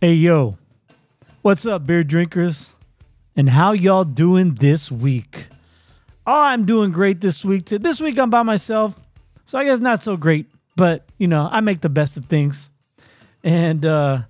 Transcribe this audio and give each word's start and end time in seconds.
Hey 0.00 0.12
yo, 0.12 0.56
what's 1.42 1.66
up, 1.66 1.84
beer 1.84 2.04
drinkers? 2.04 2.72
And 3.34 3.50
how 3.50 3.72
y'all 3.72 4.04
doing 4.04 4.54
this 4.54 4.92
week? 4.92 5.48
Oh, 6.24 6.40
I'm 6.40 6.66
doing 6.66 6.92
great 6.92 7.20
this 7.20 7.44
week. 7.44 7.66
Too. 7.66 7.80
This 7.80 8.00
week 8.00 8.16
I'm 8.16 8.30
by 8.30 8.44
myself, 8.44 8.94
so 9.44 9.58
I 9.58 9.64
guess 9.64 9.80
not 9.80 10.04
so 10.04 10.16
great. 10.16 10.46
But 10.76 11.08
you 11.18 11.26
know, 11.26 11.48
I 11.50 11.62
make 11.62 11.80
the 11.80 11.88
best 11.88 12.16
of 12.16 12.26
things, 12.26 12.70
and 13.42 13.84
uh, 13.84 14.22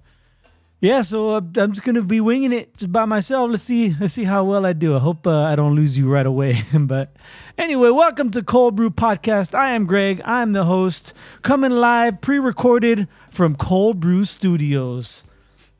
yeah. 0.80 1.02
So 1.02 1.32
uh, 1.32 1.42
I'm 1.59 1.73
just 1.73 1.82
gonna 1.82 2.00
be 2.00 2.23
winging 2.23 2.55
it 2.55 2.74
just 2.78 2.91
by 2.91 3.05
myself. 3.05 3.50
Let's 3.50 3.62
see. 3.62 3.95
Let's 4.00 4.14
see 4.14 4.24
how 4.24 4.45
well 4.45 4.64
I 4.64 4.73
do. 4.73 4.96
I 4.96 5.00
hope 5.00 5.27
uh, 5.27 5.42
I 5.42 5.55
don't 5.55 5.74
lose 5.74 5.98
you 5.98 6.09
right 6.10 6.24
away. 6.24 6.62
but 6.73 7.14
anyway, 7.59 7.91
welcome 7.91 8.30
to 8.30 8.42
Cold 8.42 8.74
Brew 8.74 8.88
Podcast. 8.88 9.55
I 9.55 9.73
am 9.73 9.84
Greg. 9.84 10.23
I'm 10.24 10.52
the 10.52 10.64
host, 10.64 11.12
coming 11.42 11.73
live, 11.73 12.23
pre-recorded 12.23 13.06
from 13.28 13.55
Cold 13.55 14.00
Brew 14.00 14.24
Studios. 14.24 15.24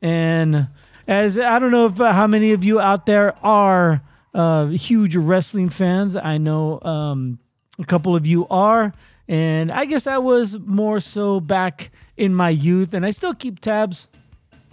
And 0.01 0.67
as 1.07 1.37
I 1.37 1.59
don't 1.59 1.71
know 1.71 1.87
if 1.87 1.99
uh, 1.99 2.13
how 2.13 2.27
many 2.27 2.51
of 2.51 2.63
you 2.63 2.79
out 2.79 3.05
there 3.05 3.35
are 3.43 4.01
uh, 4.33 4.67
huge 4.67 5.15
wrestling 5.15 5.69
fans. 5.69 6.15
I 6.15 6.37
know 6.37 6.79
um, 6.81 7.39
a 7.79 7.85
couple 7.85 8.15
of 8.15 8.27
you 8.27 8.47
are, 8.47 8.93
and 9.27 9.71
I 9.71 9.85
guess 9.85 10.07
I 10.07 10.17
was 10.17 10.57
more 10.59 10.99
so 10.99 11.39
back 11.39 11.91
in 12.17 12.33
my 12.33 12.49
youth, 12.49 12.93
and 12.93 13.05
I 13.05 13.11
still 13.11 13.33
keep 13.33 13.59
tabs. 13.59 14.07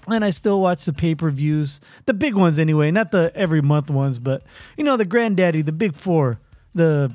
And 0.09 0.25
I 0.25 0.31
still 0.31 0.61
watch 0.61 0.85
the 0.85 0.93
pay 0.93 1.17
per 1.17 1.31
views, 1.31 1.81
the 2.05 2.15
big 2.15 2.37
ones 2.37 2.61
anyway, 2.61 2.93
not 2.93 3.11
the 3.11 3.33
every 3.35 3.61
month 3.61 3.91
ones, 3.91 4.21
but 4.21 4.45
you 4.77 4.85
know 4.85 4.97
the 4.97 5.05
granddaddy, 5.05 5.63
the 5.63 5.73
big 5.73 5.97
four, 5.97 6.39
the 6.77 7.11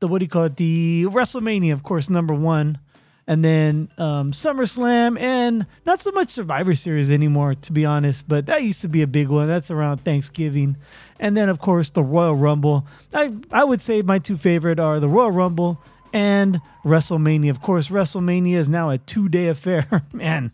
the 0.00 0.08
what 0.08 0.18
do 0.18 0.24
you 0.24 0.28
call 0.28 0.44
it, 0.44 0.56
the 0.56 1.04
WrestleMania, 1.04 1.72
of 1.72 1.84
course, 1.84 2.10
number 2.10 2.34
one, 2.34 2.80
and 3.26 3.44
then 3.44 3.88
um, 3.98 4.32
SummerSlam, 4.32 5.18
and 5.20 5.66
not 5.84 6.00
so 6.00 6.12
much 6.12 6.30
Survivor 6.30 6.74
Series 6.74 7.10
anymore, 7.10 7.54
to 7.54 7.72
be 7.72 7.84
honest. 7.84 8.28
But 8.28 8.46
that 8.46 8.62
used 8.62 8.82
to 8.82 8.88
be 8.88 9.02
a 9.02 9.06
big 9.06 9.28
one. 9.28 9.48
That's 9.48 9.70
around 9.70 9.98
Thanksgiving, 9.98 10.76
and 11.18 11.36
then 11.36 11.48
of 11.48 11.58
course 11.58 11.90
the 11.90 12.02
Royal 12.02 12.34
Rumble. 12.34 12.86
I 13.12 13.32
I 13.50 13.64
would 13.64 13.80
say 13.80 14.02
my 14.02 14.18
two 14.18 14.36
favorite 14.36 14.78
are 14.78 15.00
the 15.00 15.08
Royal 15.08 15.32
Rumble 15.32 15.82
and 16.12 16.60
WrestleMania. 16.84 17.50
Of 17.50 17.62
course, 17.62 17.88
WrestleMania 17.88 18.56
is 18.56 18.68
now 18.68 18.90
a 18.90 18.98
two 18.98 19.28
day 19.28 19.48
affair. 19.48 20.02
Man, 20.12 20.52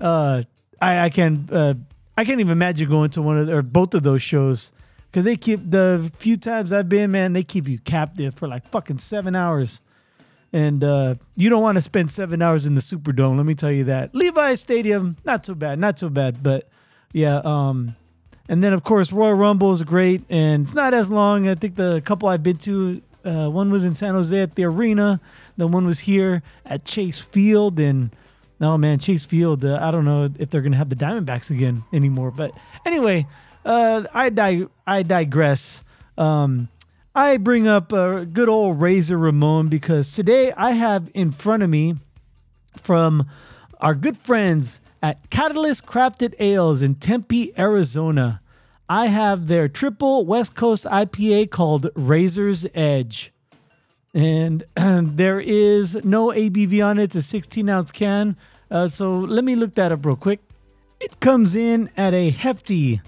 uh, 0.00 0.42
I 0.80 1.00
I 1.00 1.10
can 1.10 1.48
uh, 1.50 1.74
I 2.16 2.24
can't 2.24 2.40
even 2.40 2.52
imagine 2.52 2.88
going 2.88 3.10
to 3.10 3.22
one 3.22 3.38
of 3.38 3.48
or 3.48 3.62
both 3.62 3.94
of 3.94 4.04
those 4.04 4.22
shows 4.22 4.72
because 5.10 5.24
they 5.24 5.36
keep 5.36 5.68
the 5.68 6.10
few 6.16 6.36
times 6.36 6.72
I've 6.72 6.88
been, 6.88 7.10
man, 7.10 7.32
they 7.32 7.42
keep 7.42 7.66
you 7.66 7.78
captive 7.78 8.34
for 8.34 8.46
like 8.46 8.68
fucking 8.70 8.98
seven 8.98 9.34
hours 9.34 9.80
and 10.52 10.82
uh, 10.82 11.14
you 11.36 11.50
don't 11.50 11.62
want 11.62 11.76
to 11.76 11.82
spend 11.82 12.10
seven 12.10 12.40
hours 12.42 12.66
in 12.66 12.74
the 12.74 12.80
Superdome. 12.80 13.36
Let 13.36 13.46
me 13.46 13.54
tell 13.54 13.72
you 13.72 13.84
that. 13.84 14.14
Levi's 14.14 14.60
Stadium, 14.60 15.16
not 15.24 15.44
so 15.44 15.54
bad, 15.54 15.78
not 15.78 15.98
so 15.98 16.08
bad, 16.08 16.42
but 16.42 16.68
yeah. 17.12 17.40
Um, 17.44 17.94
and 18.48 18.64
then 18.64 18.72
of 18.72 18.82
course 18.82 19.12
Royal 19.12 19.34
Rumble 19.34 19.72
is 19.72 19.82
great, 19.82 20.22
and 20.30 20.64
it's 20.64 20.74
not 20.74 20.94
as 20.94 21.10
long. 21.10 21.48
I 21.48 21.54
think 21.54 21.76
the 21.76 22.00
couple 22.04 22.28
I've 22.28 22.42
been 22.42 22.56
to, 22.58 23.02
uh, 23.24 23.48
one 23.50 23.70
was 23.70 23.84
in 23.84 23.94
San 23.94 24.14
Jose 24.14 24.38
at 24.40 24.54
the 24.54 24.64
arena, 24.64 25.20
the 25.56 25.66
one 25.66 25.86
was 25.86 26.00
here 26.00 26.42
at 26.64 26.84
Chase 26.84 27.20
Field, 27.20 27.78
and 27.78 28.14
no 28.58 28.78
man, 28.78 28.98
Chase 28.98 29.24
Field. 29.24 29.64
Uh, 29.64 29.78
I 29.80 29.90
don't 29.90 30.04
know 30.04 30.28
if 30.38 30.50
they're 30.50 30.62
gonna 30.62 30.76
have 30.76 30.88
the 30.88 30.96
Diamondbacks 30.96 31.50
again 31.50 31.84
anymore, 31.92 32.30
but 32.30 32.52
anyway, 32.86 33.26
uh, 33.64 34.04
I 34.14 34.30
di- 34.30 34.66
I 34.86 35.02
digress. 35.02 35.84
Um, 36.16 36.68
I 37.18 37.36
bring 37.36 37.66
up 37.66 37.92
a 37.92 38.24
good 38.26 38.48
old 38.48 38.80
Razor 38.80 39.18
Ramon 39.18 39.66
because 39.66 40.12
today 40.12 40.52
I 40.52 40.70
have 40.70 41.10
in 41.14 41.32
front 41.32 41.64
of 41.64 41.68
me 41.68 41.96
from 42.76 43.28
our 43.80 43.96
good 43.96 44.16
friends 44.16 44.80
at 45.02 45.28
Catalyst 45.28 45.84
Crafted 45.84 46.36
Ales 46.38 46.80
in 46.80 46.94
Tempe, 46.94 47.52
Arizona. 47.58 48.40
I 48.88 49.06
have 49.06 49.48
their 49.48 49.66
triple 49.66 50.26
West 50.26 50.54
Coast 50.54 50.84
IPA 50.84 51.50
called 51.50 51.90
Razor's 51.96 52.66
Edge. 52.72 53.32
And 54.14 54.62
there 54.76 55.40
is 55.40 55.96
no 56.04 56.28
ABV 56.28 56.86
on 56.86 57.00
it. 57.00 57.02
It's 57.02 57.16
a 57.16 57.22
16 57.22 57.68
ounce 57.68 57.90
can. 57.90 58.36
Uh, 58.70 58.86
so 58.86 59.18
let 59.18 59.42
me 59.42 59.56
look 59.56 59.74
that 59.74 59.90
up 59.90 60.06
real 60.06 60.14
quick. 60.14 60.38
It 61.00 61.18
comes 61.18 61.56
in 61.56 61.90
at 61.96 62.14
a 62.14 62.30
hefty 62.30 63.00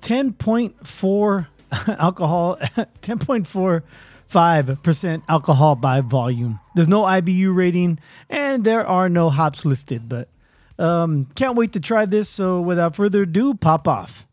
10.4 0.00 1.46
alcohol, 1.98 2.56
10.45% 3.02 5.22
alcohol 5.28 5.76
by 5.76 6.00
volume. 6.00 6.58
There's 6.74 6.88
no 6.88 7.02
IBU 7.02 7.54
rating 7.54 7.98
and 8.28 8.64
there 8.64 8.86
are 8.86 9.08
no 9.08 9.30
hops 9.30 9.64
listed, 9.64 10.08
but 10.08 10.28
um, 10.78 11.26
can't 11.34 11.56
wait 11.56 11.72
to 11.72 11.80
try 11.80 12.06
this. 12.06 12.28
So 12.28 12.60
without 12.60 12.94
further 12.94 13.22
ado, 13.22 13.54
pop 13.54 13.88
off. 13.88 14.26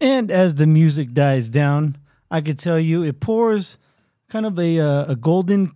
And 0.00 0.30
as 0.30 0.56
the 0.56 0.66
music 0.66 1.14
dies 1.14 1.48
down, 1.48 1.96
I 2.30 2.40
could 2.40 2.58
tell 2.58 2.78
you 2.78 3.02
it 3.02 3.20
pours 3.20 3.78
kind 4.28 4.44
of 4.44 4.58
a, 4.58 4.78
uh, 4.78 5.12
a 5.12 5.16
golden 5.16 5.72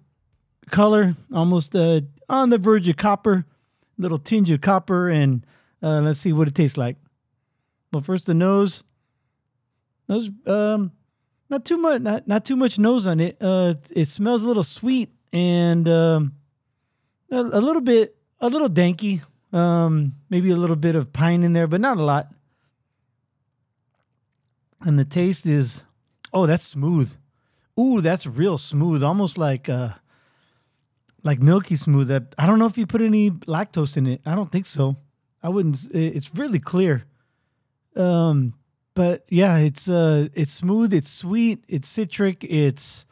color, 0.70 1.16
almost 1.32 1.74
uh, 1.74 2.00
on 2.28 2.50
the 2.50 2.58
verge 2.58 2.88
of 2.88 2.96
copper, 2.96 3.46
little 3.96 4.18
tinge 4.18 4.50
of 4.50 4.60
copper, 4.60 5.08
and 5.08 5.46
uh, 5.82 6.00
let's 6.00 6.20
see 6.20 6.32
what 6.32 6.48
it 6.48 6.54
tastes 6.54 6.76
like. 6.76 6.96
Well, 7.92 8.02
first 8.02 8.26
the 8.26 8.34
nose. 8.34 8.82
Nose, 10.08 10.30
um, 10.46 10.92
not 11.50 11.64
too 11.64 11.76
much, 11.76 12.02
not 12.02 12.26
not 12.26 12.44
too 12.44 12.56
much 12.56 12.78
nose 12.78 13.06
on 13.06 13.20
it. 13.20 13.36
Uh, 13.40 13.74
it 13.94 14.08
smells 14.08 14.42
a 14.42 14.48
little 14.48 14.64
sweet 14.64 15.10
and 15.32 15.88
um, 15.88 16.32
a, 17.30 17.36
a 17.40 17.60
little 17.60 17.82
bit, 17.82 18.16
a 18.40 18.48
little 18.48 18.68
danky. 18.68 19.22
Um, 19.52 20.14
maybe 20.28 20.50
a 20.50 20.56
little 20.56 20.76
bit 20.76 20.94
of 20.94 21.12
pine 21.12 21.42
in 21.42 21.54
there, 21.54 21.66
but 21.66 21.80
not 21.80 21.96
a 21.96 22.02
lot. 22.02 22.28
And 24.82 24.98
the 24.98 25.04
taste 25.06 25.46
is, 25.46 25.82
oh, 26.32 26.46
that's 26.46 26.64
smooth. 26.64 27.14
Ooh, 27.80 28.00
that's 28.00 28.26
real 28.26 28.58
smooth, 28.58 29.02
almost 29.02 29.38
like 29.38 29.68
uh, 29.68 29.90
like 31.22 31.40
milky 31.40 31.76
smooth. 31.76 32.08
That 32.08 32.34
I 32.36 32.46
don't 32.46 32.58
know 32.58 32.66
if 32.66 32.76
you 32.76 32.86
put 32.86 33.00
any 33.00 33.30
lactose 33.30 33.96
in 33.96 34.06
it. 34.06 34.20
I 34.26 34.34
don't 34.34 34.50
think 34.52 34.66
so. 34.66 34.96
I 35.42 35.48
wouldn't. 35.48 35.78
It's 35.94 36.34
really 36.34 36.58
clear. 36.58 37.04
Um, 37.96 38.54
but 38.94 39.24
yeah, 39.28 39.58
it's 39.58 39.88
uh, 39.88 40.28
it's 40.34 40.52
smooth. 40.52 40.92
It's 40.92 41.10
sweet. 41.10 41.64
It's 41.68 41.88
citric. 41.88 42.44
It's 42.44 43.06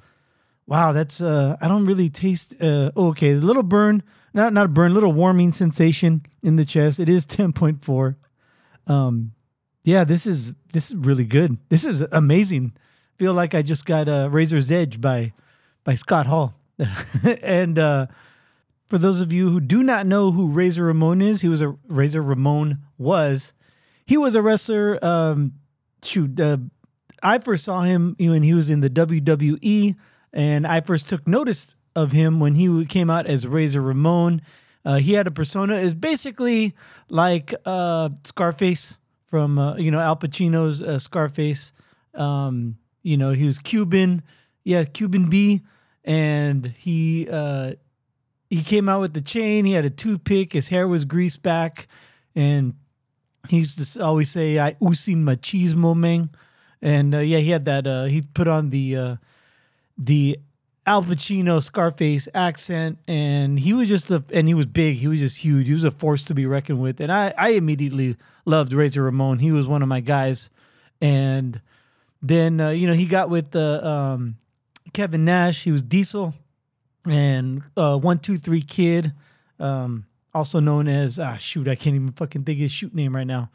wow. 0.66 0.92
That's 0.92 1.20
uh, 1.20 1.56
I 1.60 1.68
don't 1.68 1.84
really 1.84 2.10
taste. 2.10 2.54
Uh, 2.60 2.90
oh, 2.96 3.08
okay, 3.08 3.32
a 3.32 3.36
little 3.36 3.62
burn. 3.62 4.02
Not 4.34 4.52
not 4.52 4.66
a 4.66 4.68
burn. 4.68 4.94
Little 4.94 5.12
warming 5.12 5.52
sensation 5.52 6.22
in 6.42 6.56
the 6.56 6.64
chest. 6.64 6.98
It 6.98 7.08
is 7.08 7.24
ten 7.26 7.52
point 7.52 7.84
four. 7.84 8.16
Um, 8.86 9.32
yeah, 9.84 10.02
this 10.02 10.26
is 10.26 10.54
this 10.72 10.90
is 10.90 10.96
really 10.96 11.24
good. 11.24 11.56
This 11.68 11.84
is 11.84 12.00
amazing. 12.00 12.72
Feel 13.16 13.32
like 13.32 13.54
I 13.54 13.62
just 13.62 13.86
got 13.86 14.08
a 14.08 14.24
uh, 14.24 14.28
Razor's 14.28 14.70
Edge 14.72 15.00
by 15.00 15.32
by 15.84 15.94
Scott 15.94 16.26
Hall, 16.26 16.54
and 17.42 17.78
uh, 17.78 18.06
for 18.86 18.98
those 18.98 19.20
of 19.20 19.32
you 19.32 19.50
who 19.50 19.60
do 19.60 19.82
not 19.82 20.06
know 20.06 20.30
who 20.30 20.48
Razor 20.48 20.84
Ramon 20.84 21.20
is, 21.20 21.40
he 21.40 21.48
was 21.48 21.60
a 21.60 21.76
Razor 21.88 22.22
Ramon 22.22 22.78
was. 22.98 23.52
He 24.04 24.16
was 24.16 24.34
a 24.34 24.42
wrestler. 24.42 25.04
Um, 25.04 25.54
shoot, 26.02 26.38
uh, 26.38 26.58
I 27.22 27.38
first 27.38 27.64
saw 27.64 27.82
him 27.82 28.14
when 28.18 28.42
he 28.42 28.54
was 28.54 28.70
in 28.70 28.80
the 28.80 28.90
WWE, 28.90 29.96
and 30.32 30.66
I 30.66 30.80
first 30.80 31.08
took 31.08 31.26
notice 31.26 31.74
of 31.96 32.12
him 32.12 32.38
when 32.38 32.54
he 32.54 32.84
came 32.84 33.10
out 33.10 33.26
as 33.26 33.46
Razor 33.46 33.80
Ramon. 33.80 34.42
Uh, 34.84 34.96
he 34.96 35.14
had 35.14 35.26
a 35.26 35.32
persona 35.32 35.76
is 35.76 35.94
basically 35.94 36.74
like 37.08 37.52
uh, 37.64 38.10
Scarface 38.24 38.98
from 39.26 39.58
uh, 39.58 39.76
you 39.76 39.90
know 39.90 39.98
Al 39.98 40.16
Pacino's 40.16 40.80
uh, 40.80 41.00
Scarface. 41.00 41.72
Um, 42.14 42.76
you 43.02 43.16
know 43.16 43.32
he 43.32 43.44
was 43.44 43.58
Cuban, 43.58 44.22
yeah, 44.62 44.84
Cuban 44.84 45.28
B, 45.28 45.62
and 46.04 46.66
he 46.66 47.28
uh, 47.28 47.72
he 48.50 48.62
came 48.62 48.88
out 48.88 49.00
with 49.00 49.14
the 49.14 49.20
chain. 49.20 49.64
He 49.64 49.72
had 49.72 49.84
a 49.84 49.90
toothpick. 49.90 50.52
His 50.52 50.68
hair 50.68 50.86
was 50.86 51.04
greased 51.04 51.42
back, 51.42 51.88
and 52.34 52.74
he 53.48 53.58
used 53.58 53.94
to 53.94 54.04
always 54.04 54.30
say, 54.30 54.58
"I 54.58 54.76
usin 54.80 55.24
machismo, 55.24 55.96
man." 55.96 56.30
And 56.82 57.14
uh, 57.14 57.18
yeah, 57.18 57.38
he 57.38 57.50
had 57.50 57.64
that. 57.64 57.86
Uh, 57.86 58.04
he 58.04 58.22
put 58.22 58.48
on 58.48 58.70
the 58.70 58.96
uh, 58.96 59.16
the 59.98 60.38
Al 60.86 61.02
Pacino 61.02 61.60
Scarface 61.60 62.28
accent, 62.34 62.98
and 63.08 63.58
he 63.58 63.72
was 63.72 63.88
just 63.88 64.10
a 64.10 64.22
and 64.32 64.46
he 64.46 64.54
was 64.54 64.66
big. 64.66 64.96
He 64.96 65.08
was 65.08 65.20
just 65.20 65.38
huge. 65.38 65.66
He 65.66 65.74
was 65.74 65.84
a 65.84 65.90
force 65.90 66.24
to 66.24 66.34
be 66.34 66.46
reckoned 66.46 66.80
with. 66.80 67.00
And 67.00 67.10
I 67.10 67.34
I 67.36 67.50
immediately 67.50 68.16
loved 68.44 68.72
Razor 68.72 69.02
Ramon. 69.02 69.40
He 69.40 69.50
was 69.50 69.66
one 69.66 69.82
of 69.82 69.88
my 69.88 70.00
guys. 70.00 70.50
And 71.00 71.60
then 72.22 72.60
uh, 72.60 72.70
you 72.70 72.86
know 72.86 72.92
he 72.92 73.06
got 73.06 73.28
with 73.30 73.50
the 73.50 73.84
um, 73.84 74.36
Kevin 74.92 75.24
Nash. 75.24 75.64
He 75.64 75.72
was 75.72 75.82
Diesel 75.82 76.34
and 77.06 77.62
uh, 77.76 77.98
one 77.98 78.18
two 78.18 78.36
three 78.36 78.62
kid, 78.62 79.12
um, 79.58 80.06
also 80.34 80.60
known 80.60 80.88
as 80.88 81.18
ah 81.18 81.36
shoot, 81.36 81.68
I 81.68 81.74
can't 81.74 81.96
even 81.96 82.12
fucking 82.12 82.44
think 82.44 82.58
his 82.58 82.70
shoot 82.70 82.94
name 82.94 83.14
right 83.14 83.26
now. 83.26 83.50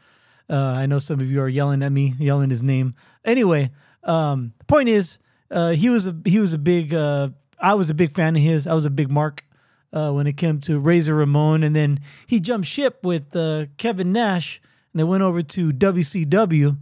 Uh, 0.50 0.74
I 0.76 0.86
know 0.86 0.98
some 0.98 1.20
of 1.20 1.30
you 1.30 1.40
are 1.40 1.48
yelling 1.48 1.82
at 1.82 1.92
me, 1.92 2.14
yelling 2.18 2.50
his 2.50 2.62
name. 2.62 2.94
Anyway, 3.24 3.70
um, 4.04 4.52
the 4.58 4.64
point 4.64 4.88
is, 4.88 5.18
uh, 5.50 5.70
he 5.70 5.88
was 5.88 6.06
a 6.06 6.16
he 6.24 6.38
was 6.38 6.54
a 6.54 6.58
big. 6.58 6.94
Uh, 6.94 7.30
I 7.60 7.74
was 7.74 7.90
a 7.90 7.94
big 7.94 8.12
fan 8.12 8.34
of 8.34 8.42
his. 8.42 8.66
I 8.66 8.74
was 8.74 8.84
a 8.84 8.90
big 8.90 9.10
Mark 9.10 9.44
uh, 9.92 10.12
when 10.12 10.26
it 10.26 10.36
came 10.36 10.60
to 10.62 10.78
Razor 10.78 11.14
Ramon, 11.14 11.62
and 11.62 11.76
then 11.76 12.00
he 12.26 12.40
jumped 12.40 12.66
ship 12.66 13.04
with 13.04 13.34
uh, 13.36 13.66
Kevin 13.76 14.12
Nash, 14.12 14.60
and 14.92 15.00
they 15.00 15.04
went 15.04 15.22
over 15.22 15.42
to 15.42 15.72
WCW, 15.72 16.78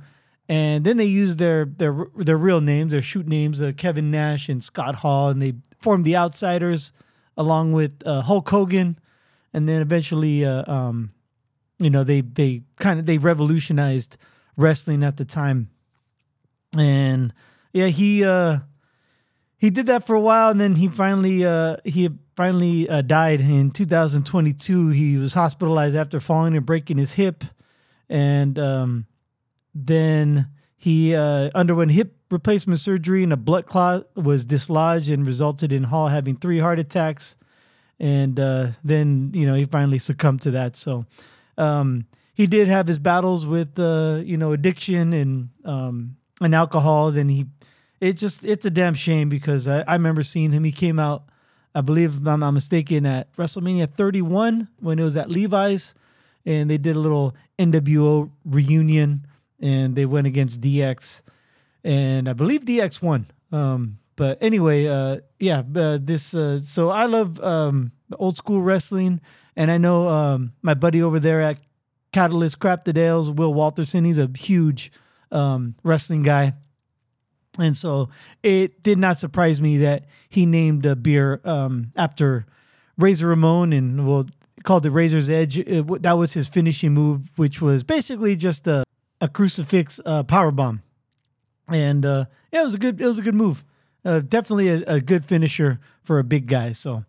and 0.51 0.83
then 0.83 0.97
they 0.97 1.05
used 1.05 1.39
their 1.39 1.65
their 1.65 2.09
their 2.17 2.37
real 2.37 2.61
names, 2.61 2.91
their 2.91 3.01
shoot 3.01 3.29
names, 3.29 3.61
uh, 3.61 3.71
Kevin 3.77 4.11
Nash 4.11 4.49
and 4.49 4.65
Scott 4.65 4.97
Hall, 4.97 5.29
and 5.29 5.41
they 5.41 5.55
formed 5.79 6.05
the 6.05 6.17
Outsiders 6.17 6.93
along 7.37 7.73
with 7.73 8.03
uh, 8.05 8.21
Hulk 8.21 8.49
Hogan, 8.49 8.99
and 9.55 9.69
then 9.69 9.81
eventually, 9.81 10.45
uh, 10.45 10.69
um, 10.71 11.13
you 11.79 11.89
know, 11.89 12.03
they 12.03 12.23
they 12.23 12.63
kind 12.81 12.99
of 12.99 13.07
they 13.07 13.17
revolutionized 13.17 14.17
wrestling 14.57 15.05
at 15.05 15.19
the 15.19 15.25
time, 15.25 15.71
and 16.77 17.33
yeah, 17.73 17.87
he 17.87 18.25
uh, 18.25 18.59
he 19.57 19.71
did 19.71 19.87
that 19.87 20.05
for 20.05 20.17
a 20.17 20.21
while, 20.21 20.51
and 20.51 20.61
then 20.61 20.75
he 20.75 20.89
finally 20.89 21.45
uh, 21.45 21.77
he 21.85 22.11
finally 22.35 22.89
uh, 22.89 23.03
died 23.03 23.41
in 23.41 23.71
2022. 23.71 24.89
He 24.89 25.17
was 25.17 25.33
hospitalized 25.33 25.95
after 25.95 26.19
falling 26.19 26.57
and 26.57 26.67
breaking 26.67 26.99
his 26.99 27.13
hip, 27.13 27.45
and 28.09 28.59
um, 28.59 29.07
then 29.75 30.49
he 30.77 31.15
uh, 31.15 31.51
underwent 31.55 31.91
hip 31.91 32.17
replacement 32.31 32.81
surgery, 32.81 33.23
and 33.23 33.33
a 33.33 33.37
blood 33.37 33.67
clot 33.67 34.07
was 34.17 34.45
dislodged 34.45 35.11
and 35.11 35.27
resulted 35.27 35.73
in 35.73 35.83
Hall 35.83 36.09
having 36.09 36.37
three 36.37 36.59
heart 36.59 36.79
attacks. 36.79 37.37
And 37.99 38.41
uh, 38.41 38.69
then 38.83 39.33
you 39.35 39.47
know 39.47 39.55
he 39.55 39.67
finally 39.67 39.99
succumbed 39.99 40.43
to 40.43 40.53
that. 40.53 40.77
So 40.77 41.05
um, 41.59 42.07
he 42.33 42.47
did 42.47 42.69
have 42.69 42.87
his 42.87 42.99
battles 42.99 43.47
with 43.47 43.79
uh, 43.79 44.23
you 44.25 44.39
know 44.39 44.53
addiction 44.53 45.13
and 45.13 45.51
um, 45.65 46.17
and 46.41 46.55
alcohol. 46.55 47.13
Then 47.13 47.29
he 47.29 47.47
it 48.01 48.15
just 48.15 48.45
it's 48.45 48.65
a 48.65 48.71
damn 48.71 48.95
shame 48.95 49.29
because 49.29 49.69
I, 49.69 49.83
I 49.83 49.93
remember 49.93 50.23
seeing 50.23 50.53
him. 50.53 50.65
He 50.65 50.73
came 50.73 50.99
out, 50.99 51.25
I 51.75 51.83
believe 51.83 52.17
if 52.17 52.27
I'm 52.27 52.41
not 52.41 52.53
mistaken, 52.53 53.05
at 53.05 53.31
WrestleMania 53.37 53.93
31 53.93 54.69
when 54.81 54.99
it 54.99 55.03
was 55.03 55.17
at 55.17 55.31
Levi's, 55.31 55.95
and 56.47 56.71
they 56.71 56.79
did 56.79 56.97
a 56.97 56.99
little 56.99 57.35
NWO 57.59 58.31
reunion, 58.47 59.27
and 59.61 59.95
they 59.95 60.07
went 60.07 60.27
against 60.27 60.61
DX, 60.61 61.23
and 61.85 62.29
I 62.29 62.33
believe 62.33 62.65
DX 62.65 63.03
won. 63.03 63.27
Um, 63.53 63.99
but 64.17 64.39
anyway, 64.41 64.87
uh, 64.87 65.21
yeah, 65.39 65.63
uh, 65.75 65.99
this 66.01 66.35
uh, 66.35 66.61
so 66.61 66.91
I 66.91 67.07
love 67.07 67.41
um, 67.41 67.93
the 68.09 68.17
old 68.17 68.37
school 68.37 68.63
wrestling, 68.63 69.21
and 69.57 69.71
I 69.71 69.79
know 69.79 70.09
um, 70.09 70.53
my 70.63 70.75
buddy 70.75 71.03
over 71.03 71.19
there 71.19 71.41
at 71.41 71.59
Catalyst 72.13 72.59
Crafted 72.59 72.99
Ales, 72.99 73.31
Will 73.31 73.55
Walterson. 73.55 74.05
He's 74.05 74.19
a 74.19 74.31
huge 74.37 74.93
um, 75.31 75.75
wrestling 75.83 76.23
guy 76.23 76.55
and 77.59 77.77
so 77.77 78.09
it 78.43 78.83
did 78.83 78.99
not 78.99 79.19
surprise 79.19 79.61
me 79.61 79.79
that 79.79 80.05
he 80.29 80.47
named 80.47 80.87
a 80.87 80.95
beer 80.95 81.41
um, 81.45 81.93
after 81.97 82.47
Razor 82.97 83.27
Ramon 83.29 83.73
and 83.73 84.07
well 84.07 84.27
called 84.63 84.83
the 84.83 84.91
Razor's 84.91 85.29
Edge. 85.29 85.59
It, 85.59 86.03
that 86.03 86.13
was 86.13 86.33
his 86.33 86.49
finishing 86.49 86.93
move, 86.93 87.31
which 87.37 87.61
was 87.61 87.83
basically 87.83 88.37
just 88.37 88.69
a, 88.69 88.85
a 89.21 89.29
crucifix 89.29 90.01
uh, 90.05 90.23
power 90.23 90.51
bomb. 90.51 90.83
And 91.69 92.05
uh, 92.05 92.25
yeah, 92.53 92.63
it 92.63 92.65
was 92.65 92.75
a 92.75 92.79
good 92.79 93.01
it 93.01 93.07
was 93.07 93.19
a 93.19 93.23
good 93.23 93.35
move. 93.35 93.65
Uh, 94.05 94.21
definitely 94.21 94.69
a, 94.69 94.95
a, 94.95 95.01
good 95.01 95.27
finisher 95.27 95.79
for 96.03 96.19
a 96.19 96.25
big 96.25 96.47
guy. 96.47 96.73
So 96.73 97.05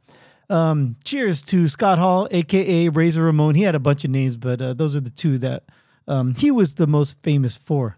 um, 0.49 0.97
cheers 1.05 1.41
to 1.43 1.69
Scott 1.69 1.97
Hall, 1.97 2.27
aka 2.29 2.89
Razor 2.89 3.23
Ramon. 3.23 3.55
He 3.55 3.63
had 3.63 3.75
a 3.75 3.79
bunch 3.79 4.03
of 4.03 4.11
names, 4.11 4.35
but 4.35 4.61
uh, 4.61 4.73
those 4.73 4.95
are 4.95 4.99
the 4.99 5.09
two 5.09 5.37
that 5.37 5.63
um, 6.07 6.35
he 6.35 6.51
was 6.51 6.75
the 6.75 6.87
most 6.87 7.17
famous 7.23 7.55
for. 7.55 7.97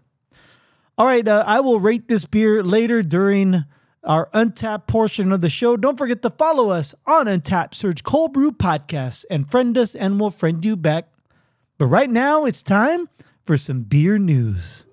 All 0.96 1.06
right, 1.06 1.26
uh, 1.26 1.42
I 1.44 1.58
will 1.58 1.80
rate 1.80 2.06
this 2.06 2.24
beer 2.24 2.62
later 2.62 3.02
during 3.02 3.64
our 4.04 4.28
Untappd 4.32 4.86
portion 4.86 5.32
of 5.32 5.40
the 5.40 5.48
show. 5.48 5.76
Don't 5.76 5.98
forget 5.98 6.22
to 6.22 6.30
follow 6.30 6.70
us 6.70 6.94
on 7.04 7.26
Untappd. 7.26 7.74
Search 7.74 8.04
Cold 8.04 8.32
Brew 8.32 8.52
Podcast 8.52 9.24
and 9.28 9.50
friend 9.50 9.76
us, 9.76 9.96
and 9.96 10.20
we'll 10.20 10.30
friend 10.30 10.64
you 10.64 10.76
back. 10.76 11.08
But 11.78 11.86
right 11.86 12.10
now, 12.10 12.44
it's 12.44 12.62
time 12.62 13.08
for 13.44 13.56
some 13.56 13.82
beer 13.82 14.18
news. 14.18 14.86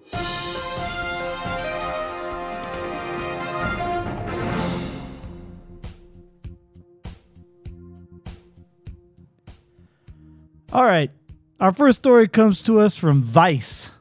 All 10.74 10.86
right, 10.86 11.12
our 11.60 11.74
first 11.74 12.00
story 12.00 12.30
comes 12.30 12.62
to 12.62 12.80
us 12.80 12.96
from 12.96 13.24
Vice. 13.24 13.92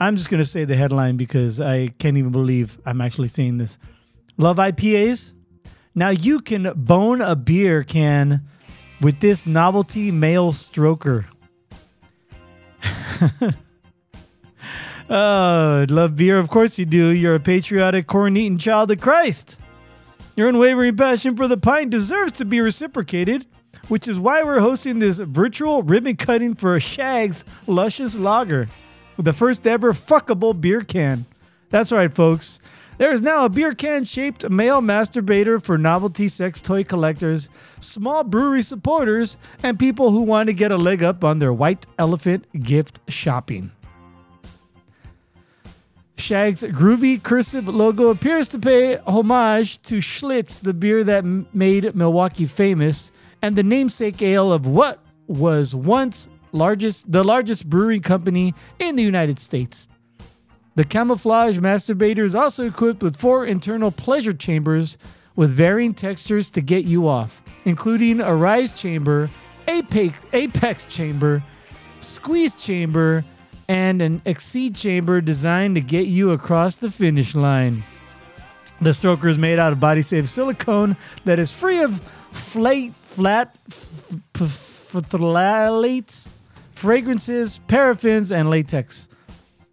I'm 0.00 0.14
just 0.14 0.30
going 0.30 0.38
to 0.38 0.48
say 0.48 0.64
the 0.64 0.76
headline 0.76 1.16
because 1.16 1.60
I 1.60 1.88
can't 1.88 2.16
even 2.16 2.30
believe 2.30 2.80
I'm 2.86 3.00
actually 3.00 3.26
saying 3.26 3.58
this. 3.58 3.80
Love 4.36 4.58
IPAs? 4.58 5.34
Now 5.96 6.10
you 6.10 6.40
can 6.40 6.72
bone 6.76 7.20
a 7.20 7.34
beer 7.34 7.82
can 7.82 8.42
with 9.00 9.18
this 9.18 9.44
novelty 9.44 10.12
male 10.12 10.52
stroker. 10.52 11.24
oh, 15.10 15.86
love 15.88 16.16
beer? 16.16 16.38
Of 16.38 16.48
course 16.48 16.78
you 16.78 16.86
do. 16.86 17.08
You're 17.08 17.36
a 17.36 17.40
patriotic, 17.40 18.06
corn 18.06 18.36
eating 18.36 18.58
child 18.58 18.90
of 18.90 19.00
Christ. 19.00 19.58
Your 20.36 20.48
unwavering 20.48 20.96
passion 20.96 21.36
for 21.36 21.48
the 21.48 21.56
pint 21.56 21.90
deserves 21.90 22.32
to 22.32 22.44
be 22.44 22.60
reciprocated, 22.60 23.46
which 23.88 24.06
is 24.06 24.18
why 24.18 24.42
we're 24.42 24.60
hosting 24.60 24.98
this 24.98 25.18
virtual 25.18 25.82
ribbon 25.82 26.16
cutting 26.16 26.54
for 26.54 26.78
Shag's 26.78 27.44
Luscious 27.66 28.14
Lager 28.14 28.68
the 29.18 29.32
first 29.32 29.66
ever 29.66 29.92
fuckable 29.92 30.58
beer 30.58 30.82
can. 30.82 31.26
That's 31.70 31.92
right, 31.92 32.12
folks. 32.12 32.60
There 32.98 33.12
is 33.12 33.22
now 33.22 33.44
a 33.44 33.48
beer 33.48 33.74
can 33.74 34.04
shaped 34.04 34.48
male 34.48 34.80
masturbator 34.80 35.62
for 35.62 35.78
novelty 35.78 36.28
sex 36.28 36.60
toy 36.62 36.82
collectors, 36.82 37.48
small 37.80 38.24
brewery 38.24 38.62
supporters, 38.62 39.38
and 39.62 39.78
people 39.78 40.10
who 40.10 40.22
want 40.22 40.48
to 40.48 40.52
get 40.52 40.72
a 40.72 40.76
leg 40.76 41.02
up 41.02 41.22
on 41.22 41.38
their 41.38 41.52
white 41.52 41.86
elephant 41.98 42.46
gift 42.62 43.00
shopping. 43.08 43.70
Shag's 46.18 46.62
groovy 46.62 47.22
cursive 47.22 47.68
logo 47.68 48.08
appears 48.08 48.48
to 48.48 48.58
pay 48.58 48.96
homage 49.06 49.80
to 49.82 49.98
Schlitz, 49.98 50.60
the 50.60 50.74
beer 50.74 51.04
that 51.04 51.24
made 51.54 51.94
Milwaukee 51.94 52.46
famous, 52.46 53.12
and 53.40 53.54
the 53.56 53.62
namesake 53.62 54.20
ale 54.20 54.52
of 54.52 54.66
what 54.66 54.98
was 55.28 55.74
once 55.74 56.28
largest 56.52 57.10
the 57.12 57.22
largest 57.22 57.68
brewing 57.68 58.02
company 58.02 58.54
in 58.78 58.96
the 58.96 59.02
United 59.02 59.38
States. 59.38 59.88
The 60.74 60.84
camouflage 60.84 61.58
masturbator 61.58 62.24
is 62.24 62.34
also 62.34 62.66
equipped 62.66 63.02
with 63.02 63.16
four 63.16 63.46
internal 63.46 63.90
pleasure 63.90 64.32
chambers 64.32 64.98
with 65.36 65.50
varying 65.50 65.94
textures 65.94 66.50
to 66.50 66.60
get 66.60 66.84
you 66.84 67.06
off, 67.06 67.42
including 67.64 68.20
a 68.20 68.34
rise 68.34 68.74
chamber, 68.74 69.30
apex, 69.68 70.26
apex 70.32 70.86
chamber, 70.86 71.42
squeeze 72.00 72.62
chamber, 72.62 73.24
and 73.68 74.00
an 74.00 74.22
exceed 74.24 74.74
chamber 74.74 75.20
designed 75.20 75.74
to 75.74 75.80
get 75.80 76.06
you 76.06 76.30
across 76.32 76.76
the 76.76 76.90
finish 76.90 77.34
line. 77.34 77.84
The 78.80 78.90
stroker 78.90 79.28
is 79.28 79.38
made 79.38 79.58
out 79.58 79.72
of 79.72 79.80
body 79.80 80.02
safe 80.02 80.28
silicone 80.28 80.96
that 81.24 81.38
is 81.38 81.52
free 81.52 81.82
of 81.82 82.00
flat, 82.30 82.92
flat, 83.00 83.58
phthalates 84.38 86.28
fragrances, 86.78 87.60
paraffins, 87.66 88.30
and 88.30 88.48
latex. 88.48 89.08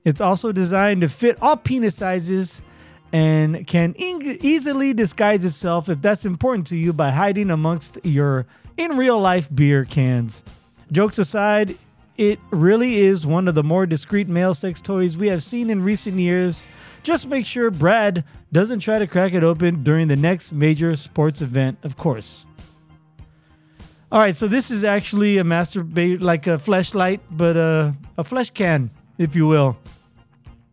It's 0.04 0.22
also 0.22 0.52
designed 0.52 1.02
to 1.02 1.08
fit 1.08 1.38
all 1.42 1.56
penis 1.56 1.96
sizes 1.96 2.62
and 3.14 3.66
can 3.68 3.94
easily 3.98 4.94
disguise 4.94 5.46
itself 5.46 5.88
if 5.88 6.02
that's 6.02 6.26
important 6.26 6.68
to 6.68 6.78
you 6.78 6.92
by 6.94 7.12
hiding 7.12 7.52
amongst 7.52 8.04
your 8.04 8.48
in 8.78 8.98
real 8.98 9.20
life 9.20 9.54
beer 9.54 9.86
cans. 9.86 10.44
Jokes 10.92 11.20
aside, 11.20 11.78
it 12.18 12.40
really 12.52 12.98
is 12.98 13.26
one 13.26 13.48
of 13.48 13.56
the 13.56 13.64
more 13.64 13.86
discreet 13.86 14.28
male 14.28 14.54
sex 14.54 14.82
toys 14.82 15.18
we 15.18 15.28
have 15.28 15.44
seen 15.44 15.70
in 15.70 15.84
recent 15.84 16.18
years. 16.18 16.66
Just 17.04 17.28
make 17.28 17.46
sure 17.46 17.70
Brad 17.70 18.24
doesn't 18.52 18.80
try 18.80 19.00
to 19.00 19.08
crack 19.08 19.34
it 19.34 19.44
open 19.44 19.84
during 19.84 20.08
the 20.08 20.16
next 20.16 20.52
major 20.52 20.96
sports 20.96 21.42
event, 21.42 21.78
of 21.84 21.98
course. 21.98 22.48
All 24.12 24.20
right, 24.20 24.38
so 24.38 24.48
this 24.48 24.72
is 24.72 24.84
actually 24.84 25.40
a 25.40 25.44
masturbate 25.44 26.22
like 26.22 26.48
a 26.48 26.58
flashlight, 26.58 27.20
but 27.32 27.58
a 27.58 27.96
a 28.18 28.24
flesh 28.24 28.50
can, 28.50 28.90
if 29.18 29.36
you 29.36 29.46
will. 29.46 29.78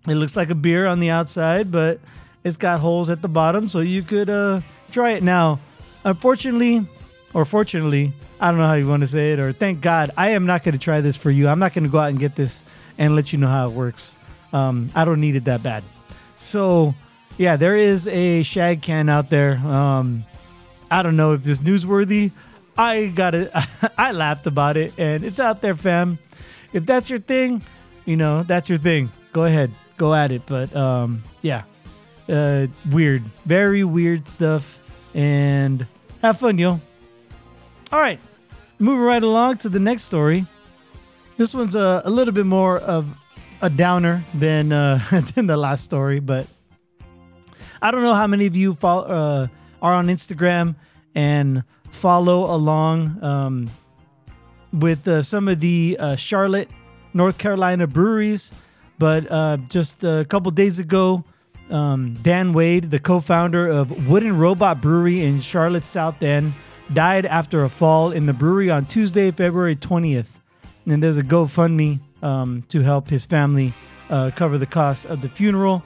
It 0.06 0.14
looks 0.14 0.36
like 0.36 0.50
a 0.50 0.54
beer 0.54 0.86
on 0.86 1.00
the 1.00 1.10
outside, 1.10 1.72
but 1.72 1.98
it's 2.44 2.56
got 2.56 2.80
holes 2.80 3.08
at 3.08 3.22
the 3.22 3.28
bottom, 3.28 3.68
so 3.68 3.80
you 3.80 4.02
could 4.02 4.30
uh, 4.30 4.60
try 4.90 5.10
it 5.10 5.22
now. 5.22 5.58
Unfortunately, 6.04 6.86
or 7.34 7.44
fortunately, 7.44 8.12
I 8.40 8.50
don't 8.50 8.58
know 8.58 8.66
how 8.66 8.74
you 8.74 8.88
want 8.88 9.02
to 9.02 9.06
say 9.06 9.32
it, 9.32 9.38
or 9.38 9.52
thank 9.52 9.80
God, 9.80 10.10
I 10.16 10.30
am 10.30 10.46
not 10.46 10.64
going 10.64 10.72
to 10.72 10.78
try 10.78 11.00
this 11.00 11.16
for 11.16 11.30
you. 11.30 11.48
I'm 11.48 11.58
not 11.58 11.72
going 11.72 11.84
to 11.84 11.90
go 11.90 11.98
out 11.98 12.10
and 12.10 12.18
get 12.18 12.36
this 12.36 12.64
and 12.98 13.16
let 13.16 13.32
you 13.32 13.38
know 13.38 13.48
how 13.48 13.68
it 13.68 13.72
works. 13.72 14.16
Um, 14.52 14.90
I 14.94 15.04
don't 15.04 15.20
need 15.20 15.36
it 15.36 15.44
that 15.44 15.62
bad. 15.62 15.82
So, 16.38 16.94
yeah, 17.38 17.56
there 17.56 17.76
is 17.76 18.06
a 18.06 18.42
shag 18.42 18.82
can 18.82 19.08
out 19.08 19.30
there. 19.30 19.56
Um, 19.58 20.24
I 20.90 21.02
don't 21.02 21.16
know 21.16 21.32
if 21.32 21.42
this 21.42 21.60
is 21.60 21.62
newsworthy. 21.62 22.32
I 22.76 23.06
got 23.06 23.34
it. 23.34 23.50
I 23.98 24.12
laughed 24.12 24.46
about 24.46 24.76
it, 24.76 24.92
and 24.98 25.24
it's 25.24 25.40
out 25.40 25.62
there, 25.62 25.74
fam. 25.74 26.18
If 26.72 26.86
that's 26.86 27.08
your 27.08 27.18
thing, 27.18 27.62
you 28.04 28.16
know 28.16 28.42
that's 28.42 28.68
your 28.68 28.78
thing. 28.78 29.10
Go 29.32 29.44
ahead, 29.44 29.72
go 29.96 30.14
at 30.14 30.32
it. 30.32 30.42
But 30.46 30.74
um, 30.74 31.22
yeah, 31.42 31.64
uh, 32.28 32.66
weird, 32.90 33.22
very 33.44 33.84
weird 33.84 34.26
stuff, 34.26 34.78
and 35.14 35.86
have 36.22 36.38
fun, 36.38 36.58
yo. 36.58 36.80
All 37.92 38.00
right, 38.00 38.18
moving 38.78 39.04
right 39.04 39.22
along 39.22 39.58
to 39.58 39.68
the 39.68 39.78
next 39.78 40.04
story. 40.04 40.46
This 41.36 41.52
one's 41.52 41.76
a, 41.76 42.00
a 42.06 42.10
little 42.10 42.32
bit 42.32 42.46
more 42.46 42.78
of 42.78 43.06
a 43.60 43.68
downer 43.68 44.24
than 44.32 44.72
uh, 44.72 44.98
than 45.34 45.46
the 45.46 45.58
last 45.58 45.84
story, 45.84 46.18
but 46.18 46.46
I 47.82 47.90
don't 47.90 48.00
know 48.00 48.14
how 48.14 48.26
many 48.26 48.46
of 48.46 48.56
you 48.56 48.72
follow, 48.72 49.04
uh, 49.04 49.46
are 49.82 49.92
on 49.92 50.06
Instagram 50.06 50.74
and 51.14 51.64
follow 51.90 52.54
along 52.54 53.22
um, 53.22 53.70
with 54.72 55.06
uh, 55.06 55.22
some 55.22 55.46
of 55.46 55.60
the 55.60 55.98
uh, 56.00 56.16
Charlotte, 56.16 56.70
North 57.12 57.36
Carolina 57.36 57.86
breweries. 57.86 58.54
But 58.98 59.30
uh, 59.30 59.58
just 59.68 60.02
a 60.02 60.24
couple 60.30 60.50
days 60.50 60.78
ago, 60.78 61.24
um, 61.68 62.14
Dan 62.22 62.54
Wade, 62.54 62.90
the 62.90 62.98
co-founder 62.98 63.68
of 63.68 64.08
Wooden 64.08 64.38
Robot 64.38 64.80
Brewery 64.80 65.20
in 65.20 65.42
Charlotte 65.42 65.84
South 65.84 66.22
End, 66.22 66.54
died 66.92 67.26
after 67.26 67.64
a 67.64 67.68
fall 67.68 68.12
in 68.12 68.26
the 68.26 68.32
brewery 68.32 68.70
on 68.70 68.86
Tuesday, 68.86 69.30
February 69.30 69.76
20th. 69.76 70.40
And 70.86 71.02
there's 71.02 71.16
a 71.16 71.22
GoFundMe 71.22 72.00
um, 72.22 72.64
to 72.68 72.80
help 72.80 73.08
his 73.08 73.24
family 73.24 73.72
uh, 74.10 74.30
cover 74.34 74.58
the 74.58 74.66
costs 74.66 75.04
of 75.04 75.22
the 75.22 75.28
funeral. 75.28 75.82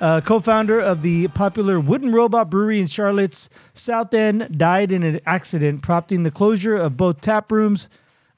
Uh, 0.00 0.20
co-founder 0.20 0.80
of 0.80 1.02
the 1.02 1.28
popular 1.28 1.78
Wooden 1.78 2.10
Robot 2.10 2.50
Brewery 2.50 2.80
in 2.80 2.88
Charlotte's 2.88 3.48
South 3.72 4.12
End 4.12 4.58
died 4.58 4.90
in 4.90 5.04
an 5.04 5.20
accident, 5.26 5.82
prompting 5.82 6.24
the 6.24 6.30
closure 6.30 6.74
of 6.76 6.96
both 6.96 7.20
tap 7.20 7.52
rooms. 7.52 7.88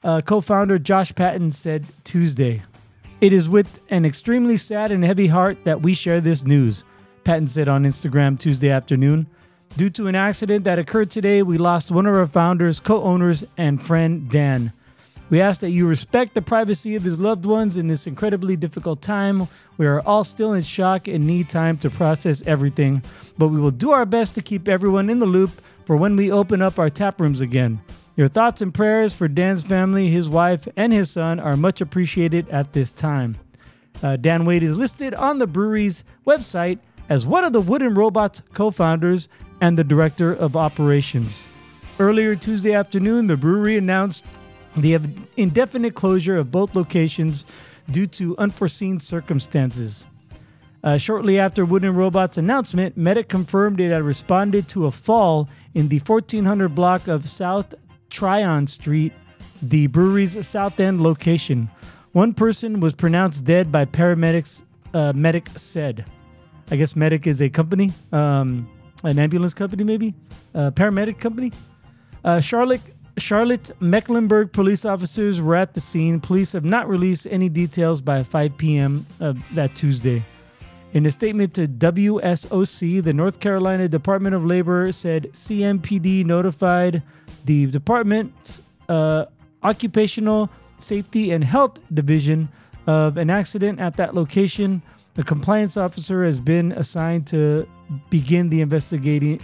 Uh, 0.03 0.21
co-founder 0.21 0.77
Josh 0.77 1.15
Patton 1.15 1.49
said 1.49 1.85
Tuesday. 2.03 2.61
It 3.19 3.33
is 3.33 3.49
with 3.49 3.79
an 3.89 4.05
extremely 4.05 4.57
sad 4.57 4.91
and 4.91 5.03
heavy 5.03 5.25
heart 5.25 5.57
that 5.63 5.81
we 5.81 5.95
share 5.95 6.21
this 6.21 6.43
news, 6.43 6.85
Patton 7.23 7.47
said 7.47 7.67
on 7.67 7.83
Instagram 7.83 8.37
Tuesday 8.37 8.69
afternoon. 8.69 9.25
Due 9.77 9.89
to 9.89 10.07
an 10.07 10.15
accident 10.15 10.63
that 10.63 10.79
occurred 10.79 11.11
today, 11.11 11.41
we 11.41 11.57
lost 11.57 11.91
one 11.91 12.05
of 12.05 12.15
our 12.15 12.27
founders, 12.27 12.79
co 12.79 13.03
owners, 13.03 13.43
and 13.57 13.81
friend, 13.81 14.29
Dan. 14.29 14.71
We 15.29 15.41
ask 15.41 15.59
that 15.61 15.71
you 15.71 15.87
respect 15.87 16.33
the 16.33 16.41
privacy 16.41 16.95
of 16.95 17.03
his 17.03 17.19
loved 17.19 17.45
ones 17.45 17.77
in 17.77 17.87
this 17.87 18.07
incredibly 18.07 18.55
difficult 18.55 19.01
time. 19.01 19.47
We 19.77 19.87
are 19.87 20.01
all 20.01 20.23
still 20.23 20.53
in 20.53 20.61
shock 20.61 21.07
and 21.07 21.25
need 21.25 21.49
time 21.49 21.77
to 21.79 21.89
process 21.89 22.43
everything, 22.45 23.01
but 23.37 23.47
we 23.47 23.59
will 23.59 23.71
do 23.71 23.91
our 23.91 24.05
best 24.05 24.35
to 24.35 24.41
keep 24.41 24.67
everyone 24.67 25.09
in 25.09 25.19
the 25.19 25.25
loop 25.25 25.49
for 25.85 25.97
when 25.97 26.15
we 26.15 26.31
open 26.31 26.61
up 26.61 26.77
our 26.77 26.89
tap 26.89 27.19
rooms 27.19 27.41
again. 27.41 27.81
Your 28.15 28.27
thoughts 28.27 28.61
and 28.61 28.73
prayers 28.73 29.13
for 29.13 29.27
Dan's 29.27 29.63
family, 29.63 30.09
his 30.09 30.29
wife, 30.29 30.67
and 30.77 30.93
his 30.93 31.11
son 31.11 31.39
are 31.39 31.57
much 31.57 31.81
appreciated 31.81 32.47
at 32.49 32.71
this 32.71 32.91
time. 32.91 33.35
Uh, 34.01 34.15
Dan 34.15 34.45
Wade 34.45 34.63
is 34.63 34.77
listed 34.77 35.13
on 35.13 35.39
the 35.39 35.47
brewery's 35.47 36.03
website 36.25 36.79
as 37.09 37.25
one 37.25 37.43
of 37.43 37.51
the 37.53 37.61
Wooden 37.61 37.93
Robots 37.93 38.41
co 38.53 38.71
founders 38.71 39.27
and 39.61 39.77
the 39.77 39.83
director 39.83 40.33
of 40.33 40.55
operations. 40.55 41.47
Earlier 41.99 42.35
Tuesday 42.35 42.73
afternoon, 42.73 43.27
the 43.27 43.37
brewery 43.37 43.77
announced 43.77 44.25
the 44.75 44.99
indefinite 45.37 45.95
closure 45.95 46.37
of 46.37 46.51
both 46.51 46.75
locations 46.75 47.45
due 47.89 48.07
to 48.07 48.37
unforeseen 48.37 48.99
circumstances. 48.99 50.07
Uh, 50.83 50.97
shortly 50.97 51.39
after 51.39 51.65
Wooden 51.65 51.95
Robot's 51.95 52.37
announcement, 52.37 52.95
Medic 52.95 53.27
confirmed 53.27 53.79
it 53.79 53.91
had 53.91 54.03
responded 54.03 54.67
to 54.69 54.85
a 54.85 54.91
fall 54.91 55.49
in 55.73 55.87
the 55.87 55.99
1400 55.99 56.75
block 56.75 57.07
of 57.07 57.27
South 57.27 57.73
Tryon 58.09 58.67
Street, 58.67 59.11
the 59.61 59.87
brewery's 59.87 60.45
South 60.45 60.79
End 60.79 61.01
location. 61.01 61.69
One 62.11 62.33
person 62.33 62.79
was 62.79 62.93
pronounced 62.93 63.45
dead 63.45 63.71
by 63.71 63.85
paramedics, 63.85 64.63
uh, 64.93 65.11
Medic 65.15 65.49
said. 65.55 66.05
I 66.69 66.75
guess 66.75 66.95
Medic 66.95 67.25
is 67.25 67.41
a 67.41 67.49
company. 67.49 67.91
Um, 68.11 68.69
an 69.03 69.19
ambulance 69.19 69.53
company, 69.53 69.83
maybe 69.83 70.13
a 70.53 70.71
paramedic 70.71 71.19
company. 71.19 71.51
Uh, 72.23 72.39
Charlotte 72.39 72.81
Charlotte 73.17 73.71
Mecklenburg 73.79 74.51
police 74.51 74.83
officers 74.83 75.39
were 75.39 75.55
at 75.55 75.73
the 75.73 75.79
scene. 75.79 76.19
Police 76.19 76.51
have 76.51 76.65
not 76.65 76.89
released 76.89 77.27
any 77.29 77.47
details 77.47 78.01
by 78.01 78.23
5 78.23 78.57
p.m. 78.57 79.05
that 79.53 79.73
Tuesday. 79.73 80.21
In 80.95 81.05
a 81.05 81.11
statement 81.11 81.53
to 81.55 81.67
WSOC, 81.67 83.03
the 83.03 83.13
North 83.13 83.41
Carolina 83.41 83.87
Department 83.87 84.33
of 84.33 84.45
Labor 84.45 84.93
said 84.93 85.29
CMPD 85.33 86.25
notified 86.25 87.03
the 87.43 87.65
department's 87.65 88.61
uh, 88.87 89.25
Occupational 89.63 90.49
Safety 90.77 91.31
and 91.31 91.43
Health 91.43 91.79
Division 91.93 92.47
of 92.87 93.17
an 93.17 93.29
accident 93.29 93.79
at 93.79 93.97
that 93.97 94.15
location. 94.15 94.81
A 95.17 95.23
compliance 95.23 95.75
officer 95.75 96.23
has 96.23 96.39
been 96.39 96.71
assigned 96.73 97.27
to 97.27 97.67
begin 98.09 98.49
the 98.49 98.61
investigating 98.61 99.39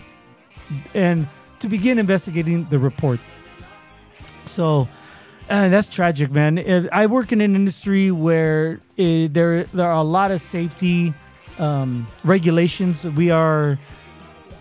and 0.93 1.27
to 1.59 1.69
begin 1.69 1.99
investigating 1.99 2.67
the 2.69 2.79
report. 2.79 3.19
So 4.45 4.87
uh, 5.49 5.69
that's 5.69 5.89
tragic, 5.89 6.31
man. 6.31 6.89
I 6.91 7.05
work 7.05 7.31
in 7.31 7.41
an 7.41 7.55
industry 7.55 8.11
where 8.11 8.79
it, 8.97 9.33
there 9.33 9.65
there 9.65 9.87
are 9.87 9.99
a 9.99 10.03
lot 10.03 10.31
of 10.31 10.41
safety 10.41 11.13
um, 11.59 12.07
regulations. 12.23 13.05
We 13.05 13.31
are 13.31 13.77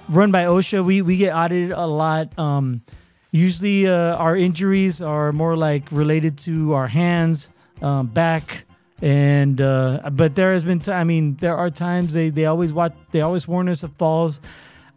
run 0.08 0.30
by 0.32 0.44
OSHA. 0.44 0.84
We 0.84 1.02
we 1.02 1.16
get 1.16 1.34
audited 1.34 1.72
a 1.72 1.86
lot. 1.86 2.36
Um, 2.38 2.82
usually, 3.30 3.86
uh, 3.86 4.16
our 4.16 4.36
injuries 4.36 5.00
are 5.00 5.32
more 5.32 5.56
like 5.56 5.90
related 5.92 6.36
to 6.38 6.74
our 6.74 6.88
hands, 6.88 7.52
um, 7.82 8.08
back, 8.08 8.64
and 9.02 9.60
uh, 9.60 10.10
but 10.12 10.34
there 10.34 10.52
has 10.52 10.64
been 10.64 10.80
t- 10.80 10.92
I 10.92 11.04
mean 11.04 11.36
there 11.36 11.56
are 11.56 11.70
times 11.70 12.12
they 12.12 12.30
they 12.30 12.46
always 12.46 12.72
watch 12.72 12.92
they 13.12 13.22
always 13.22 13.48
warn 13.48 13.68
us 13.68 13.82
of 13.82 13.92
falls. 13.96 14.40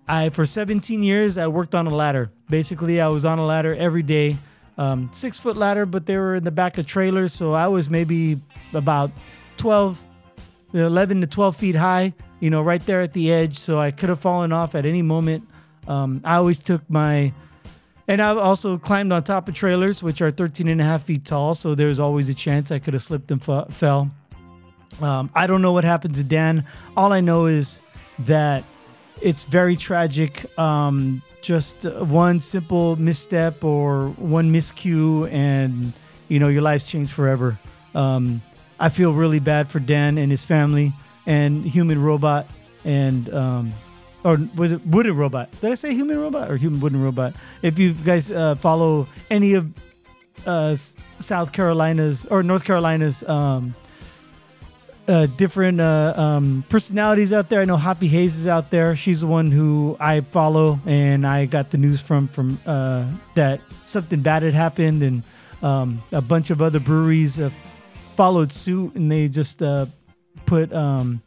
I 0.08 0.30
for 0.30 0.46
17 0.46 1.02
years 1.02 1.38
i 1.38 1.48
worked 1.48 1.76
on 1.76 1.88
a 1.88 1.90
ladder. 1.96 2.30
Basically 2.50 3.00
i 3.00 3.08
was 3.08 3.24
on 3.26 3.40
a 3.40 3.46
ladder 3.46 3.74
every 3.76 4.04
day. 4.04 4.38
Um, 4.78 5.10
six 5.14 5.38
foot 5.38 5.56
ladder 5.56 5.86
but 5.86 6.06
they 6.06 6.18
were 6.18 6.36
in 6.36 6.44
the 6.44 6.52
back 6.52 6.80
of 6.80 6.88
trailers 6.88 7.32
so 7.32 7.54
i 7.54 7.68
was 7.68 7.92
maybe 7.92 8.42
about 8.74 9.12
12 9.58 10.02
11 10.74 11.22
to 11.22 11.28
12 11.28 11.56
feet 11.56 11.76
high 11.76 12.12
you 12.40 12.50
know 12.50 12.64
right 12.64 12.84
there 12.88 13.02
at 13.02 13.14
the 13.14 13.32
edge 13.32 13.60
so 13.60 13.80
i 13.80 13.92
could 13.92 14.10
have 14.10 14.20
fallen 14.20 14.52
off 14.52 14.74
at 14.74 14.88
any 14.88 15.04
moment. 15.04 15.48
Um, 15.88 16.22
i 16.24 16.36
always 16.38 16.60
took 16.60 16.82
my 16.90 17.32
and 18.08 18.22
I've 18.22 18.38
also 18.38 18.78
climbed 18.78 19.14
on 19.14 19.24
top 19.24 19.48
of 19.48 19.56
trailers, 19.56 20.04
which 20.04 20.22
are 20.22 20.32
13 20.32 20.68
and 20.68 20.82
a 20.82 20.84
half 20.84 21.04
feet 21.04 21.26
tall. 21.26 21.56
So 21.56 21.76
there's 21.76 22.00
always 22.00 22.30
a 22.30 22.34
chance 22.34 22.72
I 22.72 22.80
could 22.80 22.94
have 22.94 23.04
slipped 23.04 23.32
and 23.32 23.42
f- 23.48 23.74
fell. 23.74 24.12
Um, 25.02 25.30
I 25.34 25.48
don't 25.48 25.62
know 25.62 25.72
what 25.72 25.84
happened 25.84 26.16
to 26.16 26.24
Dan. 26.24 26.66
All 26.96 27.14
I 27.14 27.22
know 27.22 27.46
is 27.46 27.82
that 28.20 28.64
it's 29.22 29.44
very 29.46 29.76
tragic. 29.76 30.46
Um, 30.60 31.22
just 31.42 31.86
one 31.86 32.40
simple 32.40 32.96
misstep 32.98 33.64
or 33.64 34.10
one 34.10 34.54
miscue, 34.54 35.30
and 35.32 35.94
you 36.28 36.40
know 36.40 36.48
your 36.48 36.62
life's 36.62 36.90
changed 36.90 37.12
forever. 37.12 37.60
Um, 37.96 38.42
I 38.80 38.90
feel 38.90 39.14
really 39.14 39.40
bad 39.40 39.70
for 39.70 39.80
Dan 39.80 40.18
and 40.18 40.32
his 40.32 40.44
family 40.44 40.94
and 41.26 41.66
Human 41.66 42.02
Robot 42.02 42.48
and 42.84 43.34
um, 43.34 43.74
or 44.24 44.40
was 44.56 44.72
it 44.72 44.86
wooden 44.88 45.16
robot? 45.16 45.50
Did 45.62 45.72
I 45.72 45.76
say 45.76 45.94
human 45.94 46.20
robot 46.20 46.50
or 46.50 46.58
human 46.58 46.80
wooden 46.80 47.02
robot? 47.02 47.34
If 47.62 47.78
you 47.78 47.94
guys 47.94 48.32
uh, 48.32 48.56
follow 48.56 49.08
any 49.30 49.54
of 49.54 49.72
uh, 50.46 50.76
South 51.20 51.52
Carolina's 51.52 52.26
or 52.26 52.44
North 52.44 52.64
Carolina's 52.64 53.24
um, 53.24 53.76
uh, 55.08 55.26
different 55.38 55.82
uh, 55.82 56.14
um, 56.16 56.64
personalities 56.70 57.34
out 57.34 57.50
there, 57.50 57.62
I 57.62 57.66
know 57.66 57.78
Hoppy 57.78 58.08
Hayes 58.08 58.38
is 58.38 58.48
out 58.48 58.72
there. 58.72 58.96
She's 58.96 59.22
the 59.22 59.28
one 59.28 59.52
who 59.52 59.98
I 60.00 60.22
follow, 60.22 60.80
and 60.86 61.28
I 61.28 61.46
got 61.46 61.72
the 61.72 61.78
news 61.78 62.02
from 62.02 62.28
from 62.30 62.60
uh, 62.66 63.10
that 63.36 63.60
something 63.86 64.22
bad 64.22 64.44
had 64.44 64.54
happened, 64.54 65.04
and 65.04 65.24
um, 65.62 66.02
a 66.12 66.22
bunch 66.22 66.50
of 66.50 66.62
other 66.62 66.80
breweries 66.80 67.40
followed 68.16 68.52
suit, 68.52 68.96
and 68.96 69.12
they 69.12 69.28
just 69.28 69.62
uh, 69.62 69.86
put 70.46 70.72
um, 70.72 71.22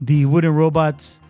the 0.00 0.26
wooden 0.26 0.54
robots 0.54 1.20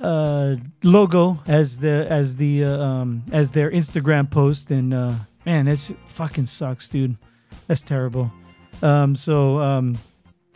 uh, 0.00 0.56
logo 0.82 1.38
as 1.46 1.78
the 1.78 2.06
as 2.08 2.36
the 2.36 2.64
uh, 2.64 2.78
um, 2.78 3.22
as 3.32 3.52
their 3.52 3.70
Instagram 3.70 4.30
post, 4.30 4.70
and 4.70 4.92
uh, 4.92 5.12
man, 5.44 5.66
that 5.66 5.78
fucking 6.08 6.46
sucks, 6.46 6.88
dude. 6.88 7.16
That's 7.66 7.82
terrible. 7.82 8.32
Um, 8.82 9.16
so 9.16 9.58
um, 9.58 9.98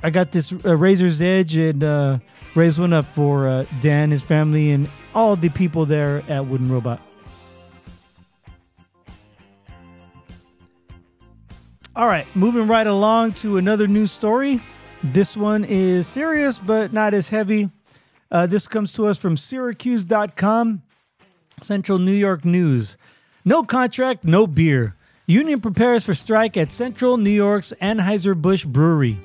I 0.02 0.10
got 0.10 0.32
this 0.32 0.52
uh, 0.52 0.76
Razor's 0.76 1.20
Edge 1.20 1.56
and 1.56 1.82
uh, 1.82 2.18
raise 2.54 2.78
one 2.78 2.92
up 2.92 3.06
for 3.06 3.48
uh, 3.48 3.64
Dan, 3.80 4.10
his 4.10 4.22
family, 4.22 4.70
and 4.70 4.88
all 5.14 5.36
the 5.36 5.48
people 5.48 5.84
there 5.84 6.22
at 6.28 6.46
Wooden 6.46 6.70
Robot. 6.70 7.00
All 11.96 12.06
right, 12.06 12.26
moving 12.34 12.68
right 12.68 12.86
along 12.86 13.32
to 13.34 13.56
another 13.56 13.86
news 13.86 14.12
story. 14.12 14.60
This 15.02 15.36
one 15.36 15.64
is 15.64 16.06
serious, 16.06 16.58
but 16.58 16.92
not 16.92 17.14
as 17.14 17.28
heavy. 17.28 17.70
Uh, 18.30 18.46
this 18.46 18.68
comes 18.68 18.92
to 18.92 19.06
us 19.06 19.18
from 19.18 19.36
Syracuse.com, 19.36 20.82
Central 21.60 21.98
New 21.98 22.12
York 22.12 22.44
News. 22.44 22.96
No 23.44 23.62
contract, 23.62 24.24
no 24.24 24.46
beer. 24.46 24.94
Union 25.26 25.60
prepares 25.60 26.04
for 26.04 26.14
strike 26.14 26.56
at 26.56 26.72
Central 26.72 27.16
New 27.16 27.30
York's 27.30 27.72
Anheuser-Busch 27.80 28.64
Brewery. 28.64 29.18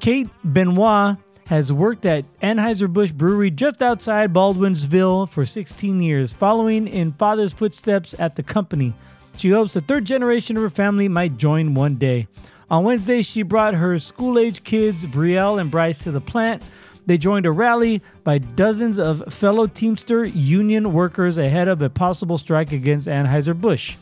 Kate 0.00 0.28
Benoit 0.44 1.16
has 1.46 1.72
worked 1.72 2.04
at 2.04 2.24
Anheuser-Busch 2.40 3.12
Brewery 3.12 3.50
just 3.50 3.80
outside 3.80 4.32
Baldwinsville 4.32 5.28
for 5.28 5.44
16 5.44 6.00
years, 6.00 6.32
following 6.32 6.88
in 6.88 7.12
father's 7.12 7.52
footsteps 7.52 8.14
at 8.18 8.34
the 8.34 8.42
company. 8.42 8.92
She 9.36 9.50
hopes 9.50 9.74
the 9.74 9.80
third 9.80 10.04
generation 10.04 10.56
of 10.56 10.62
her 10.62 10.70
family 10.70 11.08
might 11.08 11.36
join 11.36 11.74
one 11.74 11.96
day. 11.96 12.26
On 12.68 12.82
Wednesday, 12.82 13.22
she 13.22 13.42
brought 13.42 13.74
her 13.74 13.98
school 13.98 14.38
age 14.38 14.64
kids, 14.64 15.06
Brielle 15.06 15.60
and 15.60 15.70
Bryce, 15.70 16.00
to 16.00 16.10
the 16.10 16.20
plant. 16.20 16.64
They 17.06 17.18
joined 17.18 17.46
a 17.46 17.52
rally 17.52 18.02
by 18.24 18.38
dozens 18.38 18.98
of 18.98 19.22
fellow 19.32 19.68
Teamster 19.68 20.24
union 20.24 20.92
workers 20.92 21.38
ahead 21.38 21.68
of 21.68 21.80
a 21.80 21.88
possible 21.88 22.36
strike 22.36 22.72
against 22.72 23.06
Anheuser-Busch. 23.06 23.96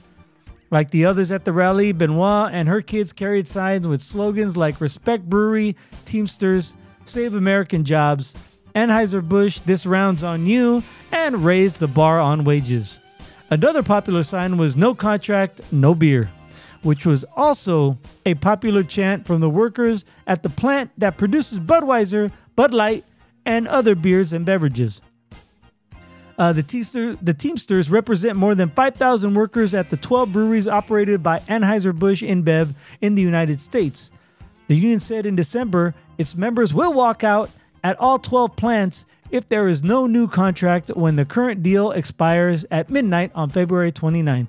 Like 0.70 0.90
the 0.90 1.04
others 1.04 1.30
at 1.30 1.44
the 1.44 1.52
rally, 1.52 1.92
Benoit 1.92 2.50
and 2.52 2.66
her 2.66 2.80
kids 2.80 3.12
carried 3.12 3.46
signs 3.46 3.86
with 3.86 4.00
slogans 4.00 4.56
like 4.56 4.80
Respect 4.80 5.28
Brewery, 5.28 5.76
Teamsters, 6.06 6.76
Save 7.04 7.34
American 7.34 7.84
Jobs, 7.84 8.34
Anheuser-Busch, 8.74 9.60
This 9.60 9.84
Round's 9.84 10.24
on 10.24 10.46
You, 10.46 10.82
and 11.12 11.44
Raise 11.44 11.76
the 11.76 11.86
Bar 11.86 12.18
on 12.18 12.44
Wages. 12.44 12.98
Another 13.50 13.82
popular 13.82 14.22
sign 14.22 14.56
was 14.56 14.76
No 14.76 14.94
Contract, 14.94 15.60
No 15.70 15.94
Beer, 15.94 16.30
which 16.82 17.04
was 17.04 17.24
also 17.36 17.98
a 18.24 18.34
popular 18.34 18.82
chant 18.82 19.26
from 19.26 19.40
the 19.40 19.50
workers 19.50 20.06
at 20.26 20.42
the 20.42 20.48
plant 20.48 20.90
that 20.98 21.18
produces 21.18 21.60
Budweiser, 21.60 22.32
Bud 22.56 22.72
Light, 22.72 23.04
and 23.46 23.68
other 23.68 23.94
beers 23.94 24.32
and 24.32 24.44
beverages. 24.46 25.00
Uh, 26.36 26.52
the, 26.52 27.16
the 27.22 27.34
Teamsters 27.34 27.90
represent 27.90 28.36
more 28.36 28.54
than 28.54 28.68
5,000 28.68 29.34
workers 29.34 29.72
at 29.72 29.90
the 29.90 29.96
12 29.96 30.32
breweries 30.32 30.66
operated 30.66 31.22
by 31.22 31.38
Anheuser-Busch 31.40 32.22
InBev 32.22 32.74
in 33.00 33.14
the 33.14 33.22
United 33.22 33.60
States. 33.60 34.10
The 34.66 34.74
union 34.74 35.00
said 35.00 35.26
in 35.26 35.36
December 35.36 35.94
its 36.18 36.34
members 36.34 36.74
will 36.74 36.92
walk 36.92 37.22
out 37.22 37.50
at 37.84 38.00
all 38.00 38.18
12 38.18 38.56
plants 38.56 39.04
if 39.30 39.48
there 39.48 39.68
is 39.68 39.84
no 39.84 40.06
new 40.06 40.26
contract 40.26 40.88
when 40.88 41.16
the 41.16 41.24
current 41.24 41.62
deal 41.62 41.92
expires 41.92 42.64
at 42.70 42.90
midnight 42.90 43.30
on 43.34 43.50
February 43.50 43.92
29th. 43.92 44.48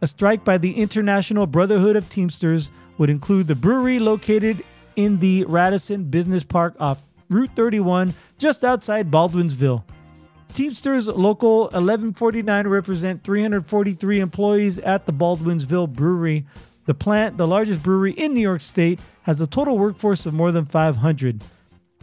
A 0.00 0.06
strike 0.06 0.44
by 0.44 0.58
the 0.58 0.72
International 0.72 1.46
Brotherhood 1.46 1.94
of 1.94 2.08
Teamsters 2.08 2.70
would 2.98 3.10
include 3.10 3.46
the 3.46 3.54
brewery 3.54 3.98
located 3.98 4.64
in 4.96 5.18
the 5.20 5.44
Radisson 5.44 6.04
Business 6.04 6.42
Park 6.42 6.74
off 6.80 7.04
Route 7.32 7.50
31 7.56 8.14
just 8.38 8.64
outside 8.64 9.10
Baldwinsville. 9.10 9.82
Teamsters 10.52 11.08
Local 11.08 11.62
1149 11.62 12.68
represent 12.68 13.24
343 13.24 14.20
employees 14.20 14.78
at 14.80 15.06
the 15.06 15.12
Baldwinsville 15.12 15.92
Brewery. 15.92 16.44
The 16.84 16.94
plant, 16.94 17.38
the 17.38 17.46
largest 17.46 17.82
brewery 17.82 18.12
in 18.12 18.34
New 18.34 18.40
York 18.40 18.60
State, 18.60 19.00
has 19.22 19.40
a 19.40 19.46
total 19.46 19.78
workforce 19.78 20.26
of 20.26 20.34
more 20.34 20.52
than 20.52 20.66
500. 20.66 21.42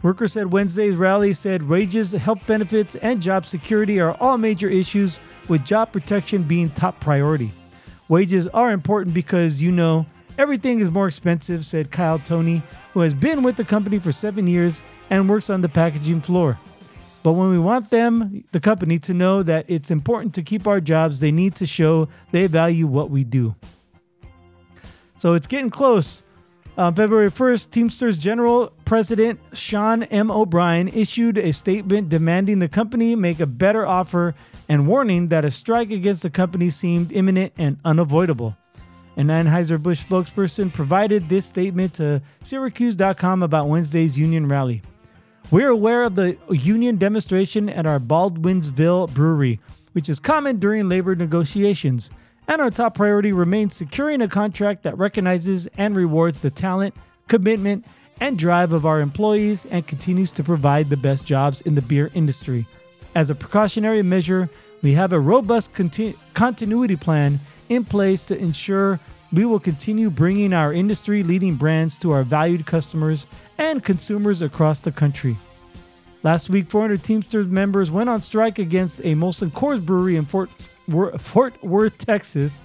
Workers 0.02 0.32
said 0.32 0.50
Wednesday's 0.50 0.96
rally 0.96 1.32
said 1.34 1.68
wages, 1.68 2.12
health 2.12 2.40
benefits, 2.46 2.96
and 2.96 3.20
job 3.20 3.44
security 3.44 4.00
are 4.00 4.16
all 4.18 4.38
major 4.38 4.68
issues, 4.68 5.20
with 5.46 5.64
job 5.64 5.92
protection 5.92 6.42
being 6.42 6.70
top 6.70 6.98
priority. 7.00 7.52
Wages 8.08 8.46
are 8.48 8.72
important 8.72 9.14
because, 9.14 9.60
you 9.60 9.70
know, 9.70 10.06
everything 10.40 10.80
is 10.80 10.90
more 10.90 11.06
expensive, 11.06 11.66
said 11.66 11.90
Kyle 11.90 12.18
Tony, 12.18 12.62
who 12.94 13.00
has 13.00 13.12
been 13.12 13.42
with 13.42 13.56
the 13.56 13.64
company 13.64 13.98
for 13.98 14.10
seven 14.10 14.46
years 14.46 14.80
and 15.10 15.28
works 15.28 15.50
on 15.50 15.60
the 15.60 15.68
packaging 15.68 16.22
floor. 16.22 16.58
But 17.22 17.32
when 17.32 17.50
we 17.50 17.58
want 17.58 17.90
them, 17.90 18.42
the 18.52 18.60
company, 18.60 18.98
to 19.00 19.12
know 19.12 19.42
that 19.42 19.66
it's 19.68 19.90
important 19.90 20.34
to 20.36 20.42
keep 20.42 20.66
our 20.66 20.80
jobs, 20.80 21.20
they 21.20 21.30
need 21.30 21.54
to 21.56 21.66
show 21.66 22.08
they 22.32 22.46
value 22.46 22.86
what 22.86 23.10
we 23.10 23.22
do. 23.22 23.54
So 25.18 25.34
it's 25.34 25.46
getting 25.46 25.68
close. 25.68 26.22
On 26.78 26.94
February 26.94 27.30
1st, 27.30 27.70
Teamsters 27.70 28.16
General 28.16 28.72
President 28.86 29.38
Sean 29.52 30.04
M. 30.04 30.30
O'Brien 30.30 30.88
issued 30.88 31.36
a 31.36 31.52
statement 31.52 32.08
demanding 32.08 32.60
the 32.60 32.68
company 32.68 33.14
make 33.14 33.40
a 33.40 33.46
better 33.46 33.84
offer 33.84 34.34
and 34.70 34.86
warning 34.86 35.28
that 35.28 35.44
a 35.44 35.50
strike 35.50 35.90
against 35.90 36.22
the 36.22 36.30
company 36.30 36.70
seemed 36.70 37.12
imminent 37.12 37.52
and 37.58 37.76
unavoidable. 37.84 38.56
An 39.20 39.26
Anheuser-Busch 39.26 40.02
spokesperson 40.06 40.72
provided 40.72 41.28
this 41.28 41.44
statement 41.44 41.92
to 41.92 42.22
Syracuse.com 42.40 43.42
about 43.42 43.68
Wednesday's 43.68 44.18
union 44.18 44.48
rally. 44.48 44.80
We're 45.50 45.68
aware 45.68 46.04
of 46.04 46.14
the 46.14 46.38
union 46.48 46.96
demonstration 46.96 47.68
at 47.68 47.84
our 47.84 48.00
Baldwinsville 48.00 49.12
brewery, 49.12 49.60
which 49.92 50.08
is 50.08 50.20
common 50.20 50.58
during 50.58 50.88
labor 50.88 51.14
negotiations, 51.14 52.10
and 52.48 52.62
our 52.62 52.70
top 52.70 52.94
priority 52.94 53.30
remains 53.32 53.76
securing 53.76 54.22
a 54.22 54.28
contract 54.28 54.84
that 54.84 54.96
recognizes 54.96 55.68
and 55.76 55.94
rewards 55.94 56.40
the 56.40 56.50
talent, 56.50 56.94
commitment, 57.28 57.84
and 58.20 58.38
drive 58.38 58.72
of 58.72 58.86
our 58.86 59.02
employees 59.02 59.66
and 59.66 59.86
continues 59.86 60.32
to 60.32 60.42
provide 60.42 60.88
the 60.88 60.96
best 60.96 61.26
jobs 61.26 61.60
in 61.60 61.74
the 61.74 61.82
beer 61.82 62.10
industry. 62.14 62.66
As 63.14 63.28
a 63.28 63.34
precautionary 63.34 64.02
measure, 64.02 64.48
we 64.80 64.94
have 64.94 65.12
a 65.12 65.20
robust 65.20 65.74
conti- 65.74 66.16
continuity 66.32 66.96
plan 66.96 67.38
in 67.68 67.84
place 67.84 68.24
to 68.24 68.36
ensure 68.38 68.98
we 69.32 69.44
will 69.44 69.60
continue 69.60 70.10
bringing 70.10 70.52
our 70.52 70.72
industry 70.72 71.22
leading 71.22 71.54
brands 71.54 71.96
to 71.98 72.10
our 72.10 72.24
valued 72.24 72.66
customers 72.66 73.26
and 73.58 73.84
consumers 73.84 74.42
across 74.42 74.80
the 74.80 74.92
country. 74.92 75.36
Last 76.22 76.50
week, 76.50 76.68
400 76.68 77.02
Teamsters 77.02 77.48
members 77.48 77.90
went 77.90 78.10
on 78.10 78.20
strike 78.20 78.58
against 78.58 79.00
a 79.00 79.14
Molson 79.14 79.50
Coors 79.50 79.84
brewery 79.84 80.16
in 80.16 80.24
Fort, 80.24 80.50
Fort 81.18 81.62
Worth, 81.62 81.96
Texas, 81.98 82.62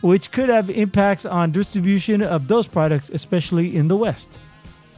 which 0.00 0.30
could 0.32 0.48
have 0.48 0.70
impacts 0.70 1.24
on 1.26 1.52
distribution 1.52 2.22
of 2.22 2.48
those 2.48 2.66
products, 2.66 3.10
especially 3.10 3.76
in 3.76 3.86
the 3.86 3.96
West. 3.96 4.40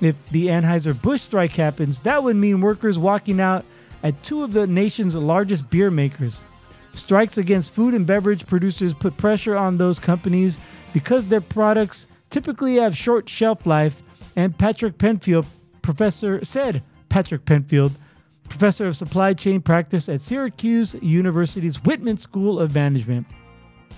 If 0.00 0.16
the 0.30 0.46
Anheuser-Busch 0.46 1.20
strike 1.20 1.52
happens, 1.52 2.00
that 2.02 2.22
would 2.22 2.36
mean 2.36 2.62
workers 2.62 2.98
walking 2.98 3.38
out 3.38 3.66
at 4.02 4.22
two 4.22 4.42
of 4.42 4.52
the 4.52 4.66
nation's 4.66 5.14
largest 5.14 5.68
beer 5.68 5.90
makers. 5.90 6.46
Strikes 6.94 7.38
against 7.38 7.74
food 7.74 7.94
and 7.94 8.06
beverage 8.06 8.46
producers 8.46 8.94
put 8.94 9.16
pressure 9.16 9.56
on 9.56 9.76
those 9.76 9.98
companies 9.98 10.58
because 10.92 11.26
their 11.26 11.40
products 11.40 12.08
typically 12.30 12.76
have 12.76 12.96
short 12.96 13.28
shelf 13.28 13.66
life, 13.66 14.02
and 14.36 14.56
Patrick 14.56 14.98
Penfield, 14.98 15.46
professor, 15.82 16.44
said 16.44 16.82
Patrick 17.08 17.44
Penfield, 17.44 17.92
professor 18.48 18.86
of 18.86 18.96
supply 18.96 19.34
chain 19.34 19.60
practice 19.60 20.08
at 20.08 20.20
Syracuse 20.20 20.94
University's 21.00 21.82
Whitman 21.84 22.16
School 22.16 22.58
of 22.60 22.74
Management. 22.74 23.26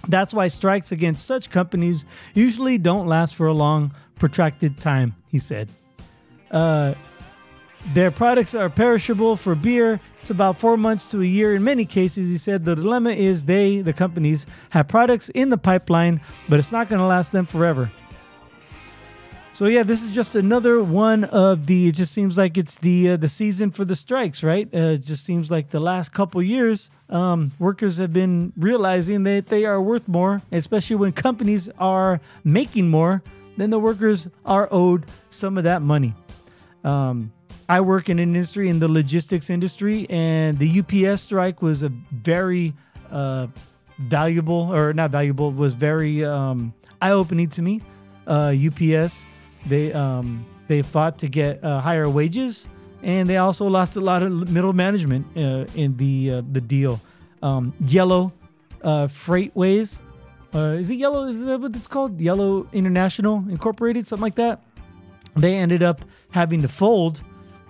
That's 0.08 0.34
why 0.34 0.48
strikes 0.48 0.92
against 0.92 1.26
such 1.26 1.50
companies 1.50 2.04
usually 2.34 2.78
don't 2.78 3.06
last 3.06 3.34
for 3.34 3.46
a 3.46 3.52
long, 3.52 3.92
protracted 4.18 4.80
time, 4.80 5.14
he 5.28 5.38
said. 5.38 5.68
Uh, 6.50 6.94
their 7.94 8.10
products 8.10 8.54
are 8.54 8.70
perishable 8.70 9.36
for 9.36 9.54
beer. 9.54 10.00
It's 10.20 10.30
about 10.30 10.58
four 10.58 10.76
months 10.76 11.08
to 11.08 11.20
a 11.20 11.26
year. 11.26 11.54
In 11.54 11.64
many 11.64 11.84
cases, 11.84 12.28
he 12.28 12.38
said 12.38 12.64
the 12.64 12.76
dilemma 12.76 13.10
is 13.10 13.44
they, 13.44 13.80
the 13.80 13.92
companies, 13.92 14.46
have 14.70 14.88
products 14.88 15.28
in 15.30 15.50
the 15.50 15.58
pipeline, 15.58 16.20
but 16.48 16.58
it's 16.58 16.72
not 16.72 16.88
going 16.88 17.00
to 17.00 17.06
last 17.06 17.32
them 17.32 17.44
forever. 17.44 17.90
So 19.54 19.66
yeah, 19.66 19.82
this 19.82 20.02
is 20.02 20.14
just 20.14 20.34
another 20.34 20.82
one 20.82 21.24
of 21.24 21.66
the. 21.66 21.88
It 21.88 21.92
just 21.92 22.14
seems 22.14 22.38
like 22.38 22.56
it's 22.56 22.78
the 22.78 23.10
uh, 23.10 23.16
the 23.18 23.28
season 23.28 23.70
for 23.70 23.84
the 23.84 23.94
strikes, 23.94 24.42
right? 24.42 24.66
Uh, 24.72 24.94
it 24.96 25.02
just 25.02 25.26
seems 25.26 25.50
like 25.50 25.68
the 25.68 25.78
last 25.80 26.14
couple 26.14 26.42
years, 26.42 26.90
um, 27.10 27.52
workers 27.58 27.98
have 27.98 28.14
been 28.14 28.54
realizing 28.56 29.24
that 29.24 29.48
they 29.48 29.66
are 29.66 29.82
worth 29.82 30.08
more, 30.08 30.40
especially 30.52 30.96
when 30.96 31.12
companies 31.12 31.68
are 31.78 32.18
making 32.44 32.88
more. 32.88 33.22
Then 33.58 33.68
the 33.68 33.78
workers 33.78 34.26
are 34.46 34.68
owed 34.70 35.04
some 35.28 35.58
of 35.58 35.64
that 35.64 35.82
money. 35.82 36.14
Um, 36.82 37.30
I 37.68 37.80
work 37.80 38.08
in 38.08 38.18
an 38.18 38.34
industry 38.34 38.68
in 38.68 38.78
the 38.78 38.88
logistics 38.88 39.50
industry, 39.50 40.06
and 40.10 40.58
the 40.58 40.80
UPS 40.80 41.22
strike 41.22 41.62
was 41.62 41.82
a 41.82 41.90
very 42.12 42.74
uh, 43.10 43.46
valuable, 43.98 44.72
or 44.72 44.92
not 44.92 45.10
valuable, 45.10 45.50
was 45.50 45.74
very 45.74 46.24
um, 46.24 46.72
eye-opening 47.00 47.48
to 47.50 47.62
me. 47.62 47.80
Uh, 48.26 48.54
UPS, 48.66 49.26
they 49.66 49.92
um, 49.92 50.44
they 50.68 50.82
fought 50.82 51.18
to 51.18 51.28
get 51.28 51.62
uh, 51.64 51.80
higher 51.80 52.08
wages, 52.08 52.68
and 53.02 53.28
they 53.28 53.36
also 53.36 53.66
lost 53.66 53.96
a 53.96 54.00
lot 54.00 54.22
of 54.22 54.50
middle 54.50 54.72
management 54.72 55.26
uh, 55.36 55.66
in 55.74 55.96
the 55.96 56.30
uh, 56.30 56.42
the 56.52 56.60
deal. 56.60 57.00
Um, 57.42 57.74
Yellow 57.86 58.32
uh, 58.82 59.06
Freightways, 59.06 60.00
is 60.54 60.90
it 60.90 60.94
Yellow? 60.94 61.24
Is 61.24 61.44
that 61.44 61.60
what 61.60 61.74
it's 61.74 61.88
called? 61.88 62.20
Yellow 62.20 62.66
International 62.72 63.44
Incorporated, 63.48 64.06
something 64.06 64.22
like 64.22 64.36
that. 64.36 64.62
They 65.34 65.56
ended 65.56 65.82
up 65.82 66.02
having 66.30 66.62
to 66.62 66.68
fold 66.68 67.22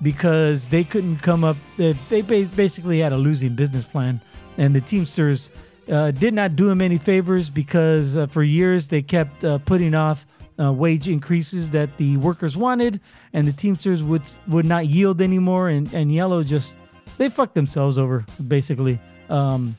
because 0.03 0.69
they 0.69 0.85
couldn't 0.85 1.19
come 1.19 1.45
up. 1.45 1.57
They, 1.77 2.23
basically 2.23 2.99
had 2.99 3.13
a 3.13 3.17
losing 3.17 3.55
business 3.55 3.85
plan, 3.85 4.21
and 4.59 4.75
the 4.75 4.81
Teamsters 4.81 5.53
uh, 5.91 6.11
did 6.11 6.35
not 6.35 6.57
do 6.57 6.67
them 6.67 6.81
any 6.81 6.99
favors 6.99 7.51
because 7.51 8.17
uh, 8.17 8.27
for 8.27 8.43
years 8.43 8.89
they 8.89 9.03
kept 9.03 9.45
uh, 9.45 9.59
putting 9.59 9.95
off 9.95 10.27
uh, 10.61 10.73
wage 10.73 11.09
increases 11.09 11.71
that 11.71 11.97
the 11.97 12.17
workers 12.19 12.57
wanted, 12.57 13.01
and 13.33 13.47
the 13.47 13.53
Teamsters 13.53 14.03
would 14.03 14.23
would 14.49 14.67
not 14.67 14.87
yield 14.87 15.21
anymore. 15.21 15.69
And, 15.69 15.93
and 15.93 16.13
Yellow 16.13 16.43
just 16.43 16.75
they 17.19 17.29
fucked 17.29 17.55
themselves 17.55 17.99
over 17.99 18.25
basically, 18.49 18.99
um, 19.29 19.77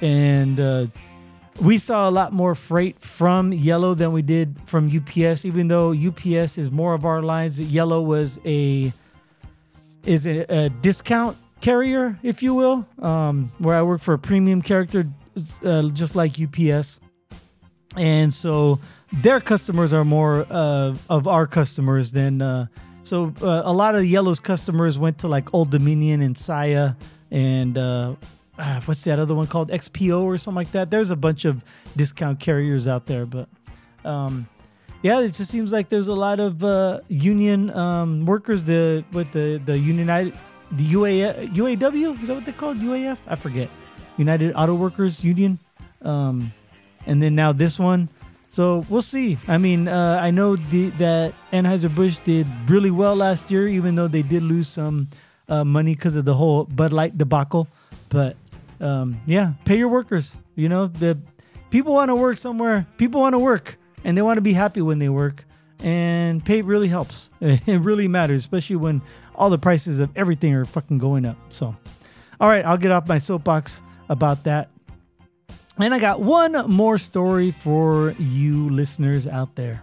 and 0.00 0.60
uh, 0.60 0.86
we 1.60 1.78
saw 1.78 2.08
a 2.08 2.12
lot 2.12 2.32
more 2.32 2.54
freight 2.54 3.00
from 3.00 3.52
Yellow 3.52 3.94
than 3.94 4.12
we 4.12 4.22
did 4.22 4.56
from 4.66 4.90
UPS. 4.94 5.44
Even 5.44 5.68
though 5.68 5.92
UPS 5.92 6.58
is 6.58 6.70
more 6.70 6.94
of 6.94 7.04
our 7.04 7.22
lines, 7.22 7.60
Yellow 7.60 8.00
was 8.02 8.38
a 8.44 8.92
is 10.06 10.26
a, 10.26 10.44
a 10.48 10.68
discount 10.68 11.36
carrier, 11.60 12.18
if 12.22 12.42
you 12.42 12.54
will, 12.54 12.86
um, 13.00 13.50
where 13.58 13.76
I 13.76 13.82
work 13.82 14.00
for 14.00 14.14
a 14.14 14.18
premium 14.18 14.62
character, 14.62 15.04
uh, 15.64 15.82
just 15.88 16.14
like 16.14 16.34
UPS. 16.40 17.00
And 17.96 18.32
so 18.32 18.78
their 19.12 19.40
customers 19.40 19.92
are 19.92 20.04
more 20.04 20.46
uh, 20.50 20.94
of 21.08 21.26
our 21.26 21.46
customers 21.46 22.12
than. 22.12 22.42
Uh, 22.42 22.66
so 23.02 23.32
uh, 23.40 23.62
a 23.64 23.72
lot 23.72 23.94
of 23.94 24.04
Yellow's 24.04 24.40
customers 24.40 24.98
went 24.98 25.18
to 25.18 25.28
like 25.28 25.54
Old 25.54 25.70
Dominion 25.70 26.22
and 26.22 26.36
Saia 26.36 26.94
and 27.30 27.78
uh, 27.78 28.16
ah, 28.58 28.82
what's 28.84 29.04
that 29.04 29.18
other 29.18 29.34
one 29.34 29.46
called 29.46 29.70
XPO 29.70 30.22
or 30.22 30.38
something 30.38 30.56
like 30.56 30.72
that. 30.72 30.90
There's 30.90 31.10
a 31.10 31.16
bunch 31.16 31.44
of 31.44 31.64
discount 31.96 32.40
carriers 32.40 32.86
out 32.86 33.06
there, 33.06 33.26
but 33.26 33.48
um, 34.04 34.48
yeah, 35.06 35.20
it 35.20 35.34
just 35.34 35.50
seems 35.52 35.70
like 35.72 35.88
there's 35.88 36.08
a 36.08 36.14
lot 36.14 36.40
of 36.40 36.64
uh, 36.64 37.00
union 37.06 37.70
um, 37.70 38.26
workers. 38.26 38.64
The 38.64 39.04
with 39.12 39.30
the 39.30 39.62
the 39.64 39.78
United 39.78 40.34
the 40.72 40.82
UA, 40.82 41.10
UAW 41.54 42.20
is 42.20 42.26
that 42.26 42.34
what 42.34 42.44
they 42.44 42.52
called 42.52 42.78
UAF? 42.78 43.18
I 43.28 43.36
forget. 43.36 43.68
United 44.18 44.52
Auto 44.54 44.74
Workers 44.74 45.22
Union, 45.22 45.60
um, 46.02 46.52
and 47.06 47.22
then 47.22 47.36
now 47.36 47.52
this 47.52 47.78
one. 47.78 48.08
So 48.48 48.84
we'll 48.88 49.02
see. 49.02 49.38
I 49.46 49.58
mean, 49.58 49.86
uh, 49.86 50.18
I 50.20 50.30
know 50.30 50.56
the, 50.56 50.88
that 50.98 51.34
Anheuser 51.52 51.94
Busch 51.94 52.18
did 52.18 52.46
really 52.66 52.90
well 52.90 53.14
last 53.14 53.50
year, 53.50 53.68
even 53.68 53.94
though 53.94 54.08
they 54.08 54.22
did 54.22 54.42
lose 54.42 54.66
some 54.66 55.08
uh, 55.48 55.62
money 55.62 55.94
because 55.94 56.16
of 56.16 56.24
the 56.24 56.34
whole 56.34 56.64
Bud 56.64 56.92
Light 56.92 57.18
debacle. 57.18 57.68
But 58.08 58.36
um, 58.80 59.20
yeah, 59.26 59.52
pay 59.64 59.78
your 59.78 59.88
workers. 59.88 60.38
You 60.56 60.68
know, 60.68 60.86
the 60.86 61.18
people 61.70 61.92
want 61.94 62.08
to 62.08 62.16
work 62.16 62.38
somewhere. 62.38 62.86
People 62.96 63.20
want 63.20 63.34
to 63.34 63.38
work, 63.38 63.78
and 64.04 64.16
they 64.16 64.22
want 64.22 64.36
to 64.38 64.42
be 64.42 64.52
happy 64.52 64.82
when 64.82 64.98
they 64.98 65.08
work. 65.08 65.44
And 65.80 66.44
pay 66.44 66.62
really 66.62 66.88
helps. 66.88 67.30
It 67.40 67.80
really 67.80 68.08
matters, 68.08 68.40
especially 68.40 68.76
when 68.76 69.02
all 69.34 69.50
the 69.50 69.58
prices 69.58 69.98
of 70.00 70.10
everything 70.16 70.54
are 70.54 70.64
fucking 70.64 70.98
going 70.98 71.26
up. 71.26 71.36
So, 71.50 71.76
all 72.40 72.48
right, 72.48 72.64
I'll 72.64 72.78
get 72.78 72.90
off 72.90 73.06
my 73.06 73.18
soapbox 73.18 73.82
about 74.08 74.44
that. 74.44 74.70
And 75.78 75.92
I 75.92 75.98
got 75.98 76.22
one 76.22 76.70
more 76.70 76.96
story 76.96 77.50
for 77.50 78.14
you 78.18 78.70
listeners 78.70 79.26
out 79.26 79.54
there. 79.56 79.82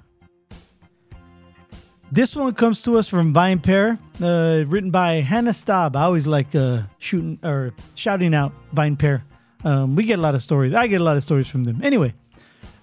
This 2.11 2.35
one 2.35 2.53
comes 2.53 2.83
to 2.83 2.97
us 2.97 3.07
from 3.07 3.33
VinePair, 3.33 3.97
uh, 4.21 4.65
written 4.67 4.91
by 4.91 5.13
Hannah 5.21 5.53
Staub. 5.53 5.95
I 5.95 6.03
always 6.03 6.27
like 6.27 6.53
uh, 6.53 6.83
shooting 6.99 7.39
or 7.43 7.73
shouting 7.95 8.35
out 8.35 8.53
VinePair. 8.75 9.23
Um, 9.63 9.95
we 9.95 10.03
get 10.03 10.19
a 10.19 10.21
lot 10.21 10.35
of 10.35 10.41
stories. 10.41 10.73
I 10.73 10.87
get 10.87 11.01
a 11.01 11.03
lot 11.03 11.17
of 11.17 11.23
stories 11.23 11.47
from 11.47 11.63
them. 11.63 11.81
Anyway, 11.83 12.13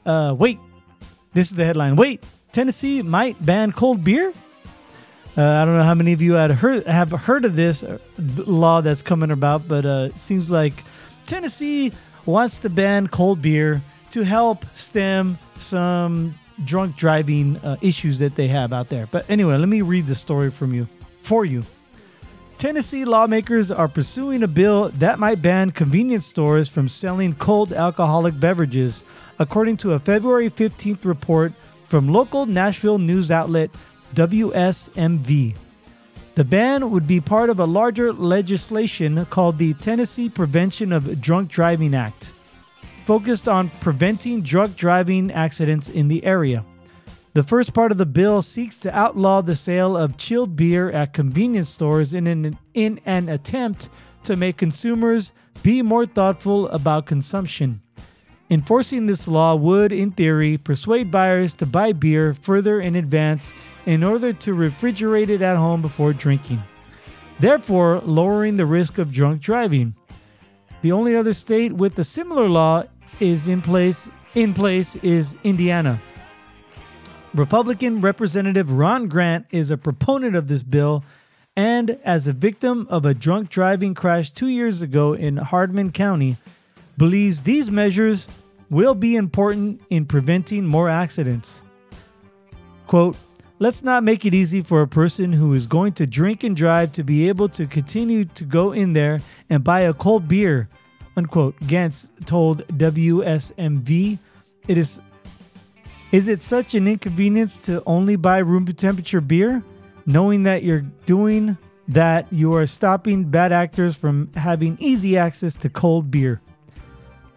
uh, 0.05 0.35
wait. 0.37 0.59
This 1.33 1.51
is 1.51 1.57
the 1.57 1.65
headline. 1.65 1.97
Wait, 1.97 2.25
Tennessee 2.53 3.03
might 3.03 3.45
ban 3.45 3.73
cold 3.73 4.03
beer. 4.03 4.33
Uh, 5.37 5.43
I 5.43 5.65
don't 5.65 5.77
know 5.77 5.85
how 5.85 5.95
many 5.95 6.13
of 6.13 6.21
you 6.21 6.33
had 6.33 6.51
heard 6.51 6.87
have 6.87 7.13
heard 7.13 7.45
of 7.45 7.55
this 7.55 7.85
uh, 7.85 7.99
law 8.19 8.81
that's 8.81 9.01
coming 9.03 9.31
about, 9.31 9.69
but 9.69 9.87
uh, 9.87 10.09
it 10.11 10.19
seems 10.19 10.51
like 10.51 10.83
Tennessee 11.27 11.93
wants 12.27 12.59
to 12.61 12.69
ban 12.69 13.07
cold 13.07 13.41
beer 13.41 13.81
to 14.11 14.25
help 14.25 14.65
stem 14.75 15.39
some 15.57 16.35
drunk 16.65 16.97
driving 16.97 17.57
uh, 17.59 17.77
issues 17.81 18.19
that 18.19 18.35
they 18.35 18.49
have 18.49 18.73
out 18.73 18.89
there. 18.89 19.07
But 19.07 19.25
anyway, 19.31 19.57
let 19.57 19.69
me 19.69 19.83
read 19.83 20.07
the 20.07 20.17
story 20.17 20.51
from 20.51 20.75
you 20.75 20.89
for 21.23 21.45
you. 21.45 21.63
Tennessee 22.61 23.07
lawmakers 23.07 23.71
are 23.71 23.89
pursuing 23.89 24.43
a 24.43 24.47
bill 24.47 24.91
that 24.99 25.19
might 25.19 25.41
ban 25.41 25.71
convenience 25.71 26.27
stores 26.27 26.69
from 26.69 26.91
selling 26.91 27.35
cold 27.37 27.73
alcoholic 27.73 28.39
beverages, 28.39 29.03
according 29.39 29.79
to 29.79 29.95
a 29.95 29.99
February 29.99 30.51
15th 30.51 31.07
report 31.07 31.55
from 31.89 32.13
local 32.13 32.45
Nashville 32.45 32.99
news 32.99 33.31
outlet 33.31 33.71
WSMV. 34.15 35.55
The 36.35 36.45
ban 36.45 36.91
would 36.91 37.07
be 37.07 37.19
part 37.19 37.49
of 37.49 37.61
a 37.61 37.65
larger 37.65 38.13
legislation 38.13 39.25
called 39.31 39.57
the 39.57 39.73
Tennessee 39.73 40.29
Prevention 40.29 40.93
of 40.93 41.19
Drunk 41.19 41.49
Driving 41.49 41.95
Act, 41.95 42.35
focused 43.07 43.49
on 43.49 43.71
preventing 43.81 44.43
drunk 44.43 44.77
driving 44.77 45.31
accidents 45.31 45.89
in 45.89 46.09
the 46.09 46.23
area. 46.25 46.63
The 47.33 47.45
first 47.45 47.73
part 47.75 47.93
of 47.93 47.99
the 47.99 48.07
bill 48.07 48.43
seeks 48.43 48.77
to 48.79 48.97
outlaw 48.97 49.41
the 49.41 49.55
sale 49.55 49.97
of 49.97 50.17
chilled 50.17 50.57
beer 50.57 50.91
at 50.91 51.13
convenience 51.13 51.69
stores 51.69 52.13
in 52.13 52.27
an, 52.27 52.59
in 52.75 53.01
an 53.07 53.29
attempt 53.29 53.89
to 54.25 54.35
make 54.35 54.57
consumers 54.57 55.33
be 55.63 55.81
more 55.81 56.07
thoughtful 56.07 56.67
about 56.69 57.07
consumption. 57.07 57.81
Enforcing 58.51 59.07
this 59.07 59.29
law 59.29 59.55
would, 59.55 59.93
in 59.93 60.11
theory, 60.11 60.59
persuade 60.59 61.13
buyers 61.13 61.55
to 61.55 61.67
buy 61.67 61.93
beer 61.93 62.35
further 62.35 62.81
in 62.81 62.97
advance 62.97 63.55
in 63.87 64.03
order 64.03 64.33
to 64.33 64.57
refrigerate 64.57 65.29
it 65.29 65.41
at 65.41 65.57
home 65.57 65.81
before 65.81 66.13
drinking, 66.13 66.61
therefore, 67.39 68.01
lowering 68.05 68.57
the 68.57 68.67
risk 68.67 68.99
of 68.99 69.13
drunk 69.13 69.41
driving. 69.41 69.95
The 70.83 70.91
only 70.91 71.15
other 71.15 71.33
state 71.33 71.73
with 71.73 71.97
a 72.01 72.05
similar 72.05 72.49
law 72.49 72.85
is 73.21 73.47
in 73.47 73.63
place 73.63 74.11
in 74.35 74.53
place 74.53 74.97
is 74.97 75.37
Indiana. 75.45 76.01
Republican 77.35 78.01
Representative 78.01 78.73
Ron 78.73 79.07
Grant 79.07 79.47
is 79.53 79.71
a 79.71 79.77
proponent 79.77 80.35
of 80.35 80.49
this 80.49 80.65
bill 80.65 81.05
and 81.57 81.99
as 82.05 82.27
a 82.27 82.33
victim 82.33 82.89
of 82.91 83.07
a 83.07 83.15
drunk 83.15 83.51
driving 83.51 83.95
crash 83.95 84.31
2 84.31 84.49
years 84.49 84.83
ago 84.83 85.13
in 85.13 85.37
Hardeman 85.37 85.93
County 85.93 86.37
believes 86.99 87.45
these 87.45 87.71
measures 87.71 88.27
will 88.69 88.97
be 88.97 89.15
important 89.15 89.81
in 89.91 90.07
preventing 90.07 90.67
more 90.67 90.89
accidents. 90.89 91.63
Quote, 92.87 93.17
Let's 93.61 93.83
not 93.83 94.03
make 94.05 94.25
it 94.25 94.33
easy 94.33 94.63
for 94.63 94.81
a 94.81 94.89
person 94.89 95.35
who 95.35 95.53
is 95.53 95.67
going 95.67 95.93
to 95.95 96.07
drink 96.07 96.45
and 96.45 96.57
drive 96.57 96.93
to 96.93 97.05
be 97.05 97.29
able 97.29 97.49
to 97.51 97.67
continue 97.67 98.25
to 98.25 98.45
go 98.45 98.73
in 98.73 98.95
there 98.95 99.21
and 99.51 99.63
buy 99.63 99.81
a 99.81 99.93
cold 99.93 100.27
beer, 100.27 100.67
unquote. 101.15 101.61
Gantz 101.61 102.11
told 102.25 102.67
WSMV. 102.69 104.19
It 104.67 104.79
is 104.79 105.03
is 106.13 106.29
it 106.29 106.43
such 106.43 106.75
an 106.75 106.89
inconvenience 106.89 107.61
to 107.61 107.83
only 107.87 108.17
buy 108.17 108.39
room 108.39 108.67
temperature 108.67 109.21
beer, 109.21 109.63
knowing 110.07 110.43
that 110.43 110.65
you're 110.65 110.85
doing 111.07 111.57
that 111.89 112.33
you 112.33 112.55
are 112.55 112.67
stopping 112.67 113.25
bad 113.25 113.53
actors 113.53 113.97
from 113.97 114.31
having 114.35 114.77
easy 114.81 115.17
access 115.17 115.55
to 115.55 115.69
cold 115.69 116.11
beer? 116.11 116.41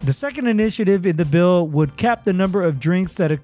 The 0.00 0.12
second 0.12 0.48
initiative 0.48 1.06
in 1.06 1.16
the 1.16 1.24
bill 1.24 1.68
would 1.68 1.96
cap 1.96 2.24
the 2.24 2.32
number 2.32 2.62
of 2.62 2.78
drinks 2.80 3.14
that 3.14 3.32
a, 3.32 3.40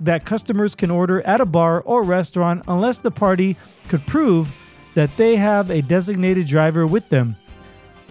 that 0.00 0.24
customers 0.24 0.74
can 0.74 0.90
order 0.90 1.20
at 1.22 1.40
a 1.40 1.46
bar 1.46 1.82
or 1.82 2.02
restaurant 2.02 2.62
unless 2.68 2.98
the 2.98 3.10
party 3.10 3.56
could 3.88 4.06
prove 4.06 4.54
that 4.94 5.14
they 5.16 5.36
have 5.36 5.70
a 5.70 5.82
designated 5.82 6.46
driver 6.46 6.86
with 6.86 7.08
them. 7.10 7.36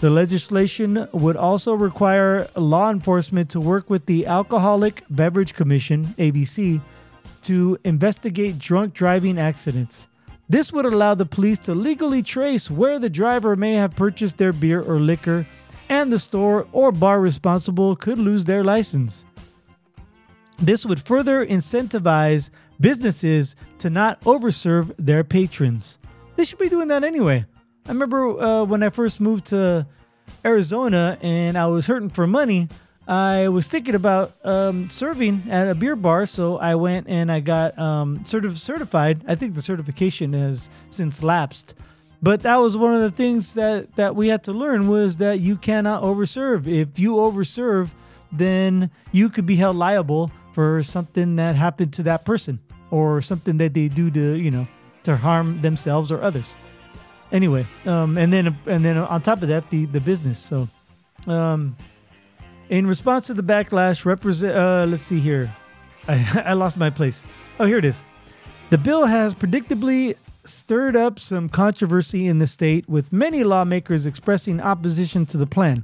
The 0.02 0.10
legislation 0.10 1.10
would 1.12 1.36
also 1.36 1.74
require 1.74 2.48
law 2.56 2.90
enforcement 2.90 3.50
to 3.50 3.60
work 3.60 3.90
with 3.90 4.06
the 4.06 4.26
Alcoholic 4.28 5.04
Beverage 5.10 5.54
Commission, 5.54 6.06
ABC, 6.18 6.80
to 7.42 7.78
investigate 7.84 8.58
drunk 8.58 8.94
driving 8.94 9.38
accidents. 9.38 10.08
This 10.48 10.72
would 10.72 10.86
allow 10.86 11.16
the 11.16 11.26
police 11.26 11.60
to 11.60 11.76
legally 11.76 12.24
trace 12.24 12.72
where 12.72 12.98
the 12.98 13.10
driver 13.10 13.58
may 13.58 13.74
have 13.74 13.94
purchased 13.96 14.38
their 14.38 14.54
beer 14.54 14.82
or 14.82 15.00
liquor 15.00 15.46
and 15.90 16.14
the 16.14 16.20
store 16.20 16.66
or 16.72 16.94
bar 16.94 17.20
responsible 17.20 17.96
could 17.98 18.20
lose 18.20 18.46
their 18.46 18.64
license. 18.64 19.26
This 20.60 20.86
would 20.86 21.06
further 21.06 21.46
incentivize 21.46 22.52
businesses 22.80 23.58
to 23.80 23.90
not 23.90 24.22
overserve 24.22 24.94
their 24.98 25.26
patrons. 25.26 26.00
They 26.38 26.46
should 26.46 26.60
be 26.60 26.70
doing 26.70 26.88
that 26.88 27.04
anyway. 27.04 27.46
I 27.90 27.92
remember 27.92 28.40
uh, 28.40 28.64
when 28.66 28.84
I 28.84 28.90
first 28.90 29.20
moved 29.20 29.48
to 29.48 29.88
Arizona 30.46 31.18
and 31.24 31.58
I 31.58 31.66
was 31.66 31.88
hurting 31.88 32.12
for 32.12 32.28
money. 32.28 32.70
I 33.08 33.50
was 33.50 33.68
thinking 33.68 33.96
about 33.96 34.34
um, 34.46 34.92
serving 34.92 35.42
at 35.50 35.68
a 35.68 35.74
beer 35.74 35.96
bar, 35.96 36.28
so 36.28 36.58
I 36.58 36.76
went 36.76 37.08
and 37.10 37.32
I 37.32 37.40
got 37.40 37.78
um, 37.80 38.24
sort 38.26 38.46
of 38.46 38.60
certified. 38.60 39.24
I 39.28 39.34
think 39.34 39.56
the 39.56 39.64
certification 39.64 40.34
has 40.34 40.70
since 40.92 41.24
lapsed, 41.24 41.74
but 42.22 42.44
that 42.44 42.58
was 42.58 42.78
one 42.78 42.94
of 42.94 43.02
the 43.02 43.10
things 43.10 43.56
that 43.56 43.96
that 43.96 44.16
we 44.16 44.28
had 44.28 44.44
to 44.44 44.52
learn 44.52 44.88
was 44.88 45.18
that 45.18 45.40
you 45.40 45.56
cannot 45.56 46.04
overserve. 46.04 46.68
If 46.68 47.00
you 47.00 47.16
overserve, 47.16 47.90
then 48.32 48.92
you 49.12 49.30
could 49.30 49.48
be 49.48 49.56
held 49.56 49.78
liable 49.78 50.32
for 50.54 50.84
something 50.84 51.38
that 51.38 51.56
happened 51.56 51.94
to 51.94 52.04
that 52.04 52.24
person 52.24 52.60
or 52.92 53.20
something 53.24 53.58
that 53.58 53.74
they 53.74 53.88
do 53.88 54.12
to 54.12 54.36
you 54.36 54.52
know 54.52 54.68
to 55.02 55.18
harm 55.18 55.60
themselves 55.64 56.12
or 56.12 56.22
others. 56.22 56.56
Anyway, 57.32 57.66
um, 57.86 58.18
and 58.18 58.34
then 58.34 58.58
and 58.66 58.84
then 58.84 58.98
on 58.98 59.22
top 59.22 59.42
of 59.42 59.48
that, 59.50 59.70
the 59.70 59.86
the 59.86 60.02
business. 60.02 60.40
So, 60.40 60.68
um, 61.28 61.76
in 62.70 62.88
response 62.88 63.28
to 63.28 63.34
the 63.34 63.44
backlash, 63.44 64.06
represent. 64.06 64.56
Uh, 64.56 64.86
let's 64.88 65.04
see 65.04 65.20
here. 65.20 65.54
I, 66.08 66.44
I 66.48 66.54
lost 66.54 66.78
my 66.78 66.90
place. 66.90 67.26
Oh, 67.60 67.66
here 67.66 67.78
it 67.78 67.86
is. 67.86 68.04
The 68.70 68.78
bill 68.78 69.06
has 69.06 69.34
predictably 69.34 70.16
stirred 70.46 70.96
up 70.96 71.20
some 71.20 71.50
controversy 71.50 72.28
in 72.28 72.40
the 72.40 72.48
state, 72.48 72.88
with 72.90 73.14
many 73.14 73.44
lawmakers 73.44 74.06
expressing 74.06 74.62
opposition 74.62 75.26
to 75.28 75.38
the 75.38 75.46
plan. 75.46 75.84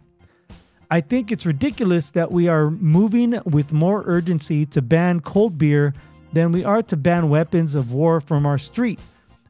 I 0.89 1.01
think 1.01 1.31
it's 1.31 1.45
ridiculous 1.45 2.11
that 2.11 2.31
we 2.31 2.47
are 2.47 2.69
moving 2.69 3.39
with 3.45 3.73
more 3.73 4.03
urgency 4.05 4.65
to 4.67 4.81
ban 4.81 5.19
cold 5.19 5.57
beer 5.57 5.93
than 6.33 6.51
we 6.51 6.63
are 6.63 6.81
to 6.83 6.97
ban 6.97 7.29
weapons 7.29 7.75
of 7.75 7.91
war 7.91 8.21
from 8.21 8.45
our 8.45 8.57
street. 8.57 8.99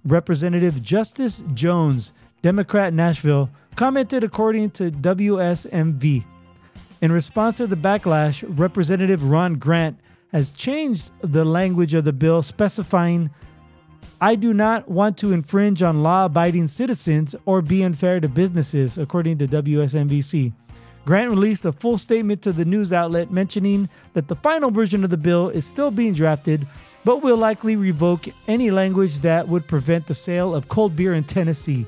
Representative 0.06 0.82
Justin 0.84 1.56
Jones, 1.56 2.14
Democrat 2.42 2.94
Nashville, 2.94 3.50
commented 3.76 4.24
according 4.24 4.72
to 4.72 4.92
WSMV. 4.92 6.24
In 7.02 7.12
response 7.12 7.58
to 7.58 7.68
the 7.68 7.76
backlash, 7.76 8.44
Representative 8.58 9.30
Ron 9.30 9.56
Grant 9.56 10.00
has 10.32 10.52
changed 10.52 11.12
the 11.22 11.44
language 11.44 11.94
of 11.94 12.04
the 12.04 12.14
bill, 12.14 12.42
specifying 12.42 13.30
I 14.22 14.36
do 14.36 14.54
not 14.54 14.90
want 14.90 15.18
to 15.18 15.34
infringe 15.34 15.82
on 15.82 16.04
law 16.04 16.26
abiding 16.26 16.68
citizens 16.68 17.36
or 17.46 17.62
be 17.62 17.84
unfair 17.84 18.20
to 18.20 18.30
businesses, 18.30 18.98
according 18.98 19.40
to 19.40 19.48
WSNBC. 19.48 20.54
Grant 21.06 21.30
released 21.30 21.66
a 21.66 21.72
full 21.72 21.98
statement 21.98 22.42
to 22.42 22.52
the 22.52 22.66
news 22.66 22.92
outlet 22.92 23.30
mentioning 23.30 23.90
that 24.14 24.28
the 24.28 24.36
final 24.38 24.72
version 24.72 25.04
of 25.04 25.10
the 25.10 25.18
bill 25.18 25.50
is 25.50 25.66
still 25.66 25.92
being 25.92 26.14
drafted, 26.14 26.66
but 27.06 27.22
will 27.22 27.38
likely 27.38 27.76
revoke 27.76 28.26
any 28.48 28.72
language 28.72 29.20
that 29.20 29.48
would 29.48 29.68
prevent 29.68 30.08
the 30.08 30.14
sale 30.14 30.54
of 30.54 30.68
cold 30.68 30.96
beer 30.96 31.14
in 31.14 31.24
Tennessee. 31.24 31.86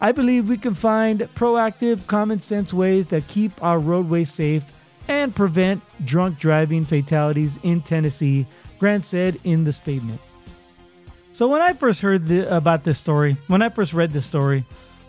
I 0.00 0.12
believe 0.12 0.48
we 0.48 0.56
can 0.56 0.72
find 0.74 1.20
proactive, 1.34 2.06
common 2.06 2.40
sense 2.40 2.72
ways 2.72 3.10
that 3.10 3.28
keep 3.28 3.52
our 3.62 3.78
roadways 3.78 4.32
safe 4.32 4.64
and 5.08 5.34
prevent 5.36 5.82
drunk 6.06 6.38
driving 6.38 6.84
fatalities 6.84 7.58
in 7.62 7.82
Tennessee, 7.82 8.46
Grant 8.78 9.04
said 9.04 9.38
in 9.44 9.64
the 9.64 9.72
statement. 9.72 10.20
So 11.32 11.46
when 11.46 11.60
I 11.60 11.74
first 11.74 12.00
heard 12.00 12.26
the, 12.26 12.56
about 12.56 12.84
this 12.84 12.98
story, 12.98 13.36
when 13.46 13.60
I 13.60 13.68
first 13.68 13.92
read 13.92 14.12
this 14.12 14.24
story, 14.24 14.64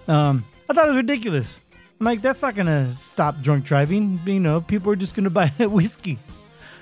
um, 0.10 0.46
I 0.70 0.74
thought 0.74 0.86
it 0.86 0.89
was 0.89 0.98
ridiculous. 0.98 1.62
I'm 2.00 2.06
like, 2.06 2.22
that's 2.22 2.41
not 2.41 2.56
gonna 2.56 2.91
stop 2.91 3.41
drunk 3.41 3.63
driving. 3.63 4.20
You 4.26 4.39
know, 4.41 4.60
people 4.60 4.91
are 4.91 4.96
just 4.98 5.15
gonna 5.15 5.30
buy 5.41 5.48
whiskey. 5.60 6.20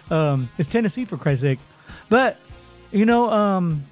Um, 0.10 0.50
it's 0.58 0.70
Tennessee 0.70 1.06
for 1.06 1.18
Christ's 1.18 1.42
sake. 1.42 1.60
But 2.10 2.38
you 2.92 3.06
know, 3.06 3.32
um, 3.32 3.86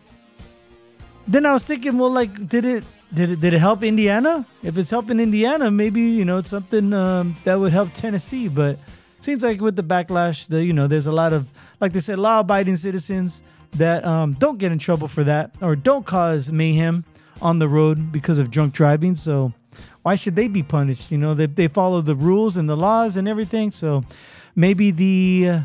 then 1.28 1.46
I 1.46 1.54
was 1.54 1.64
thinking, 1.64 1.98
well, 1.98 2.12
like, 2.12 2.48
did 2.48 2.66
it 2.66 2.84
did 3.14 3.32
it 3.32 3.40
did 3.40 3.54
it 3.54 3.60
help 3.60 3.84
Indiana? 3.84 4.46
If 4.64 4.78
it's 4.78 4.90
helping 4.90 5.20
Indiana, 5.20 5.72
maybe 5.72 6.02
you 6.02 6.26
know 6.26 6.38
it's 6.38 6.50
something 6.50 6.94
um, 6.94 7.36
that 7.44 7.60
would 7.60 7.72
help 7.72 7.94
Tennessee. 7.94 8.48
But 8.48 8.80
seems 9.20 9.44
like 9.44 9.62
with 9.62 9.76
the 9.76 9.84
backlash, 9.84 10.48
the 10.48 10.64
you 10.64 10.74
know 10.74 10.88
there's 10.88 11.08
a 11.08 11.12
lot 11.12 11.34
of 11.34 11.48
like 11.80 11.94
they 11.94 12.00
said, 12.00 12.20
law-abiding 12.20 12.76
citizens 12.76 13.44
that 13.74 14.04
um, 14.06 14.34
don't 14.34 14.58
get 14.58 14.72
in 14.72 14.80
trouble 14.80 15.08
for 15.08 15.24
that 15.24 15.52
or 15.62 15.76
don't 15.76 16.06
cause 16.06 16.52
mayhem 16.52 17.06
on 17.42 17.60
the 17.60 17.68
road 17.68 18.12
because 18.12 18.40
of 18.40 18.50
drunk 18.50 18.74
driving. 18.74 19.16
So 19.16 19.54
why 20.02 20.16
should 20.16 20.36
they 20.36 20.48
be 20.48 20.64
punished? 20.64 21.12
You 21.12 21.18
know, 21.18 21.34
they, 21.34 21.46
they 21.46 21.68
follow 21.68 22.02
the 22.02 22.16
rules 22.16 22.58
and 22.58 22.70
the 22.70 22.78
laws 22.78 23.18
and 23.18 23.28
everything. 23.28 23.72
So 23.72 24.04
maybe 24.56 24.92
the 24.92 25.50
uh, 25.50 25.62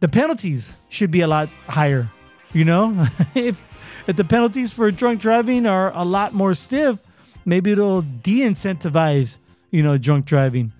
the 0.00 0.08
penalties 0.08 0.76
should 0.88 1.10
be 1.10 1.20
a 1.20 1.28
lot 1.28 1.48
higher. 1.68 2.10
You 2.52 2.64
know, 2.64 3.06
if 3.34 3.64
if 4.06 4.16
the 4.16 4.24
penalties 4.24 4.72
for 4.72 4.90
drunk 4.90 5.20
driving 5.20 5.66
are 5.66 5.92
a 5.94 6.04
lot 6.04 6.32
more 6.32 6.54
stiff, 6.54 6.98
maybe 7.44 7.70
it'll 7.72 8.02
de-incentivize 8.02 9.38
you 9.70 9.82
know 9.82 9.96
drunk 9.96 10.24
driving. 10.24 10.72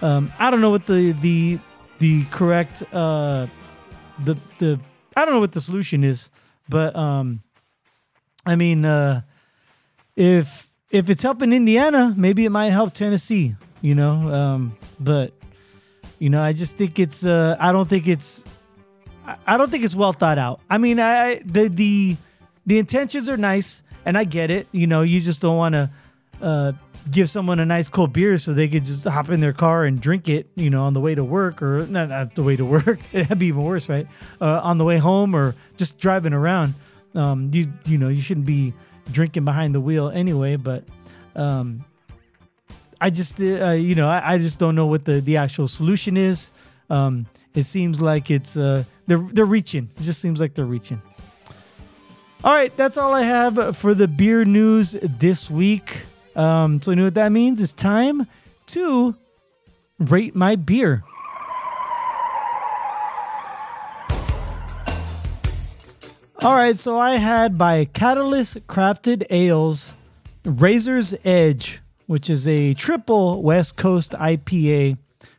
Um, 0.00 0.30
I 0.38 0.50
don't 0.50 0.60
know 0.60 0.70
what 0.70 0.86
the 0.86 1.12
the 1.12 1.58
the 1.98 2.24
correct 2.26 2.84
uh, 2.92 3.46
the 4.24 4.36
the 4.58 4.78
I 5.16 5.24
don't 5.24 5.34
know 5.34 5.40
what 5.40 5.52
the 5.52 5.60
solution 5.60 6.04
is, 6.04 6.30
but 6.68 6.94
um, 6.94 7.42
I 8.46 8.54
mean, 8.54 8.84
uh, 8.84 9.22
if 10.14 10.70
if 10.90 11.10
it's 11.10 11.22
helping 11.22 11.52
Indiana, 11.52 12.14
maybe 12.16 12.44
it 12.44 12.50
might 12.50 12.70
help 12.70 12.94
Tennessee, 12.94 13.56
you 13.82 13.94
know. 13.94 14.32
Um, 14.32 14.76
but 15.00 15.32
you 16.20 16.30
know, 16.30 16.40
I 16.40 16.52
just 16.52 16.76
think 16.76 16.98
it's 16.98 17.24
uh, 17.26 17.56
I 17.58 17.72
don't 17.72 17.88
think 17.88 18.06
it's 18.06 18.44
I 19.46 19.56
don't 19.56 19.70
think 19.70 19.84
it's 19.84 19.94
well 19.94 20.12
thought 20.12 20.38
out. 20.38 20.60
I 20.70 20.78
mean, 20.78 21.00
I 21.00 21.40
the 21.44 21.68
the 21.68 22.16
the 22.66 22.78
intentions 22.78 23.28
are 23.28 23.36
nice, 23.36 23.82
and 24.04 24.16
I 24.16 24.24
get 24.24 24.50
it. 24.50 24.68
You 24.72 24.86
know, 24.86 25.02
you 25.02 25.20
just 25.20 25.42
don't 25.42 25.56
want 25.56 25.74
to 25.74 25.90
uh, 26.40 26.72
give 27.10 27.28
someone 27.28 27.60
a 27.60 27.66
nice 27.66 27.88
cold 27.88 28.12
beer 28.12 28.38
so 28.38 28.52
they 28.52 28.68
could 28.68 28.84
just 28.84 29.04
hop 29.04 29.28
in 29.30 29.40
their 29.40 29.52
car 29.52 29.84
and 29.84 30.00
drink 30.00 30.28
it. 30.28 30.46
You 30.54 30.70
know, 30.70 30.82
on 30.82 30.92
the 30.92 31.00
way 31.00 31.14
to 31.14 31.24
work 31.24 31.62
or 31.62 31.86
not, 31.86 32.08
not 32.08 32.34
the 32.34 32.42
way 32.42 32.56
to 32.56 32.64
work. 32.64 33.00
It'd 33.12 33.38
be 33.38 33.46
even 33.46 33.64
worse, 33.64 33.88
right? 33.88 34.06
Uh, 34.40 34.60
on 34.62 34.78
the 34.78 34.84
way 34.84 34.98
home 34.98 35.34
or 35.34 35.54
just 35.76 35.98
driving 35.98 36.32
around. 36.32 36.74
Um, 37.14 37.50
you 37.52 37.72
you 37.84 37.98
know, 37.98 38.08
you 38.08 38.22
shouldn't 38.22 38.46
be 38.46 38.72
drinking 39.12 39.44
behind 39.44 39.74
the 39.74 39.80
wheel 39.80 40.10
anyway. 40.10 40.56
But 40.56 40.84
um, 41.34 41.84
I 43.00 43.10
just, 43.10 43.40
uh, 43.40 43.70
you 43.70 43.94
know, 43.94 44.08
I, 44.08 44.34
I, 44.34 44.38
just 44.38 44.58
don't 44.58 44.74
know 44.74 44.86
what 44.86 45.04
the, 45.04 45.20
the 45.20 45.36
actual 45.36 45.68
solution 45.68 46.16
is. 46.16 46.52
Um, 46.90 47.26
it 47.54 47.64
seems 47.64 48.00
like 48.00 48.30
it's 48.30 48.56
uh, 48.56 48.84
they're 49.06 49.18
they're 49.18 49.44
reaching. 49.44 49.88
It 49.96 50.02
just 50.02 50.20
seems 50.20 50.40
like 50.40 50.54
they're 50.54 50.64
reaching. 50.64 51.00
All 52.44 52.54
right, 52.54 52.74
that's 52.76 52.96
all 52.96 53.14
I 53.14 53.22
have 53.22 53.76
for 53.76 53.94
the 53.94 54.06
beer 54.06 54.44
news 54.44 54.96
this 55.02 55.50
week. 55.50 56.02
Um, 56.36 56.80
so 56.80 56.92
you 56.92 56.96
know 56.96 57.04
what 57.04 57.14
that 57.14 57.32
means? 57.32 57.60
It's 57.60 57.72
time 57.72 58.28
to 58.66 59.16
rate 59.98 60.36
my 60.36 60.54
beer. 60.54 61.02
All 66.40 66.54
right, 66.54 66.78
so 66.78 66.96
I 66.96 67.16
had 67.16 67.58
by 67.58 67.86
Catalyst 67.86 68.64
Crafted 68.68 69.26
Ales 69.28 69.94
Razor's 70.44 71.12
Edge, 71.24 71.80
which 72.06 72.30
is 72.30 72.46
a 72.46 72.74
triple 72.74 73.42
West 73.42 73.74
Coast 73.74 74.12
IPA, 74.12 74.96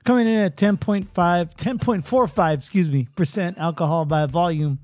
coming 0.10 0.26
in 0.26 0.40
at 0.40 0.58
10.5, 0.58 1.06
10.45, 1.14 2.54
excuse 2.56 2.90
me, 2.90 3.08
percent 3.16 3.60
alcohol 3.60 4.06
by 4.06 4.26
volume. 4.26 4.80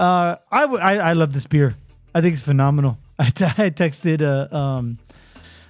Uh, 0.00 0.34
I, 0.50 0.62
w- 0.62 0.80
I, 0.80 0.96
I 0.96 1.12
love 1.12 1.32
this 1.32 1.46
beer. 1.46 1.76
I 2.12 2.20
think 2.20 2.32
it's 2.32 2.42
phenomenal. 2.42 2.98
I, 3.20 3.30
t- 3.30 3.44
I 3.44 3.70
texted 3.70 4.20
uh, 4.20 4.52
um, 4.52 4.98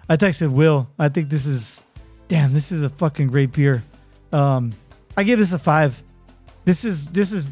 I 0.09 0.17
texted 0.17 0.53
Will. 0.53 0.89
I 0.99 1.11
think 1.11 1.29
this 1.29 1.45
is, 1.45 1.83
damn, 2.29 2.55
this 2.55 2.73
is 2.73 2.83
a 2.83 2.89
fucking 2.89 3.27
great 3.27 3.53
beer. 3.53 3.85
Um, 4.33 4.73
I 5.19 5.25
give 5.25 5.39
this 5.39 5.53
a 5.53 5.59
five. 5.59 6.03
This 6.65 6.87
is 6.87 7.05
this 7.09 7.35
is 7.35 7.47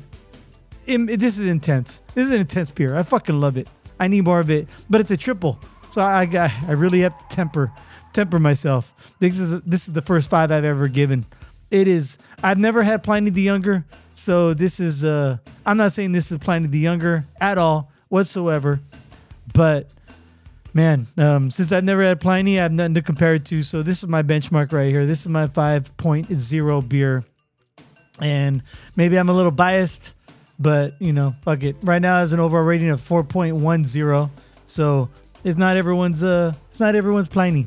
this 0.87 1.38
is 1.38 1.46
intense. 1.46 2.00
This 2.14 2.28
is 2.28 2.33
an 2.33 2.40
intense 2.40 2.70
beer. 2.70 2.96
I 2.96 3.02
fucking 3.02 3.38
love 3.38 3.59
it. 3.59 3.68
I 3.98 4.09
need 4.09 4.24
more 4.24 4.40
of 4.40 4.50
it, 4.50 4.68
but 4.88 5.02
it's 5.02 5.11
a 5.11 5.18
triple, 5.18 5.61
so 5.90 6.00
I 6.00 6.24
got 6.24 6.50
I 6.66 6.72
really 6.72 7.00
have 7.00 7.18
to 7.18 7.37
temper 7.37 7.70
temper 8.14 8.38
myself. 8.38 8.94
This 9.20 9.38
is 9.38 9.61
this 9.62 9.87
is 9.87 9.92
the 9.92 10.02
first 10.02 10.28
five 10.28 10.50
I've 10.50 10.64
ever 10.64 10.88
given. 10.88 11.24
It 11.70 11.87
is. 11.87 12.18
I've 12.42 12.59
never 12.59 12.83
had 12.83 13.04
Pliny 13.04 13.30
the 13.30 13.42
Younger, 13.42 13.85
so 14.14 14.54
this 14.54 14.80
is. 14.80 15.04
Uh, 15.04 15.38
I'm 15.64 15.76
not 15.76 15.92
saying 15.92 16.12
this 16.12 16.33
is 16.33 16.38
Pliny 16.38 16.66
the 16.66 16.78
Younger 16.78 17.24
at 17.40 17.59
all 17.59 17.92
whatsoever, 18.09 18.80
but 19.54 19.88
man, 20.74 21.06
um, 21.16 21.50
since 21.50 21.70
I've 21.70 21.85
never 21.85 22.02
had 22.02 22.20
Pliny, 22.20 22.59
I 22.59 22.64
have 22.64 22.72
nothing 22.72 22.94
to 22.94 23.02
compare 23.02 23.35
it 23.35 23.44
to. 23.46 23.62
So 23.62 23.83
this 23.83 23.98
is 23.98 24.09
my 24.09 24.22
benchmark 24.22 24.72
right 24.72 24.88
here. 24.88 25.06
This 25.06 25.20
is 25.20 25.28
my 25.28 25.46
5.0 25.46 26.88
beer, 26.88 27.24
and 28.20 28.62
maybe 28.96 29.16
I'm 29.16 29.28
a 29.28 29.35
little 29.35 29.52
biased 29.52 30.14
but 30.61 30.94
you 31.00 31.12
know, 31.12 31.35
fuck 31.42 31.62
it. 31.62 31.76
Right 31.83 32.02
now, 32.02 32.18
has 32.18 32.33
an 32.35 32.38
overall 32.38 32.64
rating 32.64 32.90
of 32.90 33.00
4.10. 33.00 34.30
So 34.66 35.09
it's 35.42 35.59
not 35.59 35.76
everyone's. 35.76 36.22
Uh, 36.22 36.52
it's 36.68 36.78
not 36.78 36.94
everyone's 36.94 37.28
Pliny. 37.28 37.66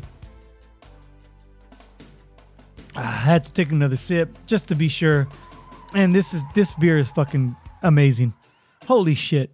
I 2.96 3.02
had 3.02 3.46
to 3.46 3.52
take 3.52 3.72
another 3.72 3.98
sip 3.98 4.30
just 4.46 4.68
to 4.68 4.76
be 4.76 4.88
sure. 4.88 5.28
And 5.94 6.14
this 6.14 6.34
is 6.34 6.44
this 6.54 6.74
beer 6.74 6.98
is 6.98 7.10
fucking 7.12 7.56
amazing. 7.82 8.34
Holy 8.88 9.16
shit. 9.16 9.52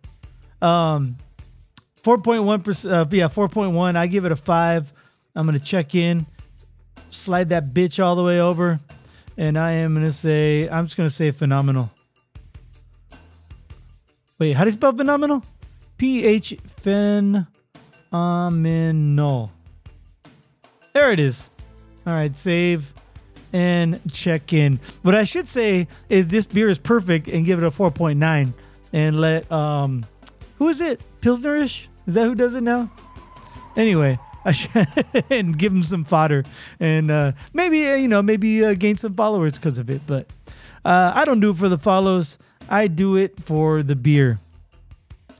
Um, 0.62 1.17
4.1 2.04 2.63
percent. 2.63 2.93
Uh, 2.93 3.06
yeah, 3.12 3.28
4.1. 3.28 3.95
I 3.95 4.08
give 4.08 4.25
it 4.25 4.32
a 4.32 4.36
five. 4.36 4.91
I'm 5.36 5.45
gonna 5.45 5.60
check 5.60 5.95
in, 5.95 6.25
slide 7.12 7.49
that 7.49 7.73
bitch 7.73 8.04
all 8.04 8.15
the 8.15 8.23
way 8.23 8.41
over, 8.41 8.80
and 9.38 9.58
I 9.58 9.71
am 9.71 9.93
gonna 9.93 10.12
say 10.12 10.67
I'm 10.69 10.86
just 10.86 10.97
gonna 10.97 11.10
say 11.10 11.32
phenomenal. 11.32 11.91
Wait, 14.38 14.54
how 14.54 14.63
do 14.63 14.69
you 14.69 14.73
spell 14.73 14.93
phenomenal? 14.95 15.43
P 15.97 16.25
H. 16.25 16.58
There 20.93 21.12
it 21.12 21.19
is. 21.19 21.49
All 22.08 22.13
right, 22.13 22.36
save 22.36 22.91
and 23.53 23.99
check 24.12 24.53
in. 24.53 24.79
What 25.01 25.15
I 25.15 25.23
should 25.23 25.47
say 25.47 25.88
is 26.09 26.27
this 26.27 26.45
beer 26.45 26.69
is 26.69 26.77
perfect 26.77 27.27
and 27.27 27.45
give 27.45 27.62
it 27.62 27.65
a 27.65 27.71
4.9 27.71 28.53
and 28.93 29.19
let 29.19 29.51
um 29.51 30.05
who 30.57 30.67
is 30.67 30.81
it? 30.81 31.01
Pilsnerish? 31.21 31.88
Is 32.05 32.13
that 32.15 32.25
who 32.25 32.35
does 32.35 32.53
it 32.53 32.62
now? 32.62 32.91
Anyway, 33.77 34.19
I 34.45 34.51
should 34.51 34.88
and 35.29 35.57
give 35.57 35.71
him 35.71 35.83
some 35.83 36.03
fodder 36.03 36.43
and 36.79 37.09
uh, 37.09 37.31
maybe 37.53 37.88
uh, 37.88 37.95
you 37.95 38.07
know 38.07 38.21
maybe 38.21 38.63
uh, 38.65 38.73
gain 38.73 38.97
some 38.97 39.13
followers 39.13 39.53
because 39.53 39.77
of 39.77 39.89
it. 39.89 40.01
But 40.05 40.27
uh, 40.85 41.13
I 41.15 41.25
don't 41.25 41.39
do 41.39 41.51
it 41.51 41.57
for 41.57 41.69
the 41.69 41.77
follows. 41.77 42.38
I 42.69 42.88
do 42.88 43.15
it 43.15 43.41
for 43.43 43.83
the 43.83 43.95
beer. 43.95 44.39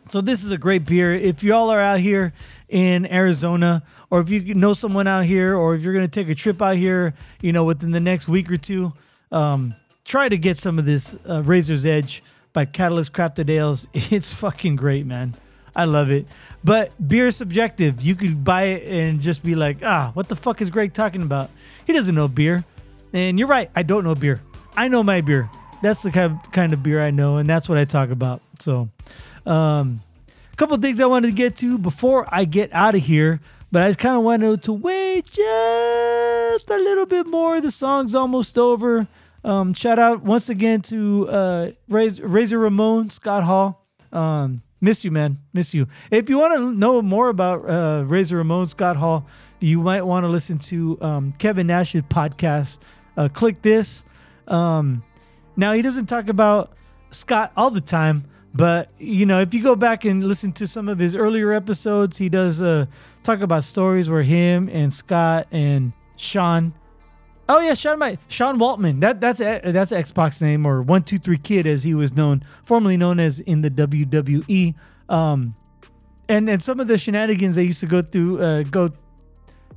So 0.10 0.22
this 0.22 0.44
is 0.44 0.52
a 0.52 0.58
great 0.58 0.86
beer. 0.86 1.14
If 1.14 1.44
y'all 1.44 1.70
are 1.70 1.80
out 1.80 2.00
here 2.00 2.34
in 2.68 3.06
Arizona, 3.12 3.84
or 4.10 4.22
if 4.22 4.30
you 4.32 4.56
know 4.56 4.74
someone 4.74 5.06
out 5.06 5.26
here, 5.26 5.56
or 5.56 5.76
if 5.76 5.84
you're 5.84 5.94
gonna 5.94 6.08
take 6.08 6.30
a 6.30 6.36
trip 6.36 6.62
out 6.64 6.78
here, 6.78 7.14
you 7.42 7.54
know, 7.54 7.64
within 7.64 7.92
the 7.92 8.00
next 8.00 8.28
week 8.28 8.50
or 8.52 8.58
two, 8.58 8.92
um, 9.32 9.76
try 10.06 10.28
to 10.28 10.38
get 10.38 10.58
some 10.58 10.80
of 10.80 10.86
this 10.86 11.16
uh, 11.30 11.44
Razor's 11.44 11.86
Edge 11.86 12.24
by 12.54 12.66
Catalyst 12.66 13.14
Crafted 13.14 13.50
Ales. 13.50 13.88
It's 13.94 14.34
fucking 14.34 14.78
great, 14.78 15.06
man. 15.06 15.36
I 15.76 15.86
love 15.86 16.10
it. 16.10 16.26
But 16.64 16.92
beer 17.08 17.28
is 17.28 17.36
subjective. 17.36 18.02
You 18.02 18.16
could 18.16 18.44
buy 18.44 18.64
it 18.64 18.92
and 18.92 19.22
just 19.22 19.44
be 19.44 19.54
like, 19.54 19.78
ah, 19.84 20.10
what 20.16 20.28
the 20.28 20.36
fuck 20.36 20.60
is 20.62 20.72
Greg 20.72 20.94
talking 20.94 21.22
about? 21.22 21.52
He 21.86 21.94
doesn't 21.94 22.16
know 22.16 22.28
beer. 22.28 22.66
And 23.14 23.38
you're 23.38 23.48
right. 23.48 23.70
I 23.76 23.84
don't 23.84 24.04
know 24.04 24.16
beer. 24.16 24.42
I 24.76 24.88
know 24.88 25.04
my 25.04 25.22
beer. 25.22 25.50
That's 25.84 26.02
the 26.02 26.12
kind 26.12 26.34
of, 26.34 26.52
kind 26.52 26.74
of 26.74 26.82
beer 26.82 27.02
I 27.02 27.12
know, 27.12 27.38
and 27.38 27.48
that's 27.48 27.70
what 27.70 27.78
I 27.78 27.86
talk 27.86 28.10
about. 28.10 28.42
So, 28.60 28.90
um, 29.46 30.02
a 30.52 30.56
couple 30.56 30.78
things 30.78 31.00
I 31.00 31.06
wanted 31.06 31.28
to 31.28 31.34
get 31.34 31.56
to 31.58 31.78
before 31.78 32.28
I 32.30 32.46
get 32.46 32.72
out 32.74 32.96
of 32.96 33.02
here, 33.02 33.40
but 33.72 33.84
I 33.84 33.90
just 33.90 34.00
kind 34.00 34.18
of 34.18 34.24
wanted 34.24 34.64
to 34.64 34.74
wait 34.74 35.26
just 35.26 36.70
a 36.70 36.78
little 36.78 37.06
bit 37.06 37.28
more. 37.28 37.62
The 37.62 37.72
song's 37.72 38.16
almost 38.16 38.58
over. 38.58 39.08
Um, 39.44 39.74
shout 39.74 40.00
out 40.00 40.24
once 40.24 40.50
again 40.50 40.82
to 40.84 41.28
uh, 41.30 41.72
Razor, 41.88 42.28
Razor 42.28 42.60
Ramon, 42.60 43.10
Scott 43.10 43.44
Hall. 43.44 43.86
Um, 44.12 44.62
miss 44.82 45.06
you, 45.06 45.12
man. 45.12 45.38
Miss 45.54 45.74
you. 45.74 45.88
If 46.12 46.30
you 46.30 46.38
want 46.38 46.56
to 46.56 46.74
know 46.74 47.02
more 47.02 47.30
about 47.30 47.70
uh, 47.70 48.04
Razor 48.06 48.38
Ramon, 48.38 48.68
Scott 48.68 48.98
Hall, 48.98 49.26
you 49.62 49.82
might 49.82 50.02
want 50.02 50.24
to 50.24 50.28
listen 50.28 50.58
to 50.60 50.98
um, 51.02 51.34
Kevin 51.38 51.68
Nash's 51.68 52.02
podcast. 52.04 52.80
Uh, 53.18 53.28
Kliq 53.30 53.62
This. 53.62 54.04
Um, 54.48 55.04
now 55.56 55.74
he 55.74 55.82
doesn't 55.82 56.08
talk 56.08 56.28
about 56.30 56.74
Scott 57.12 57.52
all 57.56 57.70
the 57.70 57.82
time, 57.82 58.26
but 58.54 58.90
you 58.98 59.26
know 59.26 59.42
if 59.42 59.54
you 59.54 59.62
go 59.62 59.76
back 59.76 60.06
and 60.06 60.24
listen 60.24 60.52
to 60.54 60.68
some 60.68 60.90
of 60.90 61.00
his 61.00 61.16
earlier 61.16 61.52
episodes, 61.54 62.18
he 62.18 62.30
does 62.30 62.62
uh, 62.62 62.86
talk 63.24 63.42
about 63.42 63.64
stories 63.64 64.10
where 64.10 64.24
him 64.24 64.70
and 64.72 64.92
Scott 64.92 65.48
and 65.52 65.94
Sean. 66.16 66.74
Oh 67.48 67.60
yeah, 67.60 67.74
Sean 67.74 68.00
my 68.00 68.18
Sean 68.28 68.60
Waltman. 68.60 69.02
That 69.02 69.22
that's 69.22 69.40
that's 69.40 69.92
X-Pac 69.92 70.40
name 70.42 70.66
or 70.66 70.82
one 70.82 71.04
two 71.04 71.18
three 71.18 71.38
kid 71.38 71.68
as 71.68 71.84
he 71.84 71.94
was 71.94 72.16
known, 72.16 72.44
formerly 72.64 72.98
known 72.98 73.20
as 73.20 73.40
in 73.40 73.62
the 73.62 73.70
WWE. 73.70 74.76
Um, 75.10 75.54
and 76.28 76.50
and 76.50 76.62
some 76.62 76.80
of 76.80 76.88
the 76.88 76.98
shenanigans 76.98 77.56
they 77.56 77.64
used 77.64 77.80
to 77.80 77.88
go 77.88 78.02
through, 78.02 78.42
uh, 78.42 78.64
go, 78.64 78.90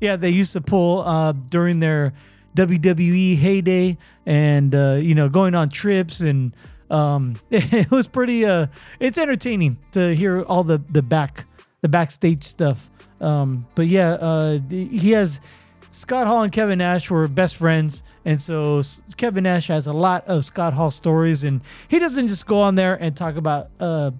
yeah, 0.01 0.17
they 0.17 0.31
used 0.31 0.53
to 0.53 0.61
pull 0.61 1.01
uh, 1.01 1.33
during 1.33 1.81
their 1.81 2.13
WWE 2.57 3.37
heyday, 3.37 3.97
and 4.27 4.75
uh, 4.75 4.99
you 5.01 5.15
know, 5.15 5.29
going 5.29 5.55
on 5.55 5.71
trips 5.71 6.21
and 6.21 6.55
um, 6.93 7.37
it 7.51 7.91
was 7.91 8.07
pretty. 8.07 8.45
Uh, 8.45 8.67
it's 9.01 9.19
entertaining 9.19 9.79
to 9.93 10.15
hear 10.15 10.43
all 10.43 10.63
the 10.63 10.79
the 10.79 11.03
back 11.03 11.47
the 11.81 11.89
backstage 11.89 12.45
stuff. 12.45 12.89
Um, 13.21 13.67
but 13.75 13.87
yeah, 13.87 14.13
uh, 14.13 14.59
he 14.69 15.13
has 15.13 15.41
Scott 15.91 16.27
Hall 16.27 16.43
and 16.43 16.53
Kevin 16.53 16.79
Nash 16.79 17.11
were 17.11 17.27
best 17.29 17.57
friends, 17.57 18.03
and 18.25 18.41
so 18.41 18.83
Kevin 19.17 19.45
Nash 19.45 19.67
has 19.69 19.87
a 19.87 19.93
lot 19.93 20.27
of 20.27 20.45
Scott 20.45 20.75
Hall 20.75 20.91
stories, 20.91 21.45
and 21.45 21.63
he 21.89 21.99
doesn't 21.99 22.29
just 22.29 22.47
go 22.47 22.61
on 22.61 22.75
there 22.75 22.97
and 22.97 23.17
talk 23.17 23.37
about 23.37 23.71
uh, 23.81 24.11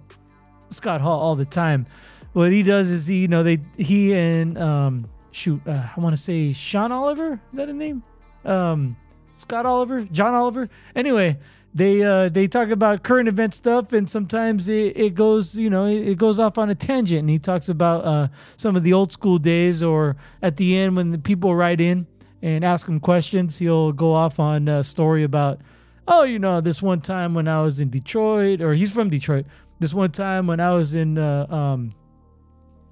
Scott 0.69 0.99
Hall 0.99 1.19
all 1.19 1.35
the 1.35 1.45
time. 1.45 1.85
What 2.33 2.51
he 2.51 2.63
does 2.63 2.89
is 2.89 3.05
he, 3.05 3.19
you 3.19 3.27
know, 3.27 3.43
they 3.43 3.59
he 3.77 4.13
and 4.13 4.57
um, 4.57 5.05
shoot, 5.31 5.61
uh, 5.67 5.87
I 5.95 5.99
want 5.99 6.15
to 6.15 6.21
say 6.21 6.53
Sean 6.53 6.91
Oliver. 6.91 7.33
Is 7.33 7.57
that 7.57 7.69
a 7.69 7.73
name? 7.73 8.01
um, 8.45 8.95
Scott 9.37 9.65
Oliver, 9.65 10.01
John 10.05 10.33
Oliver. 10.33 10.69
Anyway, 10.95 11.37
they 11.75 12.03
uh, 12.03 12.29
they 12.29 12.47
talk 12.47 12.69
about 12.69 13.03
current 13.03 13.27
event 13.27 13.53
stuff, 13.53 13.93
and 13.93 14.09
sometimes 14.09 14.69
it, 14.69 14.95
it 14.95 15.15
goes 15.15 15.57
you 15.57 15.69
know 15.69 15.85
it 15.85 16.17
goes 16.17 16.39
off 16.39 16.57
on 16.57 16.69
a 16.69 16.75
tangent. 16.75 17.21
And 17.21 17.29
he 17.29 17.39
talks 17.39 17.69
about 17.69 18.05
uh, 18.05 18.27
some 18.57 18.75
of 18.75 18.83
the 18.83 18.93
old 18.93 19.11
school 19.11 19.37
days, 19.37 19.81
or 19.81 20.15
at 20.41 20.57
the 20.57 20.77
end 20.77 20.95
when 20.95 21.11
the 21.11 21.17
people 21.17 21.55
write 21.55 21.81
in 21.81 22.05
and 22.41 22.63
ask 22.63 22.87
him 22.87 22.99
questions, 22.99 23.57
he'll 23.57 23.91
go 23.91 24.13
off 24.13 24.39
on 24.39 24.67
a 24.67 24.83
story 24.83 25.23
about 25.23 25.61
oh 26.07 26.23
you 26.23 26.37
know 26.37 26.61
this 26.61 26.81
one 26.81 27.01
time 27.01 27.33
when 27.33 27.47
I 27.47 27.61
was 27.61 27.79
in 27.81 27.89
Detroit, 27.89 28.61
or 28.61 28.73
he's 28.73 28.91
from 28.91 29.09
Detroit. 29.09 29.45
This 29.79 29.93
one 29.93 30.11
time 30.11 30.45
when 30.45 30.59
I 30.59 30.73
was 30.73 30.93
in 30.93 31.17
uh, 31.17 31.47
um, 31.49 31.93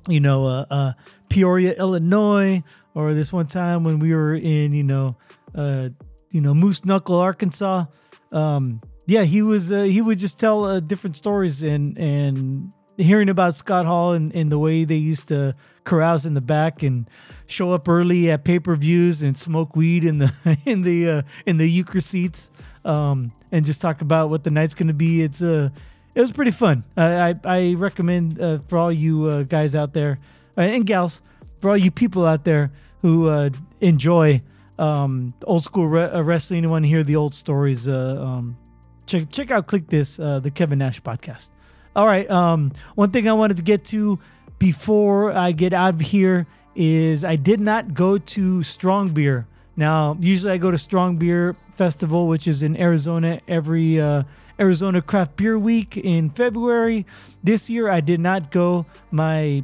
you 0.08 0.20
know 0.20 0.46
uh, 0.48 0.66
uh, 0.72 0.94
Peoria, 1.30 1.76
Illinois, 1.78 2.64
or 2.96 3.14
this 3.14 3.32
one 3.32 3.46
time 3.46 3.84
when 3.84 4.00
we 4.00 4.16
were 4.16 4.34
in 4.34 4.74
you 4.74 4.84
know 4.84 5.14
uh, 5.54 5.90
you 6.32 6.42
know, 6.42 6.54
Moose 6.54 6.84
Knuckle, 6.86 7.18
Arkansas. 7.18 7.86
Um, 8.32 8.82
yeah, 9.06 9.24
he 9.24 9.42
was 9.42 9.72
uh, 9.72 9.84
he 9.84 10.02
would 10.02 10.20
just 10.20 10.40
tell 10.40 10.66
uh, 10.66 10.80
different 10.80 11.16
stories 11.16 11.64
and 11.64 11.98
and 11.98 12.74
hearing 12.98 13.30
about 13.30 13.56
Scott 13.56 13.86
Hall 13.86 14.14
and, 14.14 14.34
and 14.36 14.52
the 14.52 14.60
way 14.60 14.84
they 14.84 14.96
used 14.96 15.28
to 15.30 15.54
carouse 15.84 16.26
in 16.26 16.34
the 16.34 16.42
back 16.42 16.84
and 16.84 17.10
show 17.48 17.72
up 17.72 17.90
early 17.90 18.30
at 18.32 18.44
pay 18.44 18.60
per 18.60 18.76
views 18.76 19.24
and 19.24 19.38
smoke 19.38 19.76
weed 19.76 20.04
in 20.04 20.20
the 20.20 20.58
in 20.66 20.82
the 20.82 21.10
uh, 21.10 21.22
in 21.46 21.58
the 21.58 21.68
euchre 21.68 22.02
seats 22.02 22.52
um, 22.86 23.32
and 23.52 23.66
just 23.66 23.82
talk 23.82 24.02
about 24.02 24.30
what 24.30 24.44
the 24.44 24.52
night's 24.52 24.76
going 24.76 24.88
to 24.88 24.94
be. 24.94 25.24
It's 25.24 25.42
uh, 25.42 25.70
it 26.16 26.22
was 26.22 26.32
pretty 26.32 26.52
fun. 26.52 26.84
I 26.96 27.30
I, 27.30 27.36
I 27.44 27.74
recommend 27.74 28.40
uh, 28.40 28.60
for 28.60 28.78
all 28.78 28.92
you 28.92 29.26
uh, 29.26 29.44
guys 29.44 29.76
out 29.76 29.94
there 29.94 30.18
uh, 30.58 30.62
and 30.62 30.86
gals, 30.86 31.22
for 31.60 31.70
all 31.72 31.78
you 31.78 31.92
people 31.92 32.26
out 32.26 32.46
there 32.46 32.72
who 33.02 33.28
uh, 33.28 33.50
enjoy 33.82 34.42
um, 34.82 35.34
old 35.44 35.64
school 35.64 35.88
re- 35.88 36.10
uh, 36.10 36.22
wrestling 36.22 36.68
want 36.70 36.86
hear 36.86 37.04
the 37.04 37.16
old 37.16 37.36
stories, 37.36 37.88
uh, 37.88 38.18
um, 38.20 38.58
check 39.06 39.30
check 39.30 39.52
out 39.52 39.68
Kliq 39.68 39.88
This 39.88 40.20
uh, 40.20 40.40
the 40.40 40.50
Kevin 40.50 40.80
Nash 40.80 41.02
podcast. 41.02 41.52
All 41.96 42.08
right, 42.08 42.30
um, 42.32 42.72
one 42.96 43.12
thing 43.12 43.30
I 43.30 43.34
wanted 43.34 43.58
to 43.58 43.64
get 43.64 43.86
to 43.86 44.20
before 44.58 45.34
I 45.34 45.52
get 45.52 45.74
out 45.74 45.94
of 45.94 46.02
here 46.02 46.48
is 46.76 47.24
I 47.24 47.36
did 47.36 47.60
not 47.60 47.94
go 47.94 48.18
to 48.18 48.64
Strong 48.64 49.10
Beer. 49.10 49.46
Now, 49.76 50.18
usually 50.20 50.54
I 50.54 50.58
go 50.58 50.72
to 50.72 50.78
Strong 50.78 51.18
Beer 51.18 51.54
Festival, 51.54 52.28
which 52.28 52.48
is 52.48 52.64
in 52.64 52.80
Arizona 52.80 53.40
every 53.48 54.00
uh, 54.00 54.24
Arizona 54.60 55.02
Craft 55.02 55.36
Beer 55.36 55.60
Week 55.60 55.98
in 55.98 56.30
February. 56.30 57.06
This 57.44 57.70
year 57.70 57.90
I 57.90 58.02
did 58.02 58.20
not 58.20 58.52
go. 58.52 58.86
My 59.12 59.64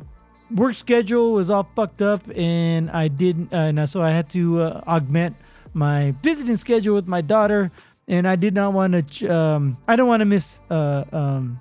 work 0.51 0.73
schedule 0.73 1.33
was 1.33 1.49
all 1.49 1.69
fucked 1.75 2.01
up, 2.01 2.21
and 2.35 2.89
I 2.91 3.07
didn't, 3.07 3.53
uh, 3.53 3.57
and 3.57 3.89
so 3.89 4.01
I 4.01 4.09
had 4.09 4.29
to 4.31 4.61
uh, 4.61 4.81
augment 4.87 5.35
my 5.73 6.13
visiting 6.23 6.55
schedule 6.55 6.95
with 6.95 7.07
my 7.07 7.21
daughter, 7.21 7.71
and 8.07 8.27
I 8.27 8.35
did 8.35 8.53
not 8.53 8.73
want 8.73 9.11
to. 9.11 9.27
Um, 9.27 9.77
I 9.87 9.95
don't 9.95 10.07
want 10.07 10.21
to 10.21 10.25
miss 10.25 10.61
uh, 10.69 11.03
um, 11.11 11.59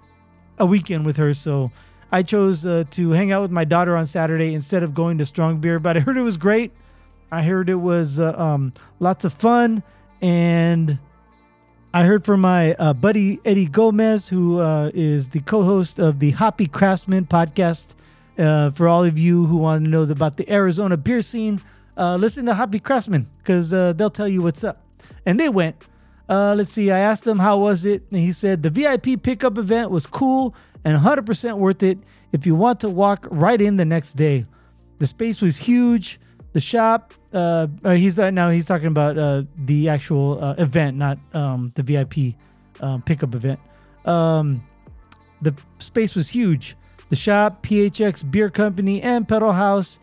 a 0.58 0.66
weekend 0.66 1.04
with 1.04 1.16
her, 1.16 1.34
so 1.34 1.70
I 2.12 2.22
chose 2.22 2.64
uh, 2.64 2.84
to 2.92 3.10
hang 3.10 3.32
out 3.32 3.42
with 3.42 3.50
my 3.50 3.64
daughter 3.64 3.96
on 3.96 4.06
Saturday 4.06 4.54
instead 4.54 4.82
of 4.82 4.94
going 4.94 5.18
to 5.18 5.26
Strong 5.26 5.58
Beer. 5.58 5.78
But 5.78 5.96
I 5.96 6.00
heard 6.00 6.16
it 6.16 6.22
was 6.22 6.36
great. 6.36 6.72
I 7.32 7.42
heard 7.42 7.68
it 7.68 7.74
was 7.74 8.20
uh, 8.20 8.34
um, 8.38 8.72
lots 9.00 9.24
of 9.24 9.34
fun, 9.34 9.82
and 10.22 10.98
I 11.92 12.04
heard 12.04 12.24
from 12.24 12.40
my 12.40 12.74
uh, 12.74 12.92
buddy 12.92 13.40
Eddie 13.44 13.66
Gomez, 13.66 14.28
who 14.28 14.60
uh, 14.60 14.90
is 14.94 15.30
the 15.30 15.40
co-host 15.40 15.98
of 15.98 16.20
the 16.20 16.30
Hoppy 16.30 16.68
Craftsman 16.68 17.26
podcast. 17.26 17.96
Uh, 18.38 18.70
for 18.70 18.86
all 18.86 19.02
of 19.02 19.18
you 19.18 19.46
who 19.46 19.56
want 19.56 19.84
to 19.84 19.90
know 19.90 20.02
about 20.02 20.36
the 20.36 20.50
Arizona 20.52 20.96
beer 20.96 21.22
scene, 21.22 21.60
uh, 21.96 22.16
listen 22.16 22.44
to 22.46 22.54
Hoppy 22.54 22.78
Craftsman 22.78 23.26
because 23.38 23.72
uh, 23.72 23.94
they'll 23.94 24.10
tell 24.10 24.28
you 24.28 24.42
what's 24.42 24.62
up. 24.62 24.78
And 25.24 25.40
they 25.40 25.48
went. 25.48 25.76
Uh, 26.28 26.54
let's 26.56 26.70
see. 26.70 26.90
I 26.90 26.98
asked 26.98 27.26
him 27.26 27.38
how 27.38 27.58
was 27.58 27.86
it, 27.86 28.02
and 28.10 28.20
he 28.20 28.32
said 28.32 28.62
the 28.62 28.70
VIP 28.70 29.22
pickup 29.22 29.58
event 29.58 29.90
was 29.90 30.06
cool 30.06 30.54
and 30.84 30.98
100% 30.98 31.56
worth 31.56 31.82
it 31.82 32.00
if 32.32 32.46
you 32.46 32.54
want 32.54 32.80
to 32.80 32.90
walk 32.90 33.26
right 33.30 33.60
in 33.60 33.76
the 33.76 33.84
next 33.84 34.14
day. 34.14 34.44
The 34.98 35.06
space 35.06 35.40
was 35.40 35.56
huge. 35.56 36.20
The 36.52 36.60
shop. 36.60 37.14
Uh, 37.32 37.66
he's 37.84 38.16
now 38.16 38.50
he's 38.50 38.66
talking 38.66 38.86
about 38.86 39.46
the 39.66 39.88
actual 39.88 40.42
event, 40.58 40.96
not 40.96 41.18
um, 41.34 41.72
the 41.74 41.82
VIP 41.82 42.34
pickup 43.04 43.34
event. 43.34 43.60
Um, 44.04 44.64
the 45.42 45.54
space 45.78 46.14
was 46.14 46.28
huge. 46.28 46.76
The 47.08 47.16
shop, 47.16 47.62
PHX 47.62 48.28
Beer 48.30 48.50
Company, 48.50 49.00
and 49.02 49.28
Pedal 49.28 49.52
Haus 49.52 50.00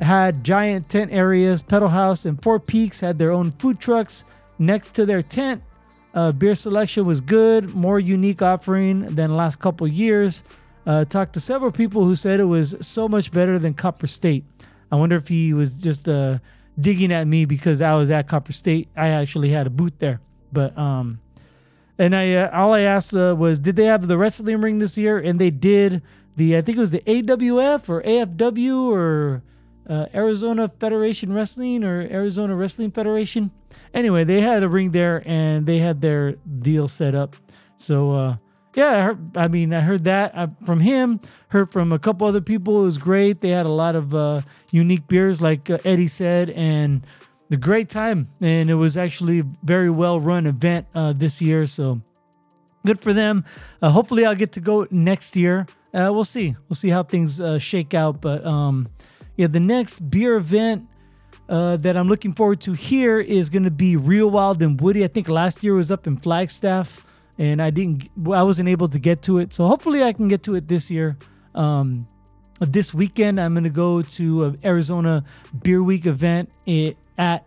had 0.00 0.44
giant 0.44 0.88
tent 0.88 1.12
areas. 1.12 1.62
Pedal 1.62 1.88
Haus 1.88 2.24
and 2.24 2.40
Four 2.42 2.60
Peaks 2.60 3.00
had 3.00 3.18
their 3.18 3.32
own 3.32 3.50
food 3.52 3.78
trucks 3.78 4.24
next 4.58 4.94
to 4.94 5.06
their 5.06 5.22
tent. 5.22 5.62
Uh, 6.14 6.32
beer 6.32 6.54
selection 6.54 7.04
was 7.04 7.20
good, 7.20 7.74
more 7.74 8.00
unique 8.00 8.40
offering 8.40 9.00
than 9.14 9.36
last 9.36 9.58
couple 9.58 9.86
years. 9.86 10.44
Uh, 10.86 11.04
talked 11.04 11.32
to 11.34 11.40
several 11.40 11.70
people 11.70 12.04
who 12.04 12.14
said 12.14 12.40
it 12.40 12.44
was 12.44 12.74
so 12.80 13.08
much 13.08 13.32
better 13.32 13.58
than 13.58 13.74
Copper 13.74 14.06
State. 14.06 14.44
I 14.90 14.96
wonder 14.96 15.16
if 15.16 15.28
he 15.28 15.52
was 15.52 15.72
just 15.82 16.08
uh, 16.08 16.38
digging 16.78 17.12
at 17.12 17.26
me 17.26 17.44
because 17.44 17.80
I 17.80 17.94
was 17.96 18.10
at 18.10 18.28
Copper 18.28 18.52
State. 18.52 18.88
I 18.96 19.08
actually 19.08 19.50
had 19.50 19.66
a 19.66 19.70
booth 19.70 19.98
there, 19.98 20.20
but 20.52 20.76
um, 20.78 21.20
and 21.98 22.14
I 22.14 22.34
uh, 22.34 22.50
all 22.52 22.72
I 22.72 22.82
asked 22.82 23.14
uh, 23.14 23.34
was, 23.36 23.58
did 23.58 23.76
they 23.76 23.84
have 23.84 24.06
the 24.06 24.16
wrestling 24.16 24.60
ring 24.60 24.78
this 24.78 24.96
year? 24.96 25.18
And 25.18 25.38
they 25.38 25.50
did 25.50 26.02
the 26.36 26.56
I 26.56 26.60
think 26.60 26.76
it 26.76 26.80
was 26.80 26.90
the 26.90 27.00
AWF 27.00 27.88
or 27.88 28.02
AFW 28.02 28.90
or 28.90 29.42
uh, 29.88 30.06
Arizona 30.14 30.70
Federation 30.80 31.32
Wrestling 31.32 31.82
or 31.82 32.02
Arizona 32.02 32.54
Wrestling 32.54 32.90
Federation. 32.90 33.50
Anyway, 33.94 34.24
they 34.24 34.40
had 34.40 34.62
a 34.62 34.68
ring 34.68 34.90
there 34.90 35.22
and 35.26 35.66
they 35.66 35.78
had 35.78 36.00
their 36.00 36.32
deal 36.60 36.88
set 36.88 37.14
up. 37.14 37.36
So 37.76 38.12
uh, 38.12 38.36
yeah, 38.74 38.90
I, 38.90 39.02
heard, 39.02 39.36
I, 39.36 39.48
mean, 39.48 39.72
I 39.72 39.80
heard 39.80 40.04
that 40.04 40.36
uh, 40.36 40.48
from 40.64 40.80
him. 40.80 41.20
Heard 41.48 41.70
from 41.70 41.92
a 41.92 41.98
couple 41.98 42.26
other 42.26 42.40
people. 42.40 42.82
It 42.82 42.84
was 42.84 42.98
great. 42.98 43.40
They 43.40 43.50
had 43.50 43.66
a 43.66 43.70
lot 43.70 43.96
of 43.96 44.14
uh, 44.14 44.42
unique 44.70 45.06
beers, 45.08 45.40
like 45.40 45.70
uh, 45.70 45.78
Eddie 45.84 46.08
said, 46.08 46.50
and 46.50 47.06
the 47.48 47.56
great 47.56 47.88
time. 47.88 48.26
And 48.42 48.68
it 48.68 48.74
was 48.74 48.96
actually 48.96 49.40
a 49.40 49.44
very 49.62 49.88
well 49.88 50.20
run 50.20 50.46
event 50.46 50.86
uh, 50.94 51.14
this 51.14 51.40
year. 51.40 51.66
So 51.66 51.98
good 52.84 53.00
for 53.00 53.14
them. 53.14 53.44
hopefully, 53.82 54.26
I'll 54.26 54.34
get 54.34 54.52
to 54.52 54.60
go 54.60 54.86
next 54.90 55.36
year 55.36 55.66
uh, 55.96 56.12
we'll 56.12 56.24
see. 56.24 56.54
We'll 56.68 56.76
see 56.76 56.90
how 56.90 57.02
things 57.02 57.40
uh, 57.40 57.58
shake 57.58 57.94
out. 57.94 58.20
But 58.20 58.44
um, 58.44 58.86
yeah, 59.36 59.46
the 59.46 59.60
next 59.60 60.08
beer 60.10 60.36
event 60.36 60.86
uh, 61.48 61.76
that 61.78 61.96
I'm 61.96 62.08
looking 62.08 62.34
forward 62.34 62.60
to 62.62 62.72
here 62.72 63.18
is 63.18 63.48
going 63.48 63.62
to 63.64 63.70
be 63.70 63.96
Real 63.96 64.30
Wild 64.30 64.62
and 64.62 64.80
Woody. 64.80 65.04
I 65.04 65.08
think 65.08 65.28
last 65.28 65.64
year 65.64 65.74
was 65.74 65.90
up 65.90 66.06
in 66.06 66.16
Flagstaff, 66.16 67.06
and 67.38 67.62
I 67.62 67.70
didn't, 67.70 68.10
I 68.30 68.42
wasn't 68.42 68.68
able 68.68 68.88
to 68.88 68.98
get 68.98 69.22
to 69.22 69.38
it. 69.38 69.52
So 69.52 69.66
hopefully 69.66 70.02
I 70.02 70.12
can 70.12 70.28
get 70.28 70.42
to 70.44 70.54
it 70.54 70.68
this 70.68 70.90
year. 70.90 71.16
Um, 71.54 72.06
this 72.60 72.92
weekend 72.94 73.40
I'm 73.40 73.52
going 73.52 73.64
to 73.64 73.70
go 73.70 74.02
to 74.02 74.44
an 74.44 74.58
Arizona 74.64 75.24
Beer 75.62 75.82
Week 75.82 76.06
event 76.06 76.50
at 77.18 77.44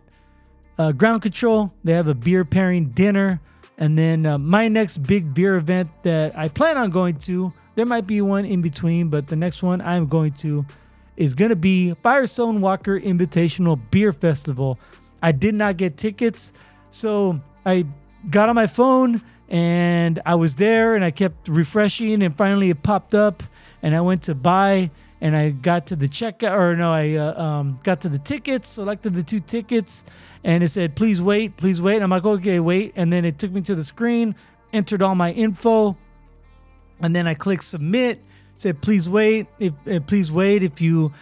uh, 0.78 0.92
Ground 0.92 1.22
Control. 1.22 1.72
They 1.84 1.92
have 1.92 2.08
a 2.08 2.14
beer 2.14 2.44
pairing 2.44 2.90
dinner. 2.90 3.40
And 3.78 3.98
then 3.98 4.26
uh, 4.26 4.38
my 4.38 4.68
next 4.68 4.98
big 4.98 5.32
beer 5.32 5.56
event 5.56 5.90
that 6.02 6.36
I 6.38 6.48
plan 6.48 6.76
on 6.76 6.90
going 6.90 7.16
to, 7.18 7.52
there 7.74 7.86
might 7.86 8.06
be 8.06 8.20
one 8.20 8.44
in 8.44 8.62
between, 8.62 9.08
but 9.08 9.26
the 9.26 9.36
next 9.36 9.62
one 9.62 9.80
I'm 9.80 10.06
going 10.06 10.32
to 10.34 10.64
is 11.16 11.34
going 11.34 11.50
to 11.50 11.56
be 11.56 11.92
Firestone 12.02 12.60
Walker 12.60 12.98
Invitational 12.98 13.78
Beer 13.90 14.12
Festival. 14.12 14.78
I 15.22 15.32
did 15.32 15.54
not 15.54 15.76
get 15.76 15.96
tickets, 15.96 16.52
so 16.90 17.38
I 17.66 17.84
got 18.30 18.48
on 18.48 18.54
my 18.54 18.66
phone 18.66 19.22
and 19.48 20.20
I 20.24 20.34
was 20.34 20.56
there 20.56 20.94
and 20.94 21.04
I 21.04 21.10
kept 21.10 21.48
refreshing 21.48 22.22
and 22.22 22.34
finally 22.34 22.70
it 22.70 22.82
popped 22.82 23.14
up 23.14 23.42
and 23.82 23.94
I 23.94 24.00
went 24.00 24.22
to 24.24 24.34
buy 24.34 24.90
and 25.20 25.36
I 25.36 25.50
got 25.50 25.86
to 25.88 25.96
the 25.96 26.08
checkout 26.08 26.56
or 26.56 26.74
no, 26.74 26.92
I 26.92 27.14
uh, 27.14 27.42
um, 27.42 27.80
got 27.82 28.00
to 28.02 28.08
the 28.08 28.18
tickets, 28.18 28.68
selected 28.68 29.12
the 29.12 29.22
two 29.22 29.40
tickets, 29.40 30.04
and 30.44 30.64
it 30.64 30.68
said, 30.68 30.96
please 30.96 31.20
wait, 31.20 31.56
please 31.58 31.82
wait. 31.82 31.96
And 31.96 32.04
I'm 32.04 32.10
like, 32.10 32.24
okay, 32.24 32.58
wait. 32.60 32.94
And 32.96 33.12
then 33.12 33.26
it 33.26 33.38
took 33.38 33.50
me 33.50 33.60
to 33.62 33.74
the 33.74 33.84
screen, 33.84 34.34
entered 34.72 35.02
all 35.02 35.14
my 35.14 35.32
info, 35.32 35.96
and 37.02 37.14
then 37.14 37.26
I 37.26 37.34
click 37.34 37.62
submit. 37.62 38.22
Said, 38.56 38.82
please 38.82 39.08
wait. 39.08 39.46
If 39.58 39.72
uh, 39.90 40.00
please 40.00 40.30
wait. 40.30 40.62
If 40.62 40.80
you 40.80 41.12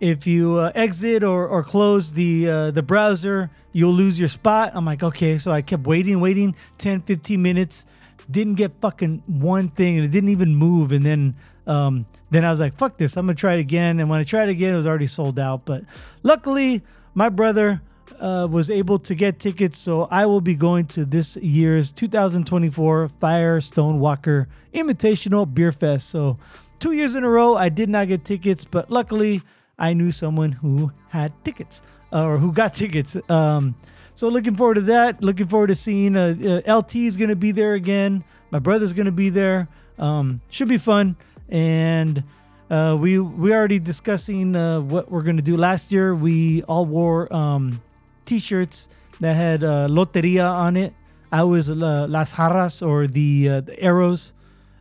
if 0.00 0.26
you 0.26 0.56
uh, 0.56 0.72
exit 0.74 1.24
or, 1.24 1.46
or 1.48 1.64
close 1.64 2.12
the 2.12 2.48
uh, 2.48 2.70
the 2.70 2.82
browser, 2.82 3.50
you'll 3.72 3.94
lose 3.94 4.18
your 4.18 4.28
spot. 4.28 4.72
I'm 4.74 4.84
like, 4.84 5.02
okay. 5.02 5.38
So 5.38 5.50
I 5.50 5.62
kept 5.62 5.86
waiting, 5.86 6.20
waiting 6.20 6.54
10, 6.78 7.02
15 7.02 7.40
minutes. 7.40 7.86
Didn't 8.30 8.54
get 8.54 8.74
fucking 8.80 9.22
one 9.26 9.68
thing, 9.68 9.96
and 9.96 10.04
it 10.04 10.10
didn't 10.10 10.30
even 10.30 10.54
move. 10.54 10.92
And 10.92 11.04
then 11.04 11.34
um, 11.66 12.06
then 12.30 12.44
I 12.44 12.50
was 12.50 12.60
like, 12.60 12.76
fuck 12.76 12.96
this. 12.96 13.16
I'm 13.16 13.26
gonna 13.26 13.34
try 13.34 13.54
it 13.54 13.60
again. 13.60 14.00
And 14.00 14.08
when 14.08 14.20
I 14.20 14.24
tried 14.24 14.48
again, 14.48 14.74
it 14.74 14.76
was 14.76 14.86
already 14.86 15.06
sold 15.06 15.38
out. 15.38 15.64
But 15.64 15.84
luckily, 16.22 16.82
my 17.14 17.28
brother 17.28 17.82
uh, 18.20 18.46
was 18.50 18.70
able 18.70 18.98
to 19.00 19.14
get 19.14 19.38
tickets, 19.38 19.78
so 19.78 20.08
I 20.10 20.26
will 20.26 20.40
be 20.40 20.54
going 20.54 20.86
to 20.88 21.04
this 21.04 21.36
year's 21.36 21.92
2024 21.92 23.08
Firestone 23.08 24.00
Walker 24.00 24.48
Invitational 24.72 25.52
Beer 25.52 25.72
Fest. 25.72 26.08
So, 26.08 26.36
two 26.78 26.92
years 26.92 27.14
in 27.14 27.24
a 27.24 27.28
row, 27.28 27.56
I 27.56 27.68
did 27.68 27.88
not 27.88 28.08
get 28.08 28.24
tickets, 28.24 28.64
but 28.64 28.90
luckily, 28.90 29.42
I 29.78 29.92
knew 29.92 30.10
someone 30.10 30.52
who 30.52 30.92
had 31.08 31.32
tickets 31.44 31.82
uh, 32.12 32.24
or 32.24 32.38
who 32.38 32.52
got 32.52 32.74
tickets. 32.74 33.16
Um, 33.30 33.74
so, 34.14 34.28
looking 34.28 34.56
forward 34.56 34.74
to 34.74 34.82
that. 34.82 35.22
Looking 35.22 35.48
forward 35.48 35.68
to 35.68 35.74
seeing 35.74 36.16
uh, 36.16 36.62
uh 36.66 36.78
LT 36.78 36.96
is 36.96 37.16
going 37.16 37.30
to 37.30 37.36
be 37.36 37.52
there 37.52 37.74
again. 37.74 38.24
My 38.50 38.58
brother's 38.58 38.92
going 38.92 39.06
to 39.06 39.12
be 39.12 39.30
there. 39.30 39.68
Um, 39.98 40.40
should 40.50 40.68
be 40.68 40.78
fun. 40.78 41.16
And 41.48 42.24
uh, 42.70 42.96
we 42.98 43.18
we 43.18 43.52
already 43.52 43.78
discussing 43.78 44.56
uh, 44.56 44.80
what 44.80 45.10
we're 45.10 45.22
gonna 45.22 45.42
do. 45.42 45.56
Last 45.56 45.92
year, 45.92 46.14
we 46.14 46.62
all 46.64 46.86
wore 46.86 47.32
um, 47.34 47.80
T-shirts 48.24 48.88
that 49.20 49.34
had 49.34 49.64
uh, 49.64 49.88
loteria 49.88 50.50
on 50.50 50.76
it. 50.76 50.94
I 51.32 51.42
was 51.42 51.68
uh, 51.68 52.06
Las 52.08 52.32
Jaras 52.32 52.86
or 52.86 53.06
the, 53.06 53.48
uh, 53.48 53.60
the 53.60 53.78
arrows, 53.80 54.34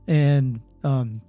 and 0.07 0.61
um, 0.83 1.21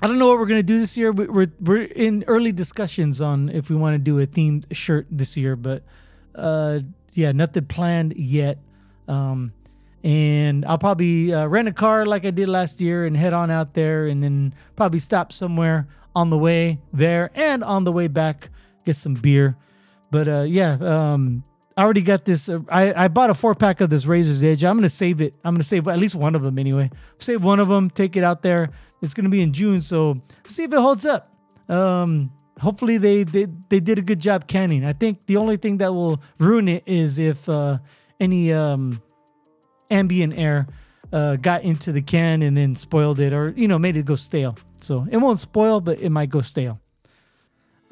I 0.00 0.06
don't 0.06 0.18
know 0.18 0.28
what 0.28 0.38
we're 0.38 0.46
gonna 0.46 0.62
do 0.62 0.78
this 0.78 0.96
year. 0.96 1.12
We're 1.12 1.46
we're 1.60 1.82
in 1.82 2.24
early 2.26 2.52
discussions 2.52 3.20
on 3.20 3.48
if 3.48 3.70
we 3.70 3.76
want 3.76 3.94
to 3.94 3.98
do 3.98 4.20
a 4.20 4.26
themed 4.26 4.66
shirt 4.70 5.06
this 5.10 5.36
year, 5.36 5.56
but 5.56 5.82
uh, 6.34 6.80
yeah, 7.12 7.32
nothing 7.32 7.64
planned 7.66 8.14
yet. 8.16 8.58
Um, 9.08 9.52
and 10.04 10.66
I'll 10.66 10.78
probably 10.78 11.32
uh, 11.32 11.46
rent 11.46 11.68
a 11.68 11.72
car 11.72 12.04
like 12.04 12.26
I 12.26 12.30
did 12.30 12.48
last 12.48 12.80
year 12.80 13.06
and 13.06 13.16
head 13.16 13.32
on 13.32 13.50
out 13.50 13.72
there, 13.74 14.06
and 14.06 14.22
then 14.22 14.54
probably 14.76 14.98
stop 15.00 15.32
somewhere 15.32 15.88
on 16.14 16.30
the 16.30 16.38
way 16.38 16.78
there 16.92 17.30
and 17.34 17.64
on 17.64 17.84
the 17.84 17.92
way 17.92 18.06
back, 18.06 18.50
get 18.84 18.96
some 18.96 19.14
beer. 19.14 19.56
But 20.14 20.28
uh, 20.28 20.42
yeah, 20.42 20.76
um, 20.80 21.42
I 21.76 21.82
already 21.82 22.02
got 22.02 22.24
this. 22.24 22.48
Uh, 22.48 22.60
I, 22.68 23.06
I 23.06 23.08
bought 23.08 23.30
a 23.30 23.34
four 23.34 23.52
pack 23.56 23.80
of 23.80 23.90
this 23.90 24.06
Razor's 24.06 24.44
Edge. 24.44 24.64
I'm 24.64 24.76
gonna 24.76 24.88
save 24.88 25.20
it. 25.20 25.36
I'm 25.42 25.54
gonna 25.54 25.64
save 25.64 25.88
at 25.88 25.98
least 25.98 26.14
one 26.14 26.36
of 26.36 26.42
them 26.42 26.56
anyway. 26.56 26.88
Save 27.18 27.42
one 27.42 27.58
of 27.58 27.66
them, 27.66 27.90
take 27.90 28.14
it 28.14 28.22
out 28.22 28.40
there. 28.40 28.68
It's 29.02 29.12
gonna 29.12 29.28
be 29.28 29.42
in 29.42 29.52
June, 29.52 29.80
so 29.80 30.14
see 30.46 30.62
if 30.62 30.72
it 30.72 30.78
holds 30.78 31.04
up. 31.04 31.34
Um, 31.68 32.30
hopefully 32.60 32.96
they, 32.96 33.24
they 33.24 33.48
they 33.68 33.80
did 33.80 33.98
a 33.98 34.02
good 34.02 34.20
job 34.20 34.46
canning. 34.46 34.84
I 34.84 34.92
think 34.92 35.26
the 35.26 35.36
only 35.36 35.56
thing 35.56 35.78
that 35.78 35.92
will 35.92 36.22
ruin 36.38 36.68
it 36.68 36.84
is 36.86 37.18
if 37.18 37.48
uh, 37.48 37.78
any 38.20 38.52
um, 38.52 39.02
ambient 39.90 40.38
air 40.38 40.68
uh, 41.12 41.34
got 41.34 41.64
into 41.64 41.90
the 41.90 42.02
can 42.02 42.42
and 42.42 42.56
then 42.56 42.76
spoiled 42.76 43.18
it, 43.18 43.32
or 43.32 43.52
you 43.56 43.66
know 43.66 43.80
made 43.80 43.96
it 43.96 44.06
go 44.06 44.14
stale. 44.14 44.56
So 44.80 45.08
it 45.10 45.16
won't 45.16 45.40
spoil, 45.40 45.80
but 45.80 45.98
it 45.98 46.10
might 46.10 46.30
go 46.30 46.40
stale. 46.40 46.78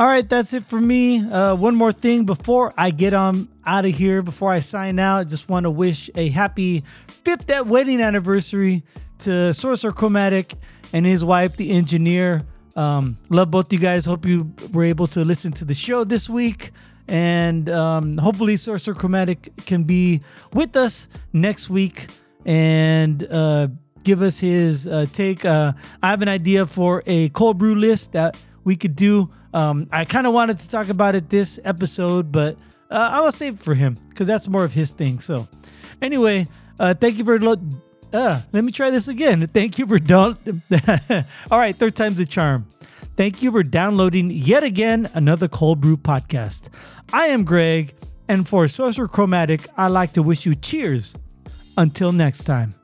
All 0.03 0.09
right, 0.09 0.29
that's 0.29 0.53
it 0.53 0.65
for 0.65 0.81
me. 0.81 1.21
Uh, 1.21 1.55
one 1.55 1.77
more 1.77 1.93
thing 1.93 2.25
before 2.25 2.75
I 2.77 2.91
get 2.91 3.15
on 3.15 3.49
out 3.65 3.85
of 3.85 3.95
here, 3.95 4.21
before 4.21 4.51
I 4.51 4.59
sign 4.59 4.99
out, 4.99 5.29
just 5.29 5.49
want 5.49 5.63
to 5.63 5.71
wish 5.71 6.11
a 6.17 6.29
happy 6.29 6.83
fifth 7.07 7.49
wedding 7.67 8.01
anniversary 8.01 8.83
to 9.19 9.55
Sorcerer 9.55 9.93
Chromatic 9.93 10.57
and 10.93 11.07
his 11.07 11.23
wife, 11.23 11.57
the 11.57 11.71
engineer. 11.71 12.45
Um, 12.75 13.17
love 13.29 13.53
both 13.53 13.73
you 13.73 13.79
guys. 13.79 14.05
Hope 14.05 14.27
you 14.27 14.53
were 14.73 14.83
able 14.83 15.07
to 15.07 15.25
listen 15.25 15.53
to 15.53 15.65
the 15.65 15.73
show 15.73 16.03
this 16.03 16.29
week. 16.29 16.73
And 17.07 17.71
um, 17.71 18.19
hopefully, 18.19 18.57
Sorcerer 18.57 18.97
Chromatic 18.97 19.55
can 19.67 19.85
be 19.85 20.21
with 20.53 20.75
us 20.75 21.07
next 21.33 21.71
week 21.71 22.09
and 22.45 23.23
uh, 23.31 23.69
give 24.03 24.21
us 24.21 24.41
his 24.41 24.89
uh, 24.89 25.07
take. 25.13 25.45
Uh, 25.45 25.75
I 26.03 26.11
have 26.11 26.23
an 26.23 26.29
idea 26.29 26.67
for 26.67 27.05
a 27.07 27.29
cold 27.29 27.59
brew 27.59 27.77
list 27.77 28.11
that 28.11 28.37
we 28.65 28.75
could 28.75 28.97
do. 28.97 29.31
Um, 29.55 29.89
I 29.91 30.05
kind 30.05 30.27
of 30.27 30.33
wanted 30.33 30.59
to 30.59 30.69
talk 30.69 30.89
about 30.89 31.15
it 31.15 31.29
this 31.29 31.59
episode, 31.65 32.33
but 32.33 32.57
uh, 32.91 33.11
I 33.13 33.21
will 33.21 33.33
save 33.33 33.55
it 33.55 33.61
for 33.61 33.75
him 33.75 33.97
because 34.09 34.27
that's 34.27 34.49
more 34.49 34.65
of 34.65 34.73
his 34.73 34.91
thing. 34.93 35.21
So, 35.21 35.49
anyway, 36.01 36.47
uh, 36.79 36.95
thank 36.95 37.19
you 37.19 37.25
for. 37.25 37.39
Lo- 37.39 37.57
uh, 38.13 38.43
let 38.53 38.65
me 38.65 38.73
try 38.73 38.91
this 38.91 39.09
again. 39.09 39.47
Thank 39.49 39.79
you 39.79 39.87
for 39.87 39.99
don't. 39.99 40.39
All 41.51 41.59
right, 41.59 41.75
third 41.75 41.97
time's 41.97 42.21
a 42.21 42.27
charm. 42.27 42.67
Thank 43.17 43.43
you 43.43 43.51
for 43.51 43.63
downloading 43.63 44.31
yet 44.31 44.65
again 44.65 45.11
another 45.15 45.49
Cold 45.49 45.81
Brew 45.81 45.97
podcast. 45.97 46.69
I 47.13 47.27
am 47.27 47.45
Greg, 47.45 47.95
and 48.29 48.49
for 48.49 48.69
Sorcerer 48.69 49.09
Chromatic, 49.09 49.69
I'd 49.77 49.89
like 49.89 50.13
to 50.15 50.23
wish 50.23 50.47
you 50.47 50.55
cheers. 50.55 51.15
Until 51.77 52.13
next 52.13 52.45
time. 52.45 52.75